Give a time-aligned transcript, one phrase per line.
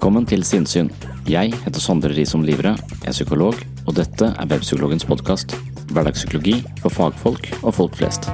[0.00, 0.86] Velkommen til Sinnsyn.
[1.28, 2.70] Jeg heter Sondre Risom Livre,
[3.04, 5.52] er psykolog, og dette er Webpsykologens podkast.
[5.92, 8.30] Hverdagspsykologi for fagfolk og folk flest.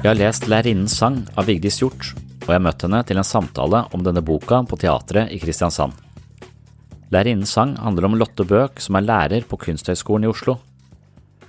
[0.00, 3.84] Jeg har lest Lærerinnens sang av Vigdis Hjorth, og jeg møtte henne til en samtale
[3.92, 5.92] om denne boka på teatret i Kristiansand.
[7.12, 10.56] Lærerinnens sang handler om Lotte Bøk, som er lærer på Kunsthøgskolen i Oslo.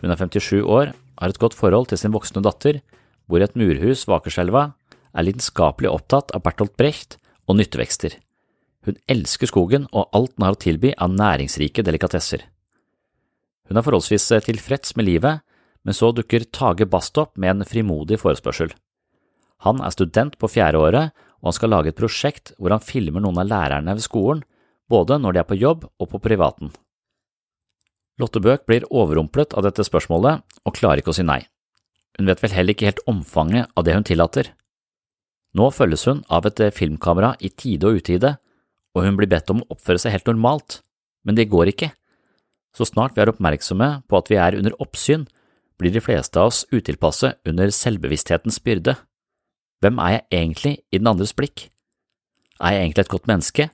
[0.01, 2.81] Hun er 57 år, har et godt forhold til sin voksne datter,
[3.29, 4.71] bor i et murhus ved Akerselva,
[5.13, 8.17] er lidenskapelig opptatt av Bertolt Brecht og nyttevekster.
[8.87, 12.47] Hun elsker skogen og alt den har å tilby av næringsrike delikatesser.
[13.69, 15.43] Hun er forholdsvis tilfreds med livet,
[15.85, 18.73] men så dukker Tage Bast opp med en frimodig forespørsel.
[19.65, 23.21] Han er student på fjerde året, og han skal lage et prosjekt hvor han filmer
[23.21, 24.41] noen av lærerne ved skolen,
[24.89, 26.73] både når de er på jobb og på privaten.
[28.21, 31.41] Lotte Bøk blir overrumplet av dette spørsmålet og klarer ikke å si nei.
[32.19, 34.51] Hun vet vel heller ikke helt omfanget av det hun tillater.
[35.57, 38.35] Nå følges hun av et filmkamera i tide og utide,
[38.95, 40.79] og hun blir bedt om å oppføre seg helt normalt,
[41.25, 41.91] men det går ikke.
[42.75, 45.25] Så snart vi er oppmerksomme på at vi er under oppsyn,
[45.81, 48.95] blir de fleste av oss utilpasse under selvbevissthetens byrde.
[49.81, 51.71] Hvem er jeg egentlig i den andres blikk?
[52.61, 53.69] Er jeg egentlig et godt menneske?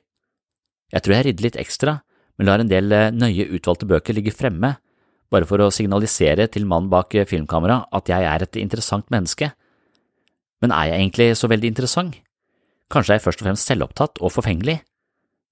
[0.93, 1.97] Jeg tror jeg rydder litt ekstra,
[2.37, 4.75] men lar en del nøye utvalgte bøker ligge fremme,
[5.33, 9.51] bare for å signalisere til mannen bak filmkamera at jeg er et interessant menneske.
[10.63, 12.15] Men er jeg egentlig så veldig interessant?
[12.93, 14.79] Kanskje er jeg først og fremst selvopptatt og forfengelig?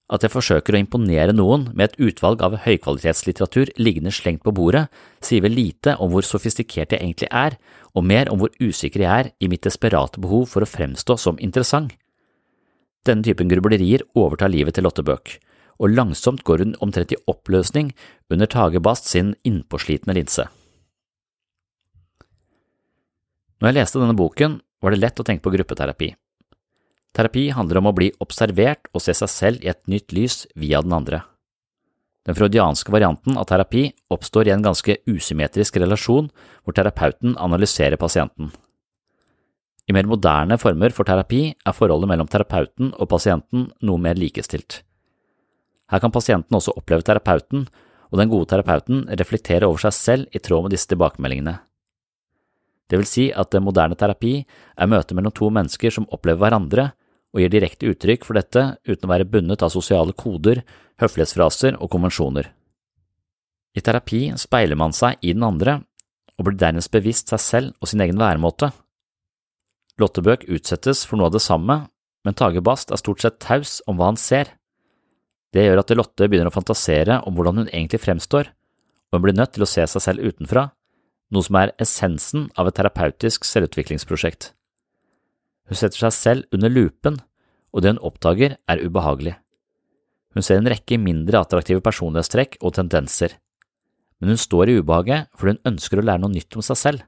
[0.06, 4.86] At jeg forsøker å imponere noen med et utvalg av høykvalitetslitteratur liggende slengt på bordet,
[5.18, 7.58] sier vel lite om hvor sofistikert jeg egentlig er,
[7.92, 11.40] og mer om hvor usikker jeg er i mitt desperate behov for å fremstå som
[11.42, 11.90] interessant.
[13.06, 15.36] Denne typen grublerier overtar livet til Lotte Bøck,
[15.76, 17.92] og langsomt går hun omtrent i oppløsning
[18.32, 20.46] under Tage Bast sin innpåslitne linse.
[23.60, 26.10] Når jeg leste denne boken, var det lett å tenke på gruppeterapi.
[27.16, 30.82] Terapi handler om å bli observert og se seg selv i et nytt lys via
[30.84, 31.22] den andre.
[32.26, 36.28] Den freudianske varianten av terapi oppstår i en ganske usymmetrisk relasjon
[36.64, 38.50] hvor terapeuten analyserer pasienten.
[39.86, 44.82] I mer moderne former for terapi er forholdet mellom terapeuten og pasienten noe mer likestilt.
[45.92, 47.66] Her kan pasienten også oppleve terapeuten,
[48.10, 51.58] og den gode terapeuten reflekterer over seg selv i tråd med disse tilbakemeldingene.
[52.86, 56.92] Det vil si at moderne terapi er møtet mellom to mennesker som opplever hverandre,
[57.34, 60.62] og gir direkte uttrykk for dette uten å være bundet av sosiale koder,
[61.02, 62.48] høflighetsfraser og konvensjoner.
[63.76, 65.80] I terapi speiler man seg i den andre,
[66.36, 68.70] og blir dernest bevisst seg selv og sin egen væremåte.
[70.00, 71.82] Lottebøk utsettes for noe av det samme,
[72.24, 74.54] men Tage Bast er stort sett taus om hva han ser.
[75.56, 78.50] Det gjør at Lotte begynner å fantasere om hvordan hun egentlig fremstår,
[79.08, 80.66] og hun blir nødt til å se seg selv utenfra,
[81.32, 84.50] noe som er essensen av et terapeutisk selvutviklingsprosjekt.
[85.66, 87.16] Hun setter seg selv under lupen,
[87.72, 89.34] og det hun oppdager er ubehagelig.
[90.36, 93.38] Hun ser en rekke mindre attraktive personlighetstrekk og tendenser,
[94.20, 97.04] men hun står i ubehaget fordi hun ønsker å lære noe nytt om seg selv.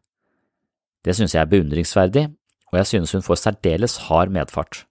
[1.05, 2.25] Det synes jeg er beundringsverdig,
[2.73, 4.88] og jeg synes hun får særdeles hard medfart.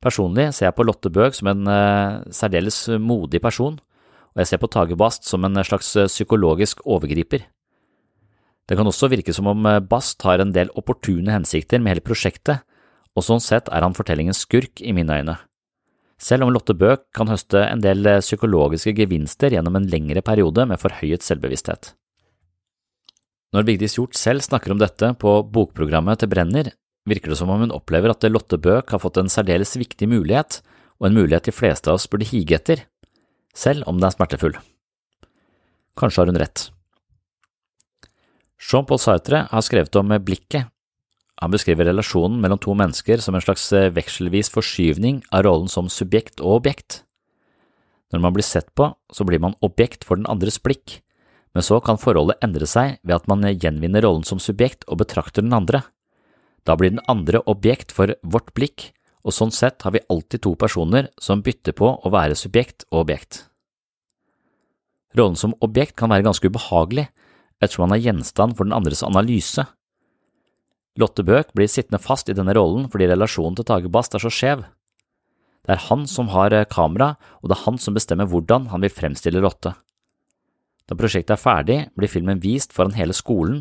[0.00, 3.76] Personlig ser jeg på Lotte Bøg som en uh, særdeles modig person,
[4.32, 7.44] og jeg ser på Tage Bast som en slags psykologisk overgriper.
[8.64, 12.62] Det kan også virke som om Bast har en del opportune hensikter med hele prosjektet,
[13.18, 15.36] og sånn sett er han fortellingens skurk i mine øyne.
[16.20, 20.80] Selv om Lotte Bøck kan høste en del psykologiske gevinster gjennom en lengre periode med
[20.80, 21.94] forhøyet selvbevissthet.
[23.50, 26.70] Når Vigdis Hjorth selv snakker om dette på bokprogrammet til Brenner,
[27.10, 30.60] virker det som om hun opplever at Lotte Bøck har fått en særdeles viktig mulighet,
[31.00, 32.84] og en mulighet de fleste av oss burde hige etter,
[33.56, 34.58] selv om den er smertefull.
[35.98, 36.68] Kanskje har hun rett.
[38.60, 40.68] Jean-Paul Sartre har skrevet om blikket
[41.40, 45.88] han beskriver relasjonen mellom to mennesker som en slags eh, vekselvis forskyvning av rollen som
[45.88, 47.02] subjekt og objekt.
[48.12, 50.98] Når man blir sett på, så blir man objekt for den andres blikk,
[51.56, 55.46] men så kan forholdet endre seg ved at man gjenvinner rollen som subjekt og betrakter
[55.46, 55.80] den andre.
[56.64, 58.90] Da blir den andre objekt for vårt blikk,
[59.24, 63.04] og sånn sett har vi alltid to personer som bytter på å være subjekt og
[63.04, 63.44] objekt.
[65.16, 67.08] Rollen som objekt kan være ganske ubehagelig,
[67.60, 69.66] ettersom han er gjenstand for den andres analyse
[70.98, 74.32] Lotte Bøk blir sittende fast i denne rollen fordi relasjonen til Tage Bast er så
[74.32, 74.64] skjev.
[75.64, 78.82] Det er han som har eh, kamera, og det er han som bestemmer hvordan han
[78.82, 79.74] vil fremstille Lotte.
[80.88, 83.60] Da prosjektet er ferdig, blir filmen vist foran hele skolen,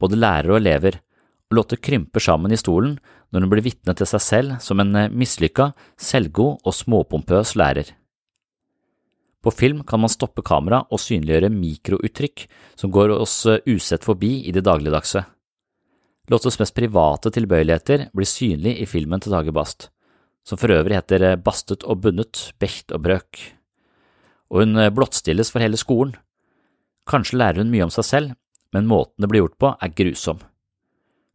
[0.00, 1.02] både lærere og elever,
[1.52, 2.96] Lotte krymper sammen i stolen
[3.32, 7.92] når hun blir vitne til seg selv som en eh, mislykka, selvgod og småpompøs lærer.
[9.42, 12.44] På film kan man stoppe kamera og synliggjøre mikrouttrykk
[12.78, 15.24] som går oss eh, usett forbi i det dagligdagse.
[16.30, 19.90] Lottes mest private tilbøyeligheter blir synlig i filmen til Tage Bast,
[20.46, 23.42] som for øvrig heter eh, Bastet og bundet, Becht og brøk.
[24.52, 26.14] Og hun blottstilles for hele skolen.
[27.08, 28.34] Kanskje lærer hun mye om seg selv,
[28.72, 30.40] men måten det blir gjort på er grusom.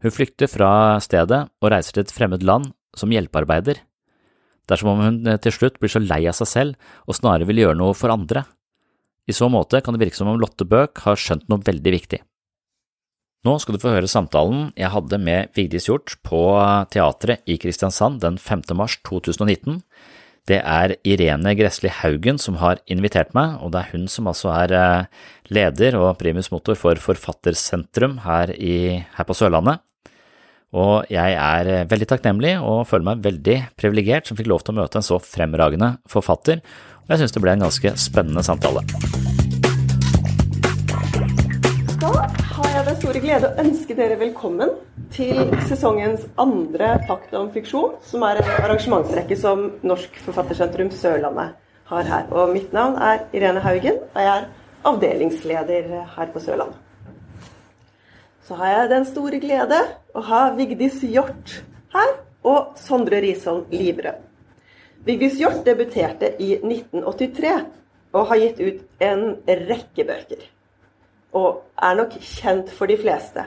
[0.04, 0.72] Hun flykter fra
[1.02, 3.80] stedet og reiser til et fremmed land som hjelpearbeider.
[4.68, 7.18] Det er som om hun eh, til slutt blir så lei av seg selv og
[7.18, 8.44] snarere vil gjøre noe for andre.
[9.28, 12.22] I så måte kan det virke som om Lotte Bøck har skjønt noe veldig viktig.
[13.48, 16.42] Nå skal du få høre samtalen jeg hadde med Vigdis Hjort på
[16.92, 18.66] teatret i Kristiansand den 5.
[18.76, 19.82] mars 2019.
[20.48, 24.52] Det er Irene Gressli Haugen som har invitert meg, og det er hun som altså
[24.56, 29.84] er eh, leder og primus motor for Forfattersentrum her, i, her på Sørlandet.
[30.78, 34.76] Og jeg er eh, veldig takknemlig og føler meg veldig privilegert som fikk lov til
[34.76, 36.62] å møte en så fremragende forfatter,
[37.08, 38.84] og jeg synes det ble en ganske spennende samtale.
[41.98, 42.12] Da
[42.58, 44.76] har jeg den store glede å ønske dere velkommen
[45.16, 45.40] til
[45.70, 51.56] sesongens andre Fakta om fiksjon, som er en arrangementsrekke som Norsk Forfattersentrum Sørlandet
[51.90, 52.28] har her.
[52.36, 54.52] Og mitt navn er Irene Haugen, og jeg er
[54.92, 56.84] avdelingsleder her på Sørlandet.
[58.48, 59.78] Så har jeg den store glede
[60.16, 61.60] å ha Vigdis Hjort
[61.92, 62.14] her,
[62.48, 64.22] og Sondre Risholm Livrød.
[65.04, 67.58] Vigdis Hjort debuterte i 1983
[68.16, 69.26] og har gitt ut en
[69.68, 70.46] rekke bøker
[71.36, 73.44] og er nok kjent for de fleste.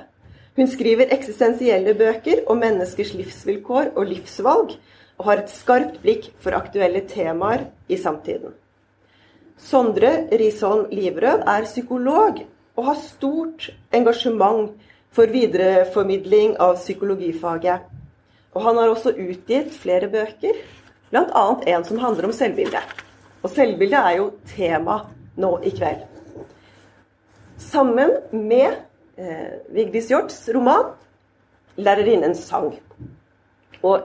[0.57, 4.75] Hun skriver eksistensielle bøker om menneskers livsvilkår og livsvalg,
[5.21, 8.55] og har et skarpt blikk for aktuelle temaer i samtiden.
[9.61, 12.41] Sondre Risholm Livrød er psykolog
[12.77, 14.71] og har stort engasjement
[15.15, 17.89] for videreformidling av psykologifaget.
[18.55, 20.63] Og han har også utgitt flere bøker,
[21.11, 21.47] bl.a.
[21.75, 23.03] en som handler om selvbildet.
[23.43, 25.03] Og selvbildet er jo tema
[25.41, 26.11] nå i kveld
[27.61, 28.73] sammen med
[29.17, 30.85] eh, Vigdis Hjorts roman
[31.77, 32.75] 'Lærerinnens sang'.
[33.83, 34.01] Og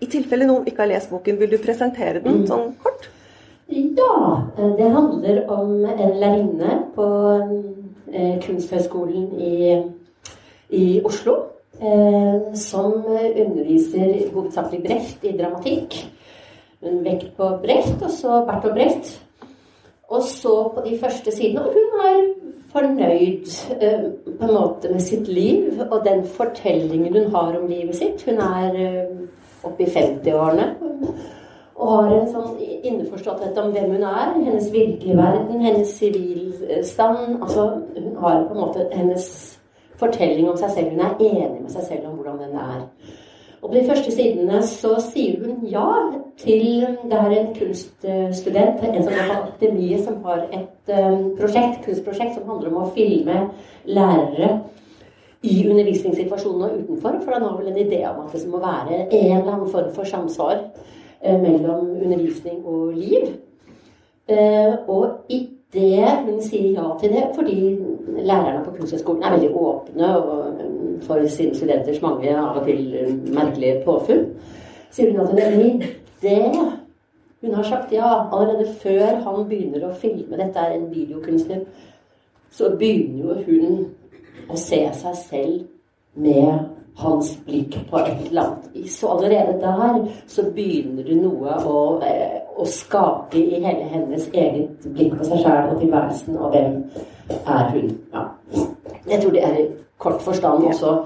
[0.00, 2.46] i tilfelle noen ikke har lest boken, vil du presentere den mm.
[2.50, 3.08] sånn kort?
[3.68, 4.42] Ja.
[4.78, 7.06] Det handler om en lærerinne på
[8.12, 9.54] eh, Kunsthøgskolen i,
[10.70, 11.36] i Oslo.
[11.76, 15.98] Eh, som underviser hovedsakelig Brecht i dramatikk.
[16.80, 19.10] Hun vekt på Brecht, og så Bertolt Brecht.
[20.08, 22.20] Og så på de første sidene Og hun er
[22.70, 23.48] fornøyd
[23.80, 24.04] eh,
[24.38, 28.22] på en måte med sitt liv og den fortellingen hun har om livet sitt.
[28.24, 29.16] Hun er eh,
[29.64, 30.70] oppe i 50-årene
[31.76, 32.54] og har en sånn
[32.88, 34.30] innforståtthet om hvem hun er.
[34.38, 37.42] Hennes virkelige verden, hennes sivilstand.
[37.42, 37.66] Altså,
[37.98, 39.55] hun har på en måte hennes
[40.00, 40.92] fortelling om seg selv.
[40.94, 42.84] Hun er enig med seg selv om hvordan den er.
[43.62, 45.86] Og på de første sidene så sier hun ja
[46.38, 51.80] til Det er en kunststudent, en som er på Akademiet, som har et um, prosjekt,
[51.86, 53.38] kunstprosjekt som handler om å filme
[53.88, 54.50] lærere
[55.42, 57.18] i undervisningssituasjonen og utenfor.
[57.24, 59.90] For han har vel en idé om at det må være en eller annen form
[59.96, 63.32] for samsvar uh, mellom undervisning og liv.
[64.28, 67.58] Uh, og i det hun sier ja til det, fordi
[68.16, 73.20] lærerne på Kunsthøgskolen er veldig åpne og um, for sine studenters mange av og til
[73.36, 74.24] merkelige påfunn,
[74.90, 76.72] sier hun at det er en
[77.46, 78.28] hun har sagt ja.
[78.32, 81.62] Allerede før han begynner å filme, dette er en videokunstner,
[82.50, 83.84] så begynner jo hun
[84.50, 88.90] å se seg selv med hans blikk på et eller annet.
[88.90, 90.00] Så allerede der
[90.32, 95.42] så begynner det noe å, eh, å skape i hele hennes eget blikk på seg
[95.44, 96.78] sjæl og tilværelsen, og hvem
[97.36, 97.92] er hun?
[98.14, 98.24] Ja.
[99.06, 99.66] Jeg tror det er i
[100.02, 100.96] kort forstand også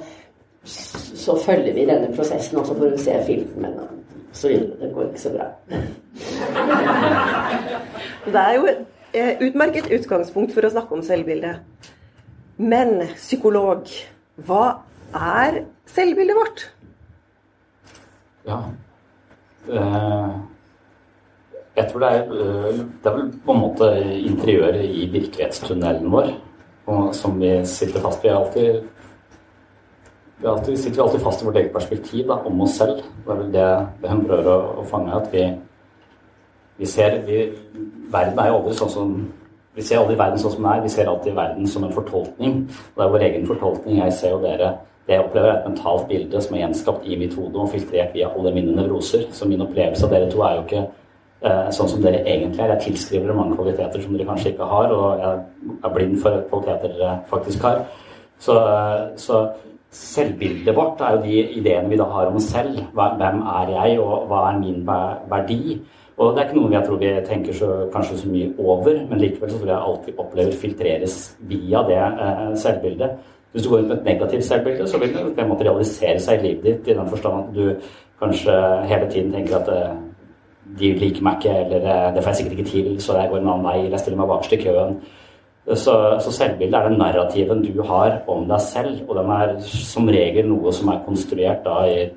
[0.64, 3.78] så følger vi denne prosessen også for å se filmen.
[4.32, 5.48] Så det går ikke så bra.
[8.20, 11.62] Det er jo et utmerket utgangspunkt for å snakke om selvbildet.
[12.60, 13.88] Men psykolog,
[14.46, 14.64] hva
[15.16, 16.66] er selvbildet vårt?
[18.46, 18.60] Ja
[19.68, 20.36] eh,
[21.80, 26.32] Jeg tror det er, eh, det er vel på en måte interiøret i virkelighetstunnelen vår
[27.12, 28.28] som vi sitter fast i.
[28.28, 28.82] Alltid,
[30.40, 33.02] vi alltid, sitter alltid fast i vårt eget perspektiv da, om oss selv.
[33.24, 33.66] Det er vel det,
[34.02, 35.16] det hun prøver å, å fange.
[35.16, 35.46] At vi,
[36.80, 37.42] vi ser vi,
[38.10, 39.20] Verden er jo aldri sånn som
[39.70, 40.80] Vi ser aldri verden sånn som den er.
[40.82, 42.56] Vi ser alltid verden som en fortolkning.
[42.66, 44.00] Og det er vår egen fortolkning.
[44.00, 44.72] Jeg ser jo dere
[45.06, 48.10] det jeg opplever, er et mentalt bilde som er gjenskapt i mitt hode og filtrert
[48.14, 49.28] via alle mine nevroser.
[49.32, 50.82] Så min opplevelse av dere to er jo ikke
[51.40, 52.74] sånn som dere egentlig er.
[52.74, 55.38] Jeg tilskriver dere mange kvaliteter som dere kanskje ikke har, og jeg
[55.88, 57.84] er blind for kvaliteter dere faktisk har.
[58.40, 59.50] Så, eh, så
[59.90, 62.78] selvbildet vårt er jo de ideene vi da har om oss selv.
[62.94, 64.86] Hvem er jeg, og hva er min
[65.30, 65.80] verdi?
[66.16, 69.20] Og det er ikke noe jeg tror vi tenker så, kanskje så mye over, men
[69.20, 71.16] likevel så tror jeg alltid opplever filtreres
[71.48, 73.10] via det eh, selvbildet.
[73.52, 76.64] Hvis du går inn med et negativt selvbilde, så vil det realisere seg i livet
[76.64, 78.52] ditt i den forstand at du kanskje
[78.86, 79.96] hele tiden tenker at eh,
[80.78, 83.40] de liker meg ikke, eller eh, det får jeg sikkert ikke til, så jeg går
[83.40, 84.94] en annen vei, eller jeg stiller meg bakerst i køen.
[85.70, 90.08] Så, så selvbildet er den narrativen du har om deg selv, og den er som
[90.10, 92.08] regel noe som er konstruert da i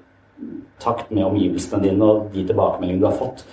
[0.81, 3.43] takt med omgivelsene dine og de tilbakemeldingene du har fått.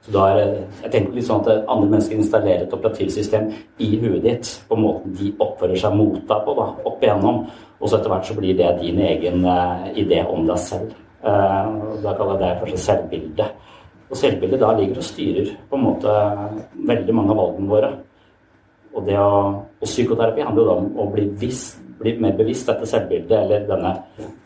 [0.00, 3.50] Så da er, jeg tenker litt sånn at Andre mennesker installerer et operativsystem
[3.84, 7.42] i huet ditt på måten de oppfører seg mot deg på, da, opp igjennom.
[7.80, 10.94] Og så etter hvert så blir det din egen uh, idé om deg selv.
[11.20, 13.50] Uh, da kaller jeg det kanskje selvbilde.
[14.10, 16.14] Og selvbildet da ligger og styrer på en måte
[16.88, 17.90] veldig mange av valgene våre.
[18.90, 19.34] Og, det å,
[19.78, 21.62] og psykoterapi handler jo da om å bli, viss,
[22.00, 23.92] bli mer bevisst dette selvbildet, eller denne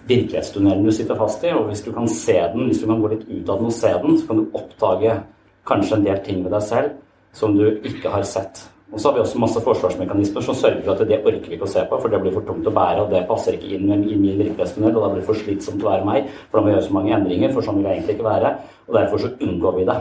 [0.04, 1.54] virkelighetstunnelen du sitter fast i.
[1.56, 3.78] Og hvis du kan se den, hvis du kan gå litt ut av den og
[3.78, 5.16] se den, så kan du oppdage
[5.64, 6.94] kanskje en del ting ved deg selv
[7.34, 8.66] som du ikke har sett.
[8.94, 11.66] Og så har vi også masse forsvarsmekanismer som sørger for at det orker vi ikke
[11.66, 13.90] å se på, for det blir for tungt å bære, og det passer ikke inn
[13.90, 16.70] i min virkelighetsmodell, og da blir det for slitsomt å være meg, for da må
[16.70, 18.54] jeg gjøre så mange endringer, for sånn vil jeg egentlig ikke være.
[18.86, 19.98] Og derfor så unngår vi det.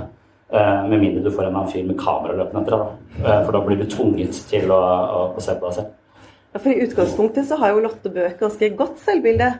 [0.53, 2.97] Uh, med mindre du får en annen fyr med kamera løpende etter deg.
[3.23, 6.19] Uh, for da blir du tvunget til å, å, å se på deg selv.
[6.53, 9.55] Ja, for I utgangspunktet så har jo Lotte Bøk ganske godt selvbilde.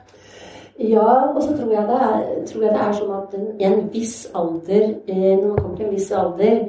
[0.78, 3.34] Ja, og så tror jeg det er, tror jeg det er sånn at
[3.68, 6.64] en viss alder, eh, når man kommer til en viss alder,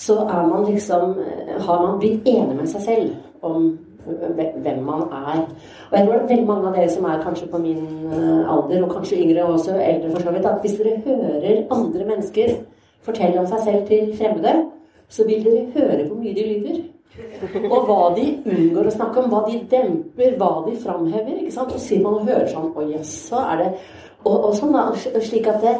[0.00, 3.70] så er man liksom eh, Har man blitt enig med seg selv om
[4.64, 5.40] hvem man er.
[5.90, 8.94] Og jeg tror veldig mange av dere som er kanskje på min eh, alder, og
[8.94, 12.54] kanskje yngre og også eldre for så vidt, at hvis dere hører andre mennesker
[13.04, 14.54] fortelle om seg selv til fremmede,
[15.08, 16.80] så vil dere høre hvor mye de lyver.
[17.68, 21.40] Og hva de unngår å snakke om, hva de demper, hva de framhever.
[21.40, 21.74] ikke sant?
[21.74, 23.72] Og sier man og hører sånn Å, jaså, er det
[24.20, 24.82] og, og sånn da,
[25.24, 25.74] slik at det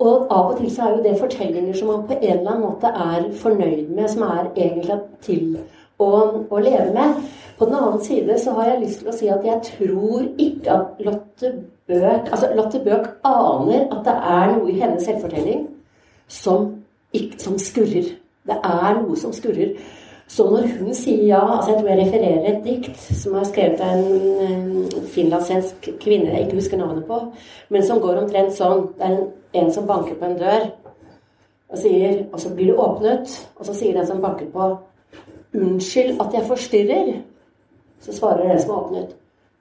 [0.00, 2.64] og av og til så er jo det fortellinger som man på en eller annen
[2.64, 5.58] måte er fornøyd med, som er egentlig til
[6.00, 6.08] å,
[6.48, 7.20] å leve med.
[7.58, 10.72] På den annen side så har jeg lyst til å si at jeg tror ikke
[10.72, 11.52] at Lotte
[11.90, 15.66] Bøk Altså, Lotte Bøk aner at det er noe i hennes selvfortelling
[16.30, 16.70] som,
[17.42, 18.14] som skurrer.
[18.48, 19.74] Det er noe som skurrer.
[20.30, 23.80] Så når hun sier ja altså Jeg tror jeg refererer et dikt som er skrevet
[23.82, 24.04] av en,
[24.46, 27.18] en kvinne jeg ikke husker navnet på,
[27.68, 28.84] men som går omtrent sånn.
[28.94, 29.24] Det er en,
[29.58, 30.68] en som banker på en dør,
[31.70, 34.70] og, sier, og så blir det åpnet, og så sier den som banker på
[35.50, 37.22] 'Unnskyld at jeg forstyrrer'.
[38.00, 39.16] Så svarer den som har åpnet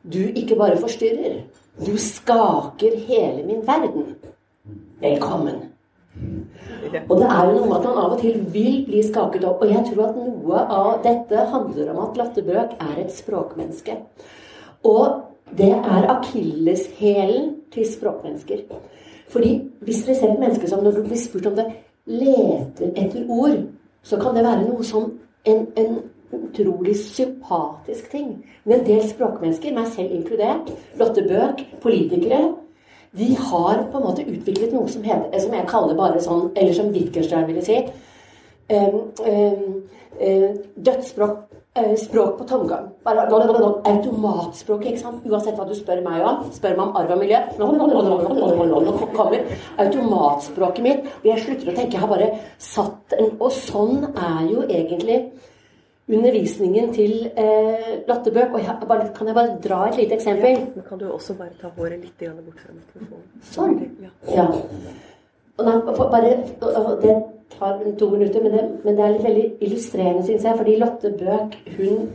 [0.05, 1.41] 'Du ikke bare forstyrrer,
[1.85, 4.13] du skaker hele min verden'.
[5.01, 5.68] Velkommen.
[7.09, 9.63] Og det er jo noe med at han av og til vil bli skaket opp.
[9.63, 13.97] Og jeg tror at noe av dette handler om at Latterbrøk er et språkmenneske.
[14.89, 15.21] Og
[15.57, 18.65] det er akilleshælen til språkmennesker.
[19.29, 21.67] Fordi hvis dere ser et menneske som når du blir spurt om det,
[22.09, 23.67] leter etter ord,
[24.03, 25.11] så kan det være noe som
[25.45, 25.99] en, en
[26.33, 28.31] utrolig sympatisk ting.
[28.63, 32.41] Men en del språkmennesker, meg selv inkludert, Lotte Bøk, politikere,
[33.11, 36.75] de har på en måte utviklet noe som, heter, som jeg kaller bare sånn, eller
[36.77, 37.79] som Wittgenstein ville si,
[38.69, 39.79] um, um,
[40.19, 41.49] uh, dødsspråk
[41.79, 42.89] eh, språk på tomgang.
[43.03, 45.25] Bare automatspråk, ikke sant?
[45.25, 46.43] Uansett hva du spør meg om.
[46.53, 47.39] Spør meg om arv og miljø.
[49.17, 49.39] kommer
[49.85, 51.05] automatspråket mitt.
[51.21, 51.95] Og jeg slutter å tenke.
[51.95, 55.21] Jeg har bare satt en Og sånn er jo egentlig
[56.09, 58.53] undervisningen til eh, Lotte Bøck.
[58.53, 60.65] Og jeg, bare, kan jeg bare dra et lite eksempel?
[60.75, 63.25] Ja, kan du også bare ta håret litt bort fra mikrofonen?
[63.53, 63.79] Sånn.
[64.03, 64.13] Ja.
[64.35, 64.47] ja.
[65.59, 65.79] Og da,
[66.15, 66.35] bare,
[67.03, 67.15] det
[67.59, 70.61] tar to minutter, men det, men det er litt veldig illustrerende, syns jeg.
[70.61, 72.07] Fordi Lotte Bøk hun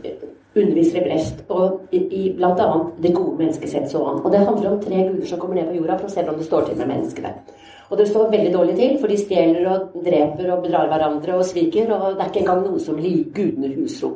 [0.55, 2.67] underviser i Brest, og i, i bl.a.
[3.03, 4.21] det gode mennesket sett så an.
[4.23, 6.39] Og det handler om tre guder som kommer ned på jorda for å se hvordan
[6.39, 7.33] det står til med menneskene.
[7.89, 11.45] Og det står veldig dårlig til, for de stjeler og dreper og bedrar hverandre og
[11.45, 11.91] sviker.
[11.93, 14.11] Og det er ikke engang noe som liker gudene husro.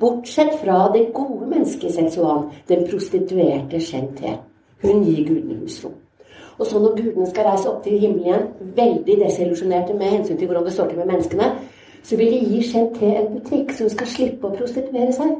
[0.00, 4.38] Bortsett fra det gode mennesket Sensuan, den prostituerte Shenté.
[4.82, 5.92] Hun gir gudene husro.
[6.58, 8.44] Og så når gudene skal reise opp til himmelen igjen,
[8.76, 11.50] veldig desillusjonerte med hensyn til hvordan det står til med menneskene,
[12.04, 15.34] så vil de gi Shenté en butikk så hun skal slippe å prostituere seg.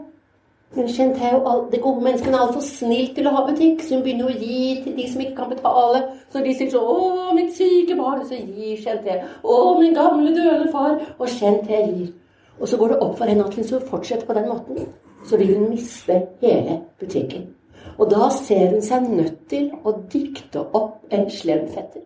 [0.74, 4.02] Men Shenté og det gode menneskene er altfor snilt til å ha butikk, så hun
[4.02, 6.00] begynner å gi til de som ikke kan betale.
[6.32, 9.22] Så de sier sånn 'Å, mitt syke barn', så gir Shenté.
[9.44, 11.00] 'Å, min gamle, døde far'.
[11.18, 12.12] Og kjent det gir.
[12.60, 14.88] Og så går det opp for henne at hvis hun fortsetter på den måten,
[15.26, 17.54] så vil hun miste hele butikken.
[17.98, 22.02] Og da ser hun seg nødt til å dikte opp en slemfetter.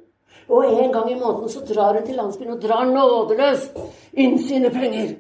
[0.49, 3.79] Og en gang i måneden så drar hun til landsbyen og drar nådeløst
[4.13, 5.17] inn sine penger.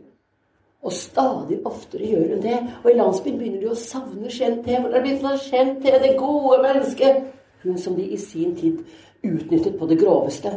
[0.83, 2.59] Og stadig oftere gjør hun det.
[2.85, 4.77] Og i landsbyen begynner de å savne Shenté.
[4.79, 7.25] For det er blitt sånn Shenté, det gode mennesket.
[7.65, 8.85] Hun som de i sin tid
[9.27, 10.53] utnyttet på det groveste.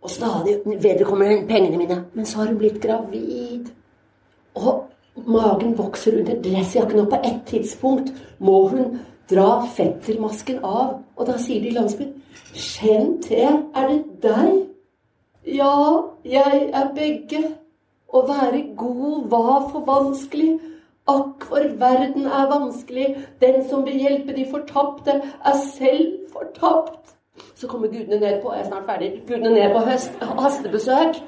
[0.00, 2.04] Og stadig vedkommer pengene mine.
[2.14, 3.72] Men så har hun blitt gravid.
[4.54, 4.86] Og
[5.26, 8.98] Magen vokser under dressjakken, og på et tidspunkt må hun
[9.30, 11.00] dra fettermasken av.
[11.16, 14.60] Og da sier de i landsbyen til, er det deg?
[15.46, 15.74] Ja,
[16.24, 17.42] jeg er begge.
[18.12, 20.58] Å være god var for vanskelig.
[21.10, 23.08] Akk, for verden er vanskelig.
[23.42, 27.16] Den som vil hjelpe de fortapte, er selv fortapt.
[27.56, 31.20] Så kommer gudene ned på jeg er snart ferdig, gudene ned på høst, hastebesøk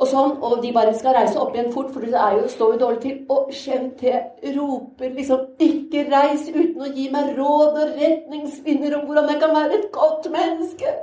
[0.00, 2.72] og sånn, og de bare skal reise opp igjen fort, for det er jo, står
[2.74, 3.16] jo dårlig til.
[3.34, 4.14] Og Shemte
[4.56, 9.54] roper liksom 'Ikke reis uten å gi meg råd og retningslinjer om hvordan jeg kan
[9.56, 10.94] være et godt menneske'.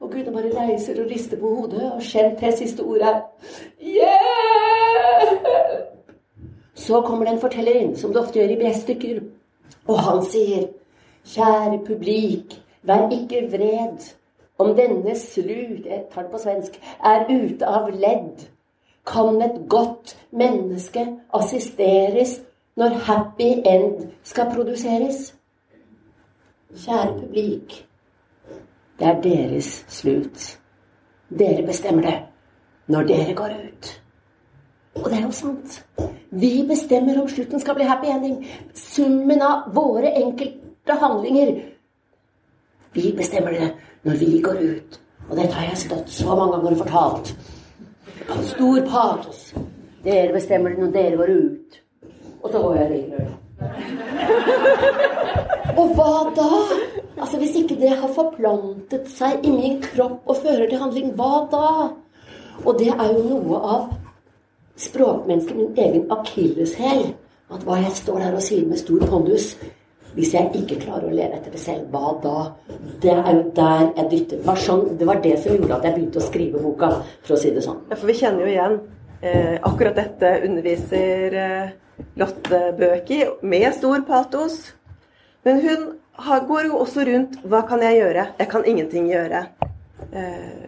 [0.00, 3.22] Og Gud bare reiser og rister på hodet, og Shemte siste ordet
[3.80, 5.46] 'Hjelp!'
[6.74, 9.20] Så kommer det en forteller inn, som det ofte gjør i breststykker,
[9.88, 10.68] og han sier
[11.24, 14.14] 'Kjære publik, vær ikke vred'.
[14.58, 18.46] Om denne slut, jeg tar det på svensk, er ute av ledd,
[19.06, 22.40] kan et godt menneske assisteres
[22.76, 25.34] når happy end skal produseres?
[26.76, 27.86] Kjære publik,
[28.98, 30.58] det er deres slut.
[31.38, 32.18] Dere bestemmer det
[32.86, 34.02] når dere går ut.
[34.96, 35.86] Og det er jo sant.
[36.30, 38.46] Vi bestemmer om slutten skal bli happy ending.
[38.74, 41.60] Summen av våre enkelte handlinger.
[42.92, 45.00] Vi bestemmer det når vi går ut.
[45.28, 47.36] Og dette har jeg stått så mange ganger og fortalt.
[48.54, 49.54] Stor patos.
[50.04, 51.80] Dere bestemmer det når dere går ut.
[52.42, 53.26] Og så går jeg videre.
[55.76, 56.48] Og hva da?
[57.16, 61.46] Altså Hvis ikke det har forplantet seg i min kropp og fører til handling, hva
[61.52, 61.68] da?
[62.64, 63.86] Og det er jo noe av
[64.80, 67.08] språkmennesket, min egen akilleshæl.
[67.52, 69.52] At hva jeg står der og sier med stor pondus,
[70.16, 72.36] hvis jeg ikke klarer å leve etter det selv, hva da?
[73.02, 74.40] Det er jo der jeg dytter.
[74.40, 76.92] Det var, sånn, det var det som gjorde at jeg begynte å skrive boka,
[77.24, 77.82] for å si det sånn.
[77.90, 78.78] Ja, for vi kjenner jo igjen
[79.20, 81.74] eh, akkurat dette underviser eh,
[82.20, 84.58] Lotte Bøki med stor patos.
[85.46, 85.86] Men hun
[86.48, 88.26] går jo også rundt Hva kan jeg gjøre?
[88.38, 89.44] Jeg kan ingenting gjøre.
[90.12, 90.64] Eh,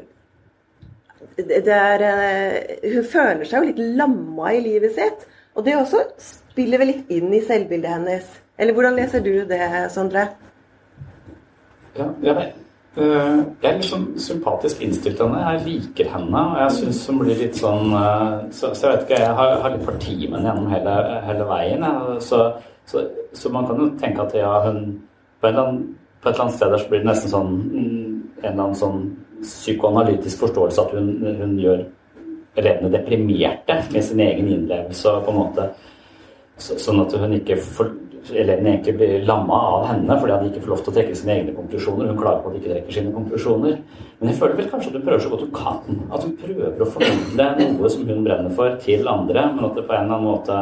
[1.38, 5.26] er, eh, hun føler seg jo litt lamma i livet sitt.
[5.56, 8.38] Og det også spiller vel litt inn i selvbildet hennes.
[8.58, 9.62] Eller hvordan leser du det,
[9.94, 10.28] Sondre?
[11.96, 12.52] Ja, jeg,
[12.96, 15.56] eh, jeg er litt sånn sympatisk innstilt til henne.
[15.56, 16.44] Jeg liker henne.
[16.52, 17.94] Og jeg syns hun blir litt sånn
[18.52, 21.48] Så, så jeg vet ikke, jeg har, har litt parti med henne gjennom hele, hele
[21.48, 21.92] veien.
[22.20, 22.44] Så,
[22.84, 24.98] så, så, man kan jo tenke at ja, hun
[25.40, 28.08] på, et eller annet sted der så blir det nesten sånn mm,
[28.42, 29.04] en eller annen sånn
[29.42, 31.84] psykoanalytisk forståelse at hun, hun gjør
[32.58, 35.20] elevene deprimerte med sin egen innlevelse.
[35.24, 35.70] på en måte
[36.58, 37.92] Sånn at hun ikke for,
[38.34, 41.36] elevene egentlig blir lamma av henne fordi de ikke får lov til å trekke sine
[41.36, 42.08] egne konklusjoner.
[42.10, 43.76] Hun klager på at de ikke trekker sine konklusjoner.
[44.18, 46.00] Men jeg føler vel kanskje at hun prøver så godt hun kan.
[46.10, 47.46] At hun prøver å formidle
[47.76, 50.58] noe som hun brenner for, til andre, men at det på en eller annen måte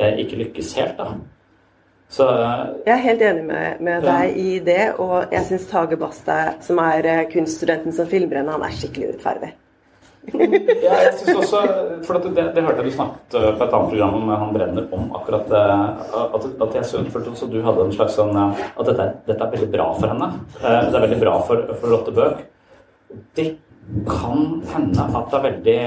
[0.00, 0.96] eh, ikke lykkes helt.
[0.96, 1.10] da.
[2.10, 4.14] Så, eh, jeg er helt enig med, med ja.
[4.18, 8.56] deg i det, og jeg syns Tage Basta, som er eh, kunststudenten som filmer henne,
[8.56, 9.52] han er skikkelig urettferdig.
[10.34, 11.60] ja, jeg synes også,
[12.04, 15.06] for det, det, hørte jeg du snakket på et annet program med han Brenner om
[15.16, 15.62] akkurat det.
[16.20, 19.70] At, at jeg følte også du hadde en slags sånn At dette, dette, er veldig
[19.72, 20.28] bra for henne.
[20.60, 22.44] Det er veldig bra for, for Lotte Bøck.
[23.38, 23.46] Det
[24.10, 24.44] kan
[24.74, 25.78] hende at det er veldig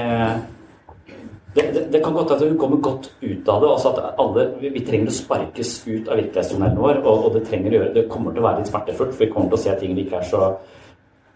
[1.54, 3.68] det, det, det, kan godt at hun kommer godt ut av det.
[3.70, 7.44] altså at alle, Vi, vi trenger å sparkes ut av virkelighetsjournalen vår, og, og det,
[7.46, 9.14] trenger å gjøre, det kommer til å være litt smertefullt.
[9.14, 10.50] For vi kommer til å se ting vi ikke er så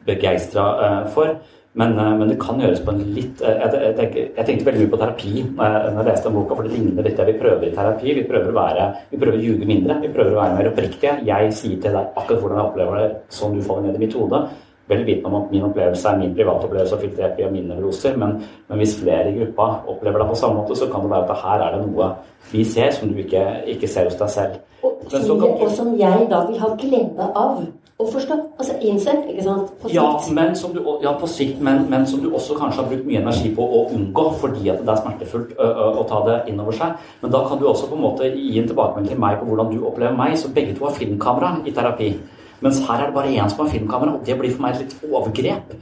[0.09, 1.33] begeistra uh, for.
[1.79, 4.83] Men, uh, men, det kan gjøres på en litt uh, jeg, jeg, jeg, tenkte veldig
[4.83, 7.67] mye på terapi når jeg leste den boka, for det ligner litt det vi prøver
[7.69, 8.15] i terapi.
[8.19, 11.21] Vi prøver å være, vi prøver å ljuge mindre, vi prøver å være mer oppriktige.
[11.29, 14.19] Jeg sier til deg akkurat hvordan jeg opplever det, sånn du faller ned i mitt
[14.19, 14.49] hode
[14.89, 18.17] vel vitende om at min opplevelse er min private opplevelse av filtrert via mine nevroser,
[18.21, 21.29] men, men, hvis flere i gruppa opplever det på samme måte, så kan det være
[21.29, 22.13] at her er det noe
[22.53, 24.57] vi ser som du ikke, ikke ser hos deg selv.
[24.83, 27.61] Og, kan, og som jeg da vil ha glede av
[27.99, 28.37] å forstå.
[28.61, 29.73] Altså innse, ikke sant?
[29.83, 29.97] På sikt.
[29.97, 33.09] Ja, men som du, ja, på sikt, men, men, som du også kanskje har brukt
[33.09, 36.39] mye energi på å unngå fordi at det er smertefullt å, å, å ta det
[36.53, 36.95] inn over seg.
[37.23, 39.73] Men da kan du også på en måte gi en tilbakemelding til meg på hvordan
[39.75, 42.13] du opplever meg, så begge to har filmkamera i terapi.
[42.61, 44.87] Mens her er det bare én som har filmkamera, og det blir for meg et
[44.87, 45.75] litt overgrep.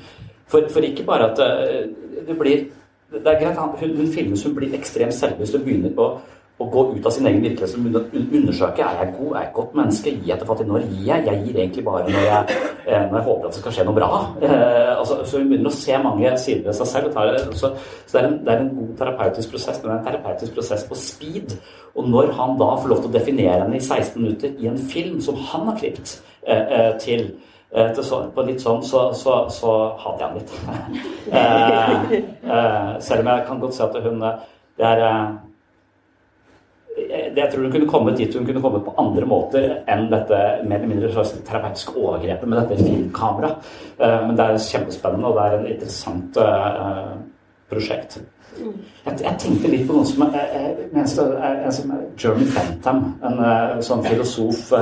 [0.47, 2.67] For, for ikke bare at det, det blir
[3.07, 6.07] Det er greit, hun, hun filmes, hun blir ekstremt selvbevisst og begynner å,
[6.59, 9.55] å gå ut av sin egen virkelighet og undersøke er jeg god, er jeg et
[9.55, 11.27] godt menneske, gir jeg til fattig, når gir jeg?
[11.29, 13.97] Jeg gir egentlig bare når jeg, eh, når jeg håper at det skal skje noe
[14.01, 14.11] bra.
[14.43, 17.15] Eh, altså, så hun begynner å se mange sider ved seg selv.
[17.15, 20.01] Tar, så, så det, er en, det, er en, god terapeutisk prosess, men det er
[20.01, 21.59] en terapeutisk prosess på speed.
[21.95, 24.83] Og når han da får lov til å definere henne i 16 minutter i en
[24.91, 26.36] film som han har klippet Eh, eh,
[27.01, 27.27] til,
[27.75, 30.53] eh, så, På litt sånn så, så, så hater jeg han litt.
[33.07, 34.25] selv om jeg kan godt se at hun
[34.77, 35.05] Det er
[37.37, 40.79] jeg tror hun kunne kommet dit hun kunne kommet på andre måter enn dette mer
[40.79, 43.67] eller mindre slags terapeutiske overgrepet med dette filmkameraet.
[43.99, 46.39] Men det er kjempespennende, og det er en interessant
[47.69, 48.17] prosjekt.
[48.57, 53.85] Jeg, jeg, tenkte litt på noen som er, en som er Jeremy Bentham, en, en
[53.85, 54.73] sånn filosof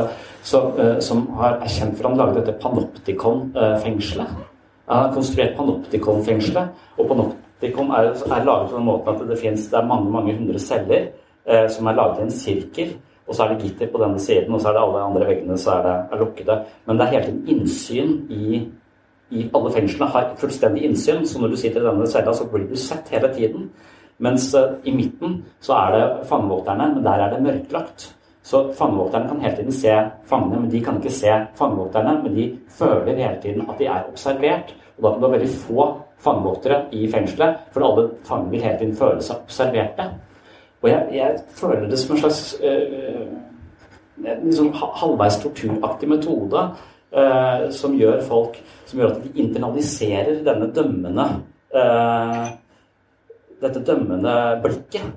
[0.45, 4.35] som, som har, er kjent for han laget dette Panoptikon-fengselet.
[4.91, 9.67] Han har konstruert Panoptikon-fengselet, og Panoptikon er, er, laget på den måten at det finnes
[9.73, 11.07] det er mange mange hundre celler
[11.49, 12.95] eh, som er laget i en sirkel.
[13.25, 15.57] Og så er det gitter på denne siden, og så er det alle andre veggene
[15.59, 16.57] så er det er lukkede.
[16.85, 18.65] Men det er hele tiden innsyn i
[19.35, 22.69] i alle fengslene har fullstendig innsyn, så når du sitter i denne cella, så blir
[22.69, 23.71] du sett hele tiden.
[24.23, 28.11] Mens eh, i midten så er det fangevokterne, men der er det mørklagt.
[28.45, 29.93] Så fangevokterne kan hele tiden se
[30.29, 32.19] fangene, men de kan ikke se fangevokterne.
[32.23, 34.75] Men de føler hele tiden at de er observert.
[34.97, 35.87] Og da kan det være veldig få
[36.25, 40.11] fangevoktere i fengselet, for alle fangene vil hele tiden føle seg observerte.
[40.83, 43.27] Og jeg, jeg føler det som en slags øh,
[44.45, 46.69] liksom halvveis torturaktig metode
[47.17, 51.25] øh, som gjør folk som gjør at de internaliserer denne dømmende
[51.75, 52.47] øh,
[53.63, 55.13] dette dømmende blikket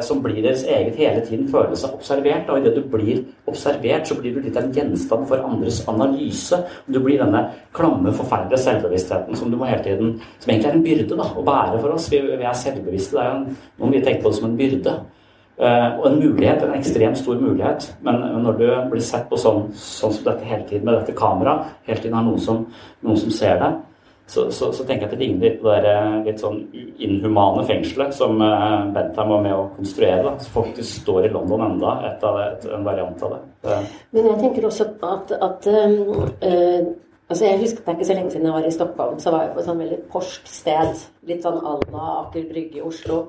[0.00, 2.48] som blir deres eget hele tiden føler seg observert.
[2.48, 3.18] Og idet du blir
[3.50, 6.56] observert, så blir du litt en gjenstand for andres analyse.
[6.88, 7.42] Du blir denne
[7.76, 11.44] klamme, forferdelige selvbevisstheten som du må hele tiden Som egentlig er en byrde da, å
[11.44, 12.08] bære for oss.
[12.08, 13.18] Vi, vi er selvbevisste.
[13.18, 14.96] Det er jo noen vi tenker på det som en byrde.
[15.60, 17.90] Uh, og en mulighet, en ekstremt stor mulighet.
[18.00, 21.74] Men når du blir sett på sånn, sånn, som dette hele tiden, med dette kameraet,
[21.84, 22.62] hele tiden har noen som,
[23.04, 23.76] noen som ser deg,
[24.30, 26.60] så, så, så, tenker jeg at det ligner litt på det eh, litt sånn
[27.02, 30.22] inhumane fengselet som uh, Bentham var med å konstruere.
[30.22, 33.74] da, Så folk står i London enda, et et, en variant av det.
[34.14, 36.22] Men jeg tenker også at, at uh,
[37.26, 39.18] altså Jeg husker det er ikke så lenge siden jeg var i Stockholm.
[39.18, 41.04] Så var jeg på et sånn veldig porsk sted.
[41.26, 43.24] Litt sånn à la Aker Brygge i Oslo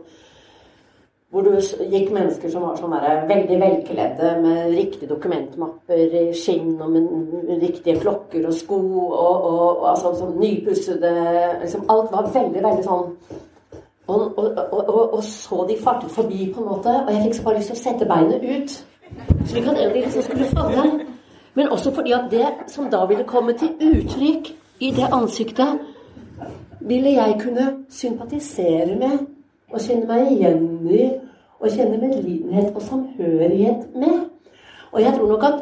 [1.31, 1.53] hvor du
[1.87, 2.95] gikk mennesker som var sånn
[3.29, 9.61] veldig velkledde med riktige dokumentmapper i skinn og med riktige klokker og sko og, og,
[9.69, 11.13] og altså, sånn nypussede
[11.61, 13.07] liksom, Alt var veldig, veldig sånn
[14.11, 14.37] og,
[15.15, 17.77] og, så de fartet forbi, på en måte, og jeg fikk så bare lyst til
[17.77, 18.73] å sette beinet ut.
[19.47, 21.05] Slik at de liksom skulle falle.
[21.55, 24.49] Men også fordi at det som da ville komme til uttrykk
[24.83, 25.79] i det ansiktet,
[26.81, 29.19] ville jeg kunne sympatisere med
[29.71, 31.03] og kjenne meg igjen i
[31.61, 34.25] og kjenne medlidenhet og samhørighet med.
[34.91, 35.61] Og jeg tror nok at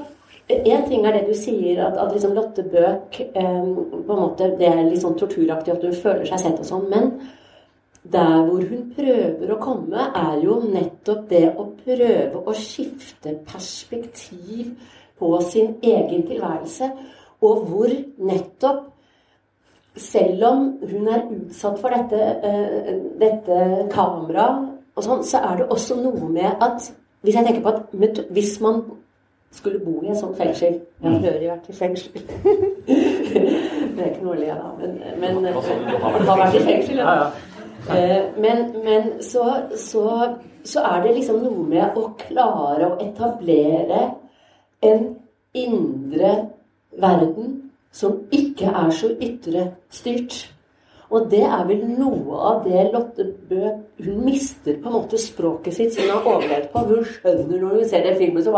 [0.49, 3.67] Én ting er det du sier, at, at liksom Lotte Bøk eh,
[4.07, 6.87] på en måte, Det er litt sånn torturaktig at hun føler seg sett og sånn.
[6.89, 7.11] Men
[8.01, 14.73] der hvor hun prøver å komme, er jo nettopp det å prøve å skifte perspektiv
[15.21, 16.89] på sin egen tilværelse.
[17.45, 18.87] Og hvor nettopp
[19.97, 23.59] selv om hun er utsatt for dette, uh, dette
[23.93, 28.53] kameraet, sånn, så er det også noe med at Hvis jeg tenker på at hvis
[28.63, 28.77] man
[29.51, 32.11] skulle bo i et sånt fengsel Jeg har for øvrig vært i fengsel.
[32.87, 37.01] det er ikke noe å le av, men, men har vært i fengsel.
[37.01, 37.29] Ja.
[37.95, 44.01] Eh, men, men så, så, så, er det liksom noe med å klare å etablere
[44.85, 45.07] en
[45.57, 46.33] indre
[46.99, 50.47] verden som ikke er så ytre styrt.
[51.09, 53.71] Og det er vel noe av det Lotte Bø
[54.05, 56.83] Hun mister på en måte språket sitt som hun har overlevd på.
[56.91, 58.53] Hun skjønner når hun ser den filmen, så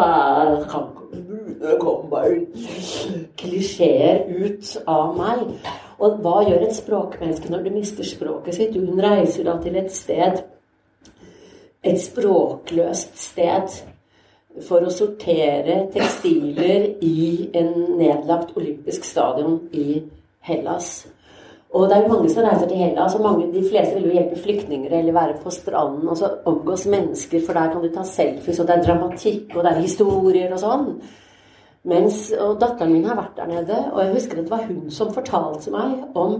[1.62, 2.42] det kommer bare
[3.40, 5.46] klisjeer ut av meg.
[6.02, 8.76] Og hva gjør et språkmenneske når det mister språket sitt?
[8.76, 10.44] Hun reiser da til et sted
[11.82, 13.72] Et språkløst sted
[14.68, 20.02] for å sortere tekstiler i en nedlagt olympisk stadion i
[20.44, 20.92] Hellas.
[21.72, 24.18] Og det er jo mange som reiser til Hellas, og mange, de fleste vil jo
[24.18, 28.04] hjelpe flyktninger eller være på stranden og så omgås mennesker, for der kan du ta
[28.08, 30.90] selfies, og det er dramatikk, og det er historier og sånn.
[31.88, 34.92] Mens, og Datteren min har vært der nede, og jeg husker at det var hun
[34.94, 36.36] som fortalte meg om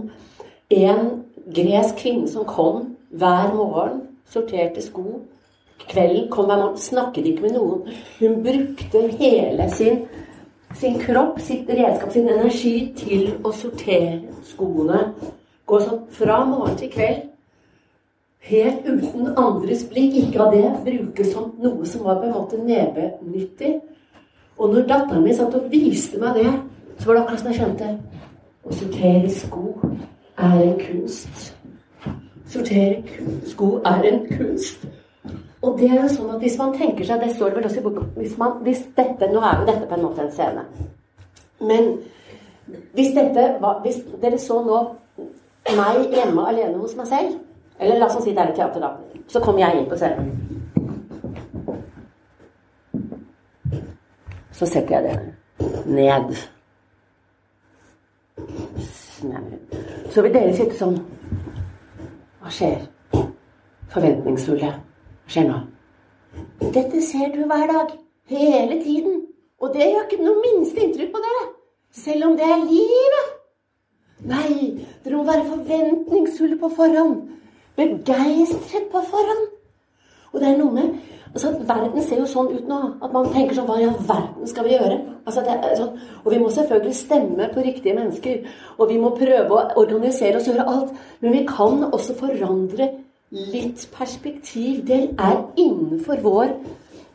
[0.72, 1.08] en
[1.56, 5.22] gresk kvinne som kom hver morgen, sorterte sko.
[5.88, 7.96] Kvelden kom hver morgen, snakket ikke med noen.
[8.20, 10.04] Hun brukte hele sin
[10.74, 15.12] sin kropp, sitt redskap, sin energi til å sortere skoene.
[15.68, 17.28] Gå sånn fra morgen til kveld.
[18.42, 20.16] Helt uten andres blikk.
[20.24, 23.76] Ikke av det brukes som noe som var på en måte nevenyttig.
[24.58, 26.50] Og når datteren min satt og viste meg det,
[26.98, 27.92] så var det akkurat som jeg skjønte
[28.62, 29.62] Å sortere sko
[30.38, 31.46] er en kunst.
[32.50, 34.84] Sortere sko er en kunst.
[35.62, 37.84] Og det er jo sånn at hvis man tenker seg, det står vel også i
[37.84, 40.64] boka hvis, man, hvis dette, Nå er jo dette på en måte en scene.
[41.62, 41.92] Men
[42.96, 44.80] hvis dette var Hvis dere så nå
[45.76, 47.36] meg hjemme alene hos meg selv
[47.78, 48.90] Eller la oss si det er et teater, da.
[49.30, 50.32] Så kommer jeg inn på scenen.
[54.52, 55.16] Så setter jeg det
[55.86, 56.34] ned.
[60.10, 60.98] Så vil dere sitte sånn
[62.42, 62.80] Hva skjer?
[63.92, 64.72] Forventningsfulle
[65.32, 65.60] skjer nå.
[66.72, 67.94] Dette ser du hver dag.
[68.32, 69.22] Hele tiden.
[69.62, 71.44] Og det gjør ikke noe minste inntrykk på dere.
[71.92, 73.30] Selv om det er livet.
[74.32, 74.52] Nei,
[75.04, 77.16] dere må være forventningsfulle på forhånd.
[77.76, 79.48] Begeistret på forhånd.
[80.32, 80.92] Og det er noe med
[81.34, 84.48] altså, Verden ser jo sånn ut nå at man tenker sånn Hva i all verden
[84.48, 84.98] skal vi gjøre?
[85.26, 85.44] Altså,
[85.76, 88.46] sånn, og vi må selvfølgelig stemme på riktige mennesker.
[88.78, 90.94] Og vi må prøve å organisere oss og gjøre alt.
[91.20, 92.88] Men vi kan også forandre
[93.32, 94.84] litt perspektiv.
[94.86, 96.56] Det er innenfor vår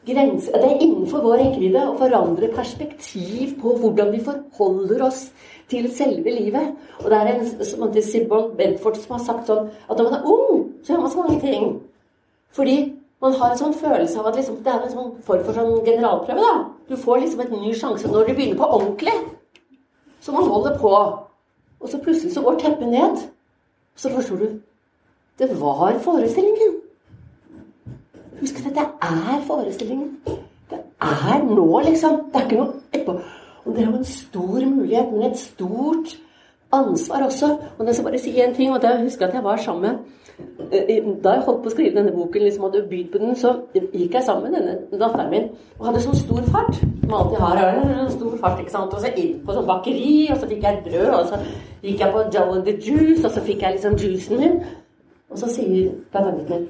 [0.08, 5.26] grense Det er innenfor vår rekkevidde å forandre perspektiv på hvordan vi forholder oss
[5.68, 6.78] til selve livet.
[7.04, 10.30] Og det er en som Sibbon Bedford som har sagt sånn at når man er
[10.32, 11.66] ung, så gjør man så mange ting.
[12.56, 12.78] Fordi
[13.22, 15.84] man har en sånn følelse av at liksom, det er en sånn form for sånn
[15.84, 16.40] generalprøve.
[16.40, 16.56] da.
[16.88, 19.18] Du får liksom en ny sjanse når du begynner på ordentlig.
[20.22, 20.94] Så man holder på.
[21.82, 23.28] Og så plutselig så går teppet ned.
[23.98, 24.48] Så forstår du
[25.40, 26.76] det var forestillingen.
[28.40, 30.18] Husk at dette er forestillingen.
[30.70, 32.12] Det er nå, liksom.
[32.34, 33.20] Det er ikke noe etterpå.
[33.66, 36.18] Og det er jo en stor mulighet, men et stort
[36.72, 37.58] ansvar også.
[37.78, 39.92] Og jeg skal bare si én ting, og Jeg husker at jeg var sammen
[40.72, 43.54] eh, da jeg holdt på å skrive denne boken, liksom hadde begynt på den, så
[43.74, 45.48] gikk jeg sammen med denne datteren min
[45.80, 46.76] og hadde sånn stor fart.
[47.04, 48.94] Som alltid har stor fart, ikke sant.
[48.94, 51.40] Og så inn på sånn bakeri, og så fikk jeg et brød, og så
[51.84, 54.60] gikk jeg på Joe and the Juice, og så fikk jeg liksom juicen min.
[55.32, 56.68] Og så sier pedagogen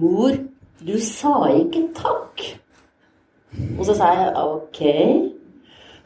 [0.00, 0.36] Mor,
[0.80, 2.44] du sa ikke takk.
[3.78, 4.80] Og så sa jeg ok.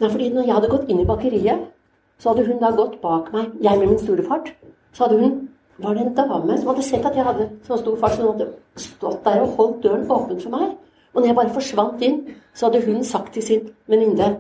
[0.01, 1.67] Nei, fordi når jeg hadde gått inn i bakeriet,
[2.19, 4.55] så hadde hun da gått bak meg, jeg med min store fart.
[4.95, 5.37] Så hadde hun
[5.79, 8.33] var det en dame som hadde sett at jeg hadde så stor fart, så hun
[8.33, 10.77] hadde stått der og holdt døren åpen for meg.
[11.15, 12.21] Og når jeg bare forsvant inn,
[12.55, 14.37] så hadde hun sagt til sin venninne,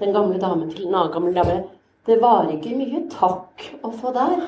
[0.00, 1.62] den gamle damen til en annen gammel dame,
[2.06, 4.46] det var ikke mye takk å få der.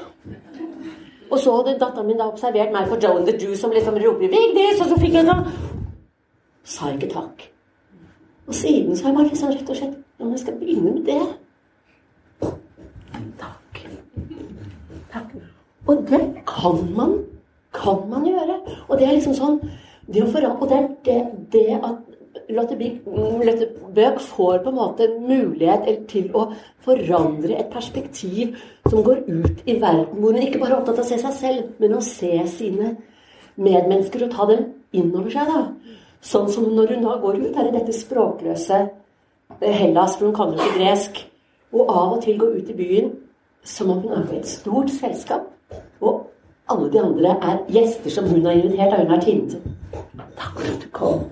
[1.33, 4.29] Og så hadde datteren min da observert meg for Joan the Jew som liksom roper
[4.29, 5.47] 'Vigdis!' Og så fikk jeg sånn
[6.65, 7.49] Sa ikke takk.
[8.47, 11.05] Og siden så har jeg bare liksom rett og slett Ja, jeg skal begynne med
[11.05, 11.23] det.
[13.41, 13.81] Takk.
[15.13, 15.31] Takk.
[15.87, 17.25] Og det kan man.
[17.75, 18.61] Kan man gjøre.
[18.89, 19.59] Og det er liksom sånn
[20.13, 21.19] det å forandre, Og det det,
[21.53, 22.12] det at
[22.57, 22.77] Lotte
[23.95, 26.49] Bøck får på en måte mulighet til å
[26.85, 28.57] forandre et perspektiv
[28.89, 31.35] som går ut i verden, hvor hun ikke bare er opptatt av å se seg
[31.39, 32.95] selv, men å se sine
[33.57, 35.49] medmennesker og ta dem innover seg.
[35.49, 35.99] da.
[36.23, 38.81] Sånn som når hun da går ut her i dette språkløse
[39.61, 41.25] eh, Hellas, for hun kan jo ikke gresk,
[41.73, 43.11] og av og til går ut i byen
[43.65, 45.49] som om hun er på et stort selskap,
[46.01, 46.29] og
[46.71, 49.61] alle de andre er gjester som hun har invitert, og hun har tinte.
[50.39, 51.25] Takk for at du kom.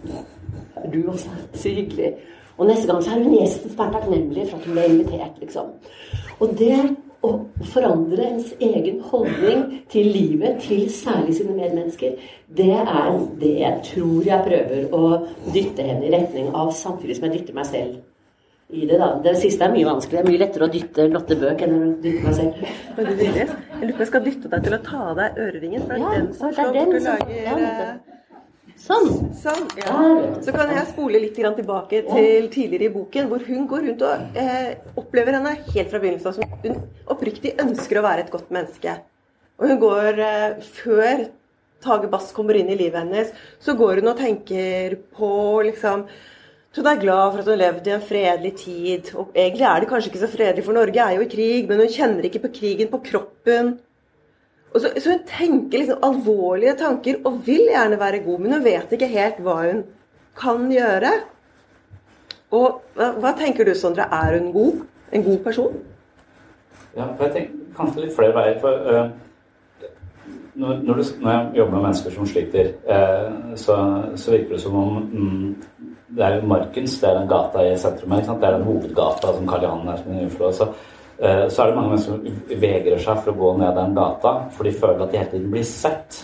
[0.92, 1.28] Du også.
[1.54, 2.14] Så hyggelig.
[2.60, 5.38] Og neste gang så er hun gjesten som er takknemlig for at hun ble invitert,
[5.40, 5.70] liksom.
[6.40, 6.76] Og det
[7.24, 7.30] å
[7.72, 12.14] forandre ens egen holdning til livet, til særlig sine medmennesker,
[12.56, 15.02] det er det jeg tror jeg prøver å
[15.52, 17.98] dytte henne i retning av, samtidig som jeg dytter meg selv
[18.70, 18.98] i det.
[19.00, 19.10] da.
[19.24, 20.16] Det siste er mye vanskelig.
[20.16, 22.62] Det er mye lettere å dytte Lotte Bøk enn å dytte meg selv.
[22.96, 25.20] Men du, Lilje, jeg lurer på om jeg skal dytte deg til å ta av
[25.20, 28.09] deg øreringen, for det er Ja, den som slår og lager ja.
[28.80, 29.10] Sånn.
[29.36, 29.96] Sånn, ja.
[30.40, 34.38] Så kan jeg spole litt tilbake til tidligere i boken, hvor hun går rundt og
[34.40, 36.80] eh, opplever henne helt fra begynnelsen av som hun
[37.12, 38.96] oppriktig ønsker å være et godt menneske.
[39.60, 41.26] Og hun går eh, Før
[41.84, 45.30] Tage Bass kommer inn i livet hennes, så går hun og tenker på
[45.68, 46.08] liksom
[46.76, 49.08] hun er glad for at hun levde i en fredelig tid.
[49.18, 51.82] Og egentlig er det kanskje ikke så fredelig, for Norge er jo i krig, men
[51.82, 53.72] hun kjenner ikke på krigen på kroppen.
[54.70, 58.64] Og så, så hun tenker liksom alvorlige tanker og vil gjerne være god, men hun
[58.64, 59.80] vet ikke helt hva hun
[60.38, 61.14] kan gjøre.
[62.54, 64.06] Og hva, hva tenker du, Sondre?
[64.10, 64.84] Er hun god?
[65.12, 65.80] En god person?
[66.94, 68.62] Ja, for jeg tenker kanskje litt flere veier.
[68.62, 69.10] For Uh
[70.60, 73.76] når, når, du, når jeg jobber med mennesker som sliter, øh, så,
[74.16, 75.56] så virker det som om mm,
[76.16, 78.20] det er jo Markens, det er den gata i sentrum her.
[78.20, 80.66] Det er den hovedgata som Karl Johan er som i Oslo.
[81.20, 84.34] Så, øh, er det mange mennesker som vegrer seg for å gå ned den gata,
[84.56, 86.22] for de føler at de hele tiden blir sett.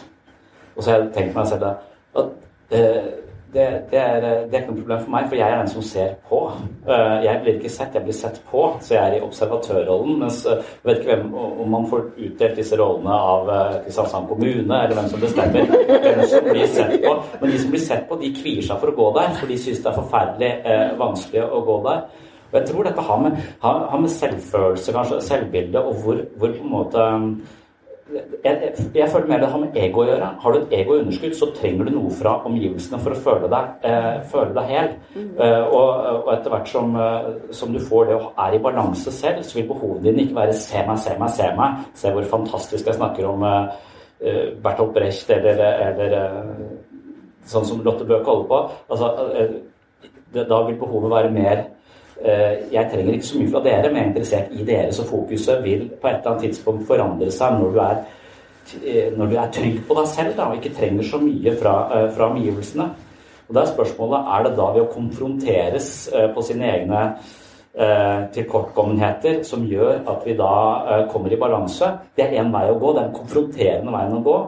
[0.77, 2.31] Og så har jeg tenkt meg selv at
[2.73, 3.05] øh,
[3.57, 5.85] det, det, er, det er ikke noe problem for meg, for jeg er den som
[5.87, 6.41] ser på.
[6.89, 8.65] Eh, Jeg blir ikke sett, jeg blir sett på.
[8.85, 10.19] Så jeg er i observatørrollen.
[10.21, 11.31] Mens eh, jeg vet ikke hvem,
[11.63, 16.23] om man får utdelt disse rollene av eh, Kristiansand kommune, eller hvem som bestemmer hvem
[16.33, 17.17] som blir sett på.
[17.41, 19.59] Men de som blir sett på, de kvier seg for å gå der, for de
[19.63, 22.05] syns det er forferdelig eh, vanskelig å gå der.
[22.57, 26.55] Og jeg tror dette har med, har, har med selvfølelse, kanskje, selvbilde, og hvor, hvor
[26.57, 27.07] på en måte
[28.15, 30.29] jeg, jeg, jeg føler mer det har med ego å gjøre.
[30.41, 33.51] Har du et ego i underskudd, så trenger du noe fra omgivelsene for å føle
[33.51, 34.89] deg, eh, føle deg hel.
[35.19, 39.13] Eh, og, og etter hvert som, eh, som du får det og er i balanse
[39.13, 41.85] selv, så vil behovene dine ikke være 'se meg, se meg, se meg'.
[41.95, 43.69] Se hvor fantastisk jeg snakker om eh,
[44.21, 46.67] eh, Bertolt Brecht eller, eller eh,
[47.47, 48.63] sånn som Lotte Bøe holder på.
[48.91, 49.57] Altså, eh,
[50.35, 51.65] det, da vil behovet være mer eh,
[52.17, 54.93] jeg trenger ikke så mye fra dere, men jeg er interessert i dere.
[54.93, 57.99] Så fokuset vil på et eller annet tidspunkt forandre seg når du er,
[58.81, 61.75] eh, når du er trygg på deg selv da, og ikke trenger så mye fra,
[61.93, 62.89] eh, fra omgivelsene.
[63.49, 67.03] Og da er spørsmålet er det da ved å konfronteres eh, på sine egne
[67.77, 70.53] eh, tilkortkommenheter som gjør at vi da
[70.83, 71.93] eh, kommer i balanse.
[72.17, 74.39] Det er én vei å gå, det er den konfronterende veien å gå.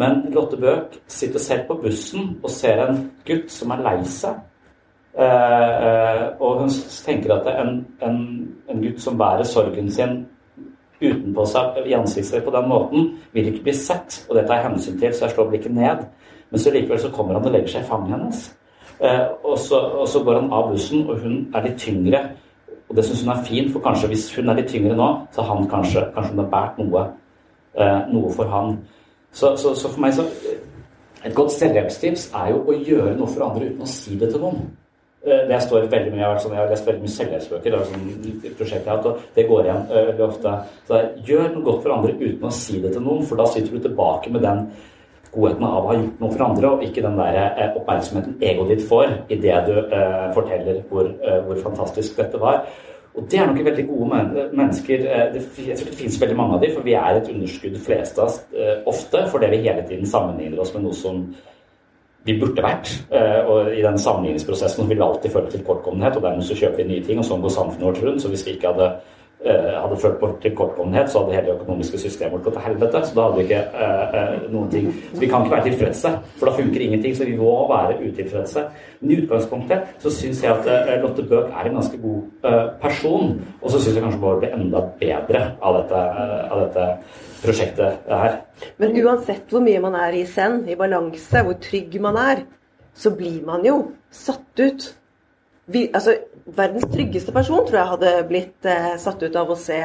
[0.00, 4.38] Men Lotte Bøck sitter selv på bussen og ser en gutt som er lei seg.
[5.20, 6.70] Eh, eh, og hun
[7.04, 8.20] tenker at en, en,
[8.70, 10.22] en gutt som bærer sorgen sin
[11.00, 14.22] utenpå seg i ansiktet på den måten, vil ikke bli sett.
[14.28, 16.06] Og det tar jeg hensyn til, så jeg slår blikket ned.
[16.50, 18.40] Men så likevel så kommer han og legger seg i fanget hennes.
[19.00, 22.24] Eh, og, så, og så går han av bussen, og hun er litt tyngre.
[22.88, 25.44] Og det syns hun er fint, for kanskje hvis hun er litt tyngre nå, så
[25.44, 27.06] har han kanskje, kanskje hun har båret noe,
[27.76, 28.76] eh, noe for han.
[29.32, 30.26] Så, så, så for meg så
[31.20, 34.40] Et godt selvhjelpstips er jo å gjøre noe for andre uten å si det til
[34.40, 34.62] noen.
[35.26, 37.74] Eh, Det står veldig mye, sånn, jeg har lest veldig mye selvhjelpsbøker.
[37.74, 40.52] Det sånn det går igjen eh, veldig ofte.
[40.86, 43.36] Så det er, gjør noe godt for andre uten å si det til noen, for
[43.36, 44.62] da sitter du tilbake med den
[45.30, 48.72] godheten av å ha gjort noe for andre, og ikke den der eh, oppmerksomheten egoet
[48.72, 51.12] ditt får idet du eh, forteller hvor,
[51.44, 52.64] hvor fantastisk dette var.
[53.10, 55.04] Og det er nok veldig gode men mennesker
[55.34, 58.36] det, det finnes veldig mange av dem, for vi er et underskudd flest av oss
[58.86, 61.24] ofte fordi vi hele tiden sammenligner oss med noe som
[62.28, 62.90] vi burde vært.
[63.12, 66.90] Eh, og i den sammenligningsprosessen vil vi alltid føle tilkortkommenhet, og dermed så kjøper vi
[66.90, 68.22] nye ting, og sånn går samfunnet vårt rundt.
[68.24, 68.90] Så hvis vi ikke hadde,
[69.40, 73.00] hadde følt på tilkortkommenhet, så hadde hele økonomiske systemet vårt gått til helvete.
[73.06, 74.90] Så da hadde vi ikke eh, eh, noen ting.
[75.14, 77.16] Så vi kan ikke være tilfredse, for da funker ingenting.
[77.16, 78.66] Så vi må være utilfredse.
[79.00, 82.68] Men i utgangspunktet så syns jeg at eh, Lotte Bøck er en ganske god eh,
[82.82, 83.34] person.
[83.62, 86.86] Og så syns jeg kanskje Bård blir enda bedre av dette, eh, av dette
[87.40, 88.40] prosjektet her.
[88.76, 92.44] Men uansett hvor mye man er i zen, i balanse, hvor trygg man er,
[92.92, 93.80] så blir man jo
[94.12, 94.90] satt ut.
[95.70, 96.18] Vi, altså,
[96.56, 99.80] verdens tryggeste person tror jeg hadde blitt eh, satt ut av å se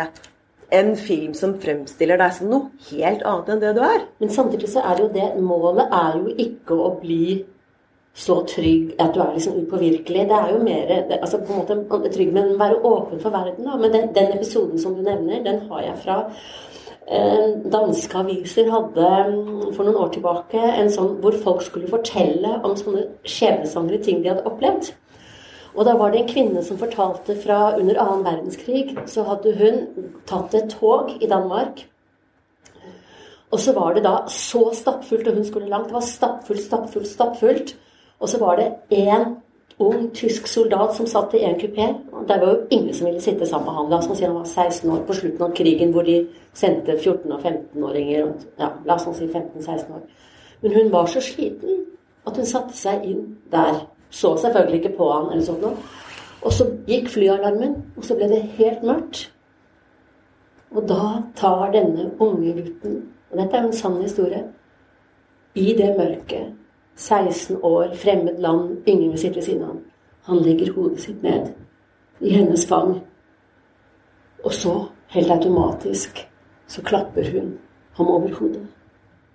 [0.75, 4.05] en film som fremstiller deg som noe helt annet enn det du er.
[4.21, 7.43] Men samtidig så er det jo det Målet er jo ikke å bli
[8.15, 10.27] så trygg at du er liksom upåvirkelig.
[10.29, 13.67] Det er jo mer det, altså på en måte trygg, men være åpen for verden.
[13.67, 13.75] Da.
[13.75, 16.17] Men den, den episoden som du nevner, den har jeg fra
[17.11, 22.55] eh, Danske aviser hadde mm, for noen år tilbake en sånn hvor folk skulle fortelle
[22.63, 24.93] om sånne skjebnesvangre ting de hadde opplevd.
[25.75, 29.81] Og da var det en kvinne som fortalte fra under annen verdenskrig, så hadde hun
[30.27, 31.83] tatt et tog i Danmark.
[33.51, 35.87] Og så var det da så stappfullt, og hun skulle langt.
[35.87, 37.75] Det var stappfullt, stappfullt, stappfullt.
[38.19, 39.35] Og så var det én
[39.79, 41.87] ung tysk soldat som satt i en kupé.
[42.27, 43.89] Det var jo ingen som ville sitte sammen med han.
[43.89, 47.31] La oss si han var 16 år på slutten av krigen, hvor de sendte 14-
[47.31, 48.31] og 15-åringer.
[48.59, 50.01] Ja, la oss si 15-16 år.
[50.61, 51.85] Men hun var så sliten
[52.27, 53.85] at hun satte seg inn der.
[54.15, 55.75] Så selvfølgelig ikke på han eller sånt noe.
[56.45, 59.25] Og så gikk flyalarmen, og så ble det helt mørkt.
[60.75, 63.01] Og da tar denne unge gutten,
[63.31, 64.43] og dette er en sann historie,
[65.55, 66.53] i det mørket
[66.95, 69.83] 16 år, fremmed land, ingen vil sitte ved siden av ham.
[70.29, 71.51] Han legger hodet sitt ned
[72.19, 72.95] i hennes fang.
[74.43, 74.75] Og så,
[75.11, 76.23] helt automatisk,
[76.67, 77.57] så klapper hun
[77.97, 78.67] ham over hodet.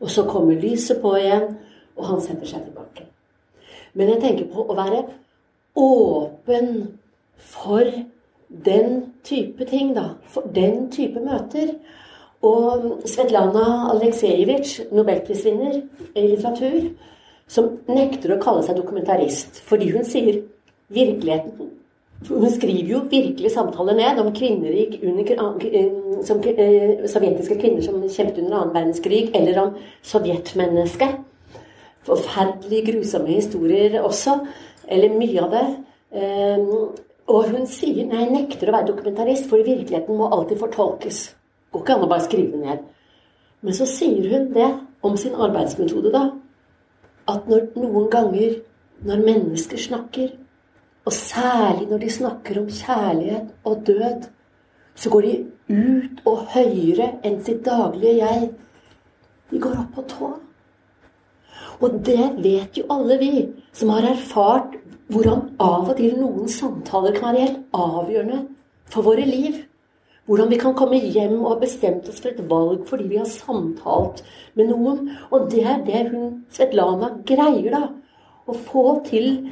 [0.00, 1.56] Og så kommer lyset på igjen,
[1.96, 3.10] og han setter seg tilbake.
[3.94, 5.04] Men jeg tenker på å være
[5.78, 6.70] åpen
[7.36, 7.86] for
[8.50, 10.14] den type ting, da.
[10.30, 11.74] For den type møter.
[12.46, 15.82] Og Svetlana Aleksejevitsj, nobelprisvinner
[16.16, 16.94] i litteratur,
[17.50, 20.40] som nekter å kalle seg dokumentarist fordi hun sier
[20.94, 21.76] virkeligheten
[22.28, 24.74] Hun skriver jo virkelig samtaler ned om kvinner
[25.08, 25.30] under,
[26.22, 29.70] som, eh, sovjetiske kvinner som kjempet under annen verdenskrig, eller om
[30.02, 31.16] sovjetmennesket.
[32.06, 34.38] Forferdelige, grusomme historier også.
[34.88, 35.66] Eller mye av det.
[36.20, 36.68] Ehm,
[37.30, 41.22] og hun sier nei, jeg nekter å være dokumentarist, for virkeligheten må alltid fortolkes.
[41.70, 42.86] Går ikke an å bare skrive det ned.
[43.62, 44.70] Men så sier hun det
[45.06, 46.24] om sin arbeidsmetode, da
[47.30, 48.58] at når, noen ganger
[49.06, 50.32] når mennesker snakker,
[51.04, 54.28] og særlig når de snakker om kjærlighet og død,
[54.94, 55.34] så går de
[55.70, 58.50] ut og høyere enn sitt daglige jeg.
[59.50, 60.30] De går opp på tå.
[61.80, 63.34] Og det vet jo alle vi
[63.72, 64.76] som har erfart
[65.10, 68.40] hvordan av og til noen samtaler kan være helt avgjørende
[68.92, 69.56] for våre liv.
[70.28, 73.26] Hvordan vi kan komme hjem og ha bestemt oss for et valg fordi vi har
[73.26, 74.22] samtalt
[74.54, 75.08] med noen.
[75.32, 77.88] Og det er det hun Svetlana greier, da.
[78.46, 79.48] Å få til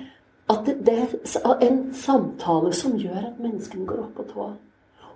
[0.51, 4.51] at det er en samtale som gjør at menneskene går opp på tå.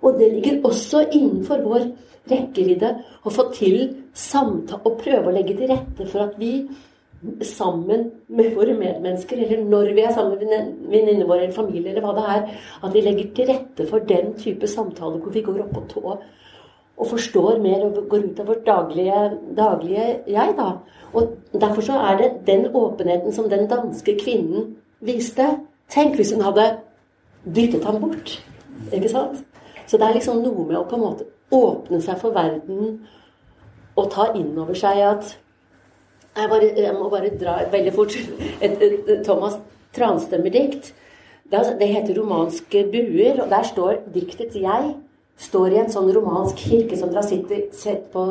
[0.03, 1.87] Og det ligger også innenfor vår
[2.31, 2.89] rekkevidde
[3.23, 3.79] å få til
[4.15, 6.57] samtale og prøve å legge til rette for at vi
[7.47, 12.03] sammen med våre medmennesker, eller når vi er sammen med venninnene våre eller familie, eller
[12.03, 15.61] hva det er, at vi legger til rette for den type samtaler hvor vi går
[15.63, 16.17] opp på tå
[16.97, 19.21] og forstår mer og går ut av vårt daglige,
[19.57, 20.67] daglige jeg, da.
[21.13, 25.47] Og derfor så er det den åpenheten som den danske kvinnen viste.
[25.89, 26.67] Tenk hvis hun hadde
[27.55, 28.37] dyttet ham bort.
[28.93, 29.41] Ikke sant?
[29.87, 32.99] Så det er liksom noe med å på en måte åpne seg for verden
[33.95, 35.35] og ta inn over seg at
[36.37, 39.57] jeg, bare, jeg, må bare dra veldig fort et, et, et Thomas
[39.93, 40.93] Transtømmer-dikt.
[41.51, 44.93] Det, det, heter 'Romanske buer', og der står diktets 'jeg'
[45.37, 48.23] står i en sånn romansk kirke som dere har sett på,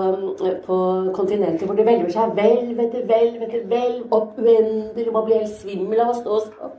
[0.66, 0.76] på
[1.16, 5.09] kontinentet, hvor det hvelver seg hvelv etter hvelv etter hvelv opp uendelig.
[5.12, 6.72] Man blir helt svimmel av å stå og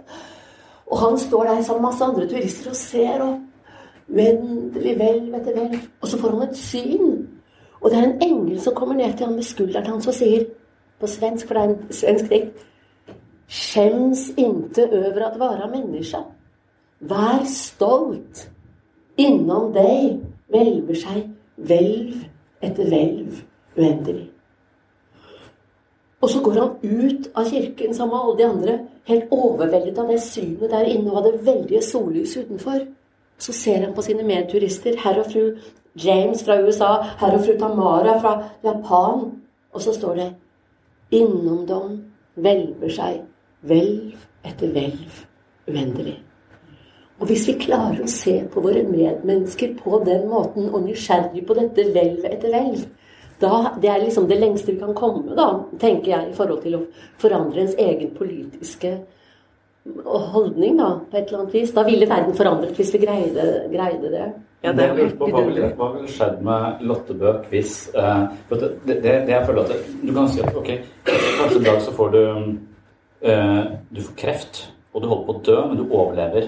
[0.93, 3.39] Og han står der sammen med masse andre turister og ser opp.
[4.11, 5.79] Uendelig hvelv etter hvelv.
[6.01, 7.13] Og så får han et syn.
[7.81, 10.45] Og det er en engel som kommer ned til han med skulderen hans og sier
[11.03, 12.65] på svensk, for det er en svensk dikt.
[13.47, 16.23] Skjems inte över att vara människa.
[16.99, 18.47] Vær stolt.
[19.19, 21.27] Innom deg hvelver seg
[21.59, 22.23] hvelv
[22.63, 23.43] etter hvelv
[23.75, 24.29] uendelig.
[26.23, 30.07] Og så går han ut av kirken sammen med alle de andre, helt overveldet av
[30.07, 32.85] det synet der inne og av det veldige sollys utenfor.
[33.37, 35.57] Så ser han på sine medturister, herr og fru
[35.99, 38.33] James fra USA, herr og fru Tamara fra
[38.63, 39.27] Japan,
[39.73, 40.29] og så står det
[41.13, 41.97] Innom dem
[42.41, 43.23] hvelver seg
[43.67, 45.23] hvelv etter hvelv
[45.69, 46.17] uendelig.
[47.21, 51.55] Og hvis vi klarer å se på våre medmennesker på den måten, og nysgjerrig på
[51.55, 52.85] dette hvelv etter hvelv,
[53.43, 55.47] da, det er liksom det lengste vi kan komme, da,
[55.79, 56.85] tenker jeg, i forhold til å
[57.21, 58.95] forandre ens egen politiske
[60.33, 61.73] holdning, da, på et eller annet vis.
[61.75, 64.27] Da ville verden forandret hvis vi greide, greide det.
[64.63, 69.01] Ja, det er på, hva ville vil skjedd med Lotte Bøck hvis uh, det, det,
[69.03, 70.69] det, jeg føler at Du kan si at ok,
[71.09, 72.21] kanskje en dag så får du
[73.27, 74.61] uh, Du får kreft,
[74.93, 76.47] og du holder på å dø, men du overlever.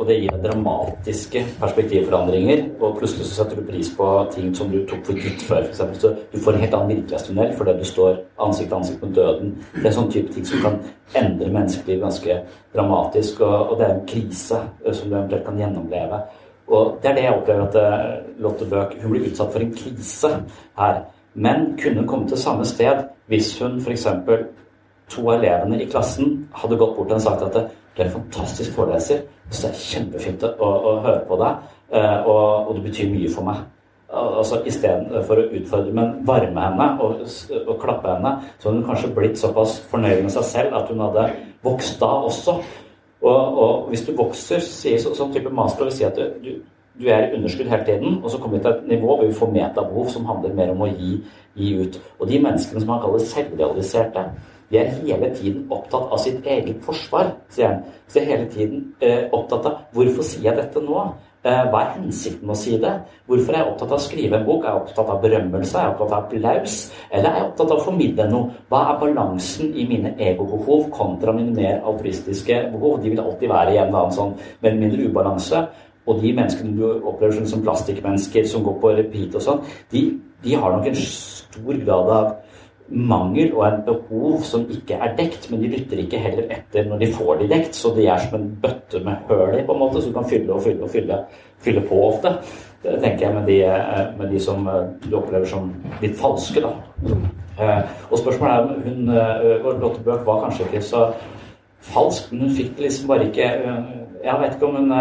[0.00, 4.72] Og det gir deg dramatiske perspektivforandringer, og plutselig så setter du pris på ting som
[4.72, 5.66] du tok for gitt før.
[5.66, 9.04] For eksempel, så du får en helt annen virkelighetstunnel fordi du står ansikt til ansikt
[9.04, 9.52] med døden.
[9.76, 10.80] Det er sånn type ting som kan
[11.20, 12.38] endre menneskeliv ganske
[12.72, 16.22] dramatisk, og, og det er en krise som du eventuelt kan gjennomleve.
[16.68, 19.74] Og det er det jeg opplever at eh, Lotte Bøck Hun blir utsatt for en
[19.76, 20.30] krise
[20.78, 21.02] her.
[21.34, 24.06] Men kunne hun komme til samme sted hvis hun f.eks.
[25.12, 27.56] to av elevene i klassen hadde gått bort og sagt at
[27.96, 29.22] du er en fantastisk foreleser.
[29.50, 33.32] Så det er kjempefint å, å høre på deg, eh, og, og, det betyr mye
[33.32, 33.62] for meg.
[34.12, 37.22] Altså Istedenfor å utfordre, men varme henne og,
[37.62, 41.00] og klappe henne, så hadde hun kanskje blitt såpass fornøyd med seg selv at hun
[41.04, 41.26] hadde
[41.64, 42.58] vokst da også.
[43.22, 46.56] Og, og hvis du vokser, sier så, sånn type master vil si at du,
[46.98, 49.36] du er i underskudd hele tiden, og så kommer vi til et nivå hvor vi
[49.38, 51.20] får metabehov som handler mer om å gi,
[51.58, 52.00] gi ut.
[52.18, 54.26] Og de menneskene som han kaller selvrealiserte,
[54.72, 57.82] de er hele tiden opptatt av sitt eget forsvar, sier han.
[58.08, 61.04] Så de er hele tiden eh, opptatt av hvorfor sier jeg dette nå?
[61.42, 62.90] Eh, hva er hensikten med å si det?
[63.26, 64.62] Hvorfor er jeg opptatt av å skrive en bok?
[64.62, 65.72] Er jeg opptatt av berømmelse?
[65.74, 66.76] Er jeg opptatt av applaus?
[67.10, 68.60] Eller er jeg opptatt av å formidle noe?
[68.70, 73.00] Hva er balansen i mine egobehov kontra mine mer altruistiske behov?
[73.02, 75.64] De vil alltid være i en eller annen sånn mer eller mindre ubalanse.
[76.06, 80.04] Og de menneskene du opplever som, plastikkmennesker som går på repeat og sånn, de,
[80.46, 82.32] de har nok en stor grad av
[82.88, 87.00] mangel og en behov som ikke er dekt, men de lytter ikke heller etter når
[87.02, 87.78] de får de dekt.
[87.78, 90.52] Så de er som en bøtte med høl i, på en måte, som kan fylle
[90.52, 91.18] og fylle og fylle,
[91.64, 92.34] fylle på ofte.
[92.82, 95.70] Det tenker jeg med de, eh, med de, som eh, du opplever som
[96.02, 96.72] litt falske, da.
[97.62, 101.04] Eh, og spørsmålet er hun Lotte Bøch var kanskje ikke så
[101.92, 103.48] falsk, men hun fikk det liksom bare ikke
[104.22, 104.92] Jeg vet ikke om hun,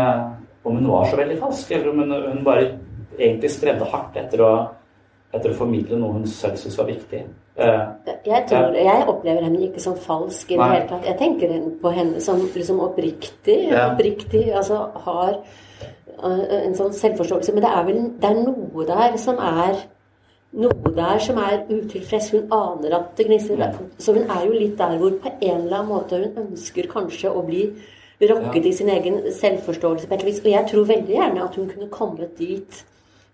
[0.65, 2.71] om hun var så veldig falsk, eller om hun, hun bare
[3.19, 4.51] egentlig strevde hardt etter å
[5.31, 7.21] etter å formidle noe hun selv syns var viktig.
[7.55, 7.93] Uh,
[8.25, 11.07] jeg, tror, jeg, opplever henne ikke som falsk i det hele tatt.
[11.07, 13.57] Jeg tenker på henne som liksom oppriktig.
[13.69, 13.91] Ja.
[13.93, 17.55] oppriktig altså har uh, en sånn selvforståelse.
[17.55, 19.79] Men det er vel det er noe der som er
[20.51, 22.31] noe der som er utilfreds.
[22.35, 23.63] Hun aner at det gnisser.
[23.97, 27.31] Så hun er jo litt der hvor på en eller annen måte hun ønsker kanskje
[27.31, 27.65] å bli
[28.21, 28.69] rokket ja.
[28.69, 30.41] i sin egen selvforståelse på et vis.
[30.43, 32.83] Og jeg tror veldig gjerne at hun kunne kommet dit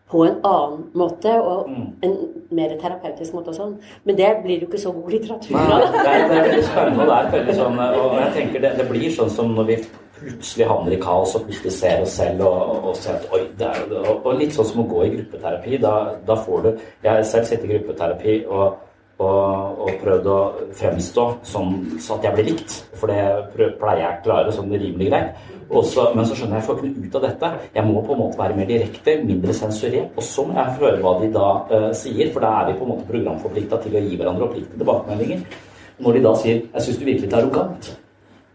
[0.08, 1.88] på en annen måte, og mm.
[2.08, 2.18] en
[2.56, 3.74] mer terapeutisk måte og sånn.
[4.08, 5.74] Men det blir jo ikke så god litteratur av.
[5.84, 8.88] Det, det er veldig spennende, og det er veldig sånn Og jeg tenker det, det,
[8.92, 9.78] blir sånn som når vi
[10.18, 13.68] plutselig havner i kaos og plutselig ser oss selv og, og ser at oi, det
[13.68, 15.82] er og, og litt sånn som å gå i gruppeterapi.
[15.84, 15.94] Da,
[16.28, 16.70] da får du
[17.04, 18.84] Jeg selv sittet i gruppeterapi og
[19.18, 20.40] og, og prøvd å
[20.78, 21.72] fremstå sånn
[22.04, 22.76] så at jeg blir likt.
[23.00, 25.48] For det pleier jeg å klare sånn rimelig greit.
[25.70, 27.48] Også, men så skjønner jeg jeg får ikke noe ut av dette.
[27.76, 30.14] Jeg må på en måte være mer direkte, mindre sensurert.
[30.16, 32.86] Og så må jeg høre hva de da uh, sier, for da er vi på
[32.86, 35.58] en måte programforplikta til å gi hverandre oppriktige tilbakemeldinger.
[36.06, 37.92] Når de da sier 'Jeg syns du virkelig litt arrogant',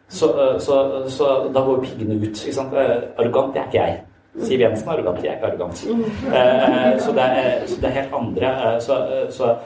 [0.09, 2.33] så, uh, så, så, da går piggene ut.
[2.33, 2.73] Ikke sant?
[2.73, 4.01] Uh, arrogant, det er ikke jeg.
[4.49, 5.77] Siv Jensen er arrogant, jeg er ikke arrogant.
[5.77, 8.81] så, det er, så, det er, helt andre.
[8.81, 9.57] så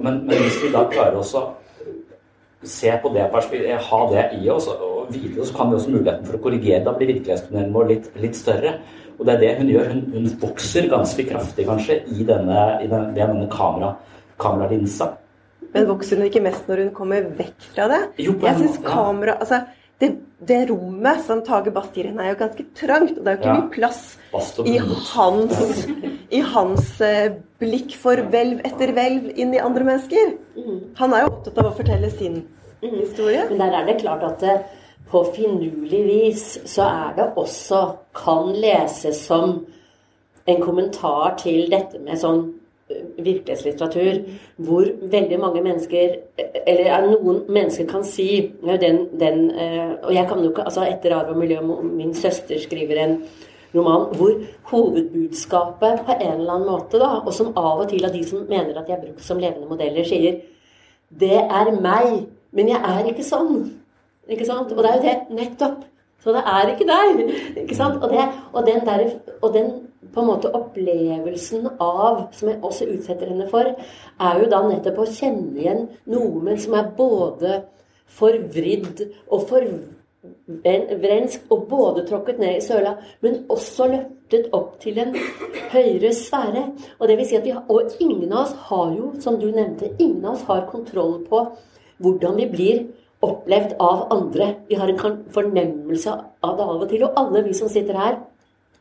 [0.00, 1.22] men, men, hvis vi da klarer å
[2.62, 4.68] se på det perspektivet, ha det i oss
[5.12, 6.84] det, så kan vi også muligheten for å korrigere.
[6.86, 8.76] Da blir virkelighetstunnelen vår litt, litt, større.
[9.16, 9.92] Og det er det hun gjør.
[9.92, 13.94] Hun, hun vokser ganske kraftig, kanskje, i denne, i den, denne kamera,
[14.42, 15.14] kameralinsa.
[15.72, 18.02] Men vokser hun ikke mest når hun kommer vekk fra det?
[18.24, 19.64] Jo, jeg syns kamera altså,
[20.00, 20.10] det,
[20.48, 23.16] det, rommet som Tage Bass gir henne, er jo ganske trangt.
[23.16, 23.56] Og det er jo ikke ja.
[23.56, 24.00] mye plass
[24.68, 24.74] i
[25.12, 25.84] hans,
[26.36, 30.34] i hans uh, blikk for hvelv etter hvelv inn i andre mennesker.
[30.58, 30.82] Mm.
[31.00, 32.42] Han er jo opptatt av å fortelle sin
[32.82, 32.98] mm.
[32.98, 33.46] historie.
[33.52, 34.58] Men der er det klart at det,
[35.10, 37.82] på finurlig vis så er det også
[38.16, 39.58] kan leses som
[40.46, 42.46] en kommentar til dette med sånn
[43.18, 44.20] virkelighetslitteratur
[44.62, 46.12] hvor veldig mange mennesker
[46.66, 51.16] Eller noen mennesker kan si den, den, eh, Og jeg kan jo ikke altså Etter
[51.16, 53.16] arv og miljø Min søster skriver en
[53.74, 54.38] roman hvor
[54.70, 58.46] hovedbudskapet på en eller annen måte, da, og som av og til av de som
[58.48, 60.38] mener at de er brukt som levende modeller, sier
[61.10, 63.66] Det er meg, men jeg er ikke sånn.
[64.28, 64.72] Ikke sant?
[64.72, 65.84] Og det er jo det nettopp.
[66.26, 67.20] Så det er ikke deg.
[67.62, 68.02] Ikke sant?
[68.02, 69.04] Og, det, og, den, der,
[69.42, 69.70] og den
[70.12, 75.02] på en måte opplevelsen av, som jeg også utsetter henne for, er jo da nettopp
[75.02, 77.60] å kjenne igjen noe som er både
[78.16, 85.14] forvridd og forvrensk, og både tråkket ned i søla, men også løftet opp til en
[85.74, 86.64] høyere sfære.
[86.98, 89.94] Og det vil si at vi og ingen av oss har jo, som du nevnte,
[89.98, 91.46] ingen av oss har kontroll på
[92.02, 92.86] hvordan vi blir
[93.32, 94.52] opplevd av andre.
[94.68, 96.14] Vi har en fornemmelse
[96.46, 97.04] av det av og til.
[97.06, 98.18] Og alle vi som sitter her,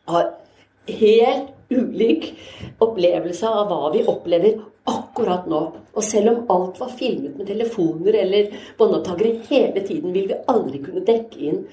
[0.06, 0.32] har
[0.88, 2.30] helt ulik
[2.84, 5.62] opplevelse av hva vi opplever akkurat nå.
[5.98, 10.84] Og selv om alt var filmet med telefoner eller båndopptakere hele tiden, vil vi aldri
[10.84, 11.64] kunne dekke inn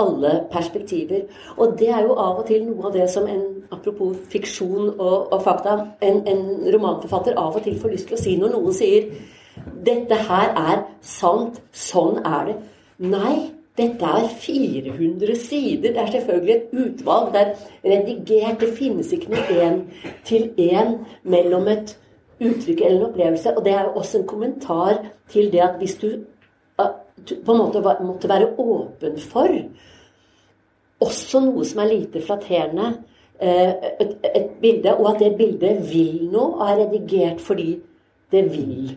[0.00, 1.28] alle perspektiver.
[1.56, 3.44] Og det er jo av og til noe av det som en
[3.74, 6.44] apropos fiksjon og, og fakta, en, en,
[6.74, 9.08] romanforfatter av og til får lyst til å si når noen sier
[9.56, 11.60] 'Dette her er sant.
[11.72, 12.56] Sånn er det'.
[12.98, 15.92] Nei, dette er 400 sider.
[15.92, 17.32] Det er selvfølgelig et utvalg.
[17.32, 18.60] Det er redigert.
[18.60, 19.80] Det finnes ikke noe én
[20.24, 21.96] til én mellom et
[22.40, 23.56] uttrykk eller en opplevelse.
[23.56, 26.08] Og det er også en kommentar til det at hvis du
[26.78, 29.48] på en måte måtte være åpen for
[31.04, 32.92] også noe som er lite flatterende,
[33.40, 37.80] eh, et, et bilde, og at det bildet vil noe, og er redigert fordi
[38.32, 38.96] det vil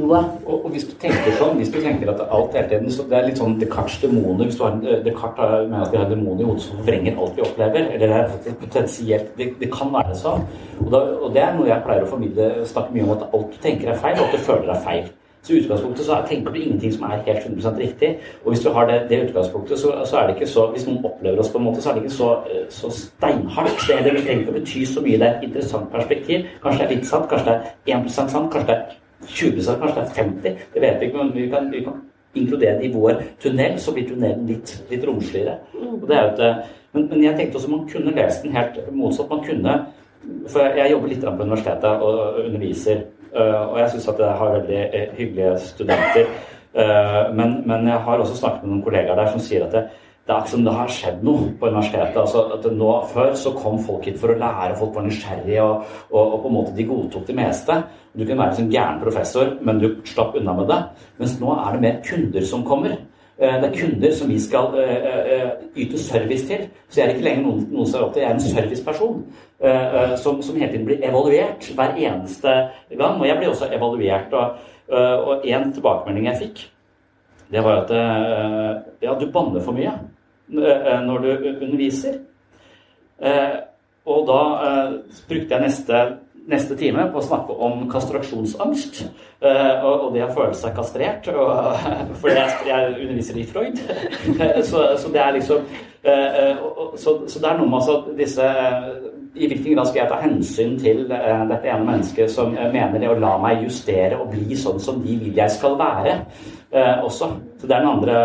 [0.00, 0.20] noe.
[0.44, 3.18] Og, og, hvis du tenker sånn, hvis du tenker at alt hele tiden så Det
[3.18, 4.46] er litt sånn Descartes' demoner.
[4.46, 7.44] Hvis du har Descartes mener at vi har demoner i hodet som forvrenger alt vi
[7.48, 7.90] opplever.
[7.90, 10.48] Eller det er faktisk potensielt Det, det kan være sånn.
[10.80, 13.54] Og, da, og, det er noe jeg pleier å formidle, snakke mye om at alt
[13.54, 15.06] du tenker er feil, og at du føler er feil.
[15.46, 18.08] Så i utgangspunktet så tenker du ingenting som er helt 100% riktig.
[18.42, 21.04] Og hvis du har det, det utgangspunktet, så, så, er det ikke så Hvis noen
[21.06, 22.30] opplever oss på en måte, så er det ikke så,
[22.74, 23.78] så steinhardt.
[23.86, 25.20] Det, det trenger ikke å bety så mye.
[25.22, 26.50] Det er et interessant perspektiv.
[26.64, 27.58] Kanskje det er litt sant, kanskje det
[27.94, 30.42] er 1% sant, kanskje det er 20 kanskje det er 50
[30.74, 32.00] Det vet vi ikke, men vi kan, vi kan
[32.36, 35.58] inkludere det i vår tunnel, så blir tunnelen litt, litt romsligere.
[35.74, 38.80] Og det er jo et, men, men jeg tenkte også man kunne lest den helt
[38.92, 39.30] motsatt.
[39.30, 39.78] Man kunne
[40.50, 44.54] For jeg, jobber litt på universitetet og underviser, øh, og jeg syns at jeg har
[44.56, 46.30] veldig øh, hyggelige studenter.
[46.74, 49.84] Øh, men, men jeg har også snakket med noen kollegaer der som sier at det,
[50.26, 52.16] det er som det har skjedd noe på universitetet.
[52.18, 56.22] altså nå, Før så kom folk hit for å lære, folk var nysgjerrige, og, og,
[56.22, 57.76] og, på en måte de godtok det meste.
[58.16, 60.80] Du kunne være en gæren professor, men du slapp unna med det.
[61.20, 62.96] Mens nå er det mer kunder som kommer.
[63.38, 66.66] Eh, det er kunder som vi skal uh, uh, yte service til.
[66.88, 68.24] Så jeg er ikke lenger noen, noen som er opp til.
[68.24, 69.20] Jeg er en serviceperson
[70.20, 72.56] som, som, hele tiden blir evaluert hver eneste
[72.90, 73.20] gang.
[73.20, 74.34] Og jeg blir også evaluert.
[74.34, 76.60] Og, én tilbakemelding jeg fikk,
[77.50, 77.94] det var at
[79.02, 79.94] ja, du banner for mye.
[80.52, 81.28] Eh, når du
[81.62, 82.14] underviser.
[83.22, 83.56] Eh,
[84.06, 84.92] og da eh,
[85.28, 86.02] brukte jeg neste,
[86.46, 89.02] neste time på å snakke om kastraksjonsangst.
[89.42, 91.26] Og det å føle seg kastrert.
[92.20, 93.82] For jeg underviser i Freud.
[94.70, 95.66] Så, så det er liksom
[96.06, 98.44] så, så det er noe med altså disse
[99.34, 103.16] i hvilken grad skal jeg ta hensyn til dette ene mennesket som mener det å
[103.18, 106.14] la meg justere og bli sånn som de vil jeg skal være,
[106.74, 107.30] uh, også.
[107.60, 108.16] Så det er den andre,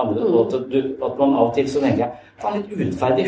[0.00, 2.10] andre at, du, at, man av og til så tenker jeg
[2.42, 3.24] faen, litt urettferdig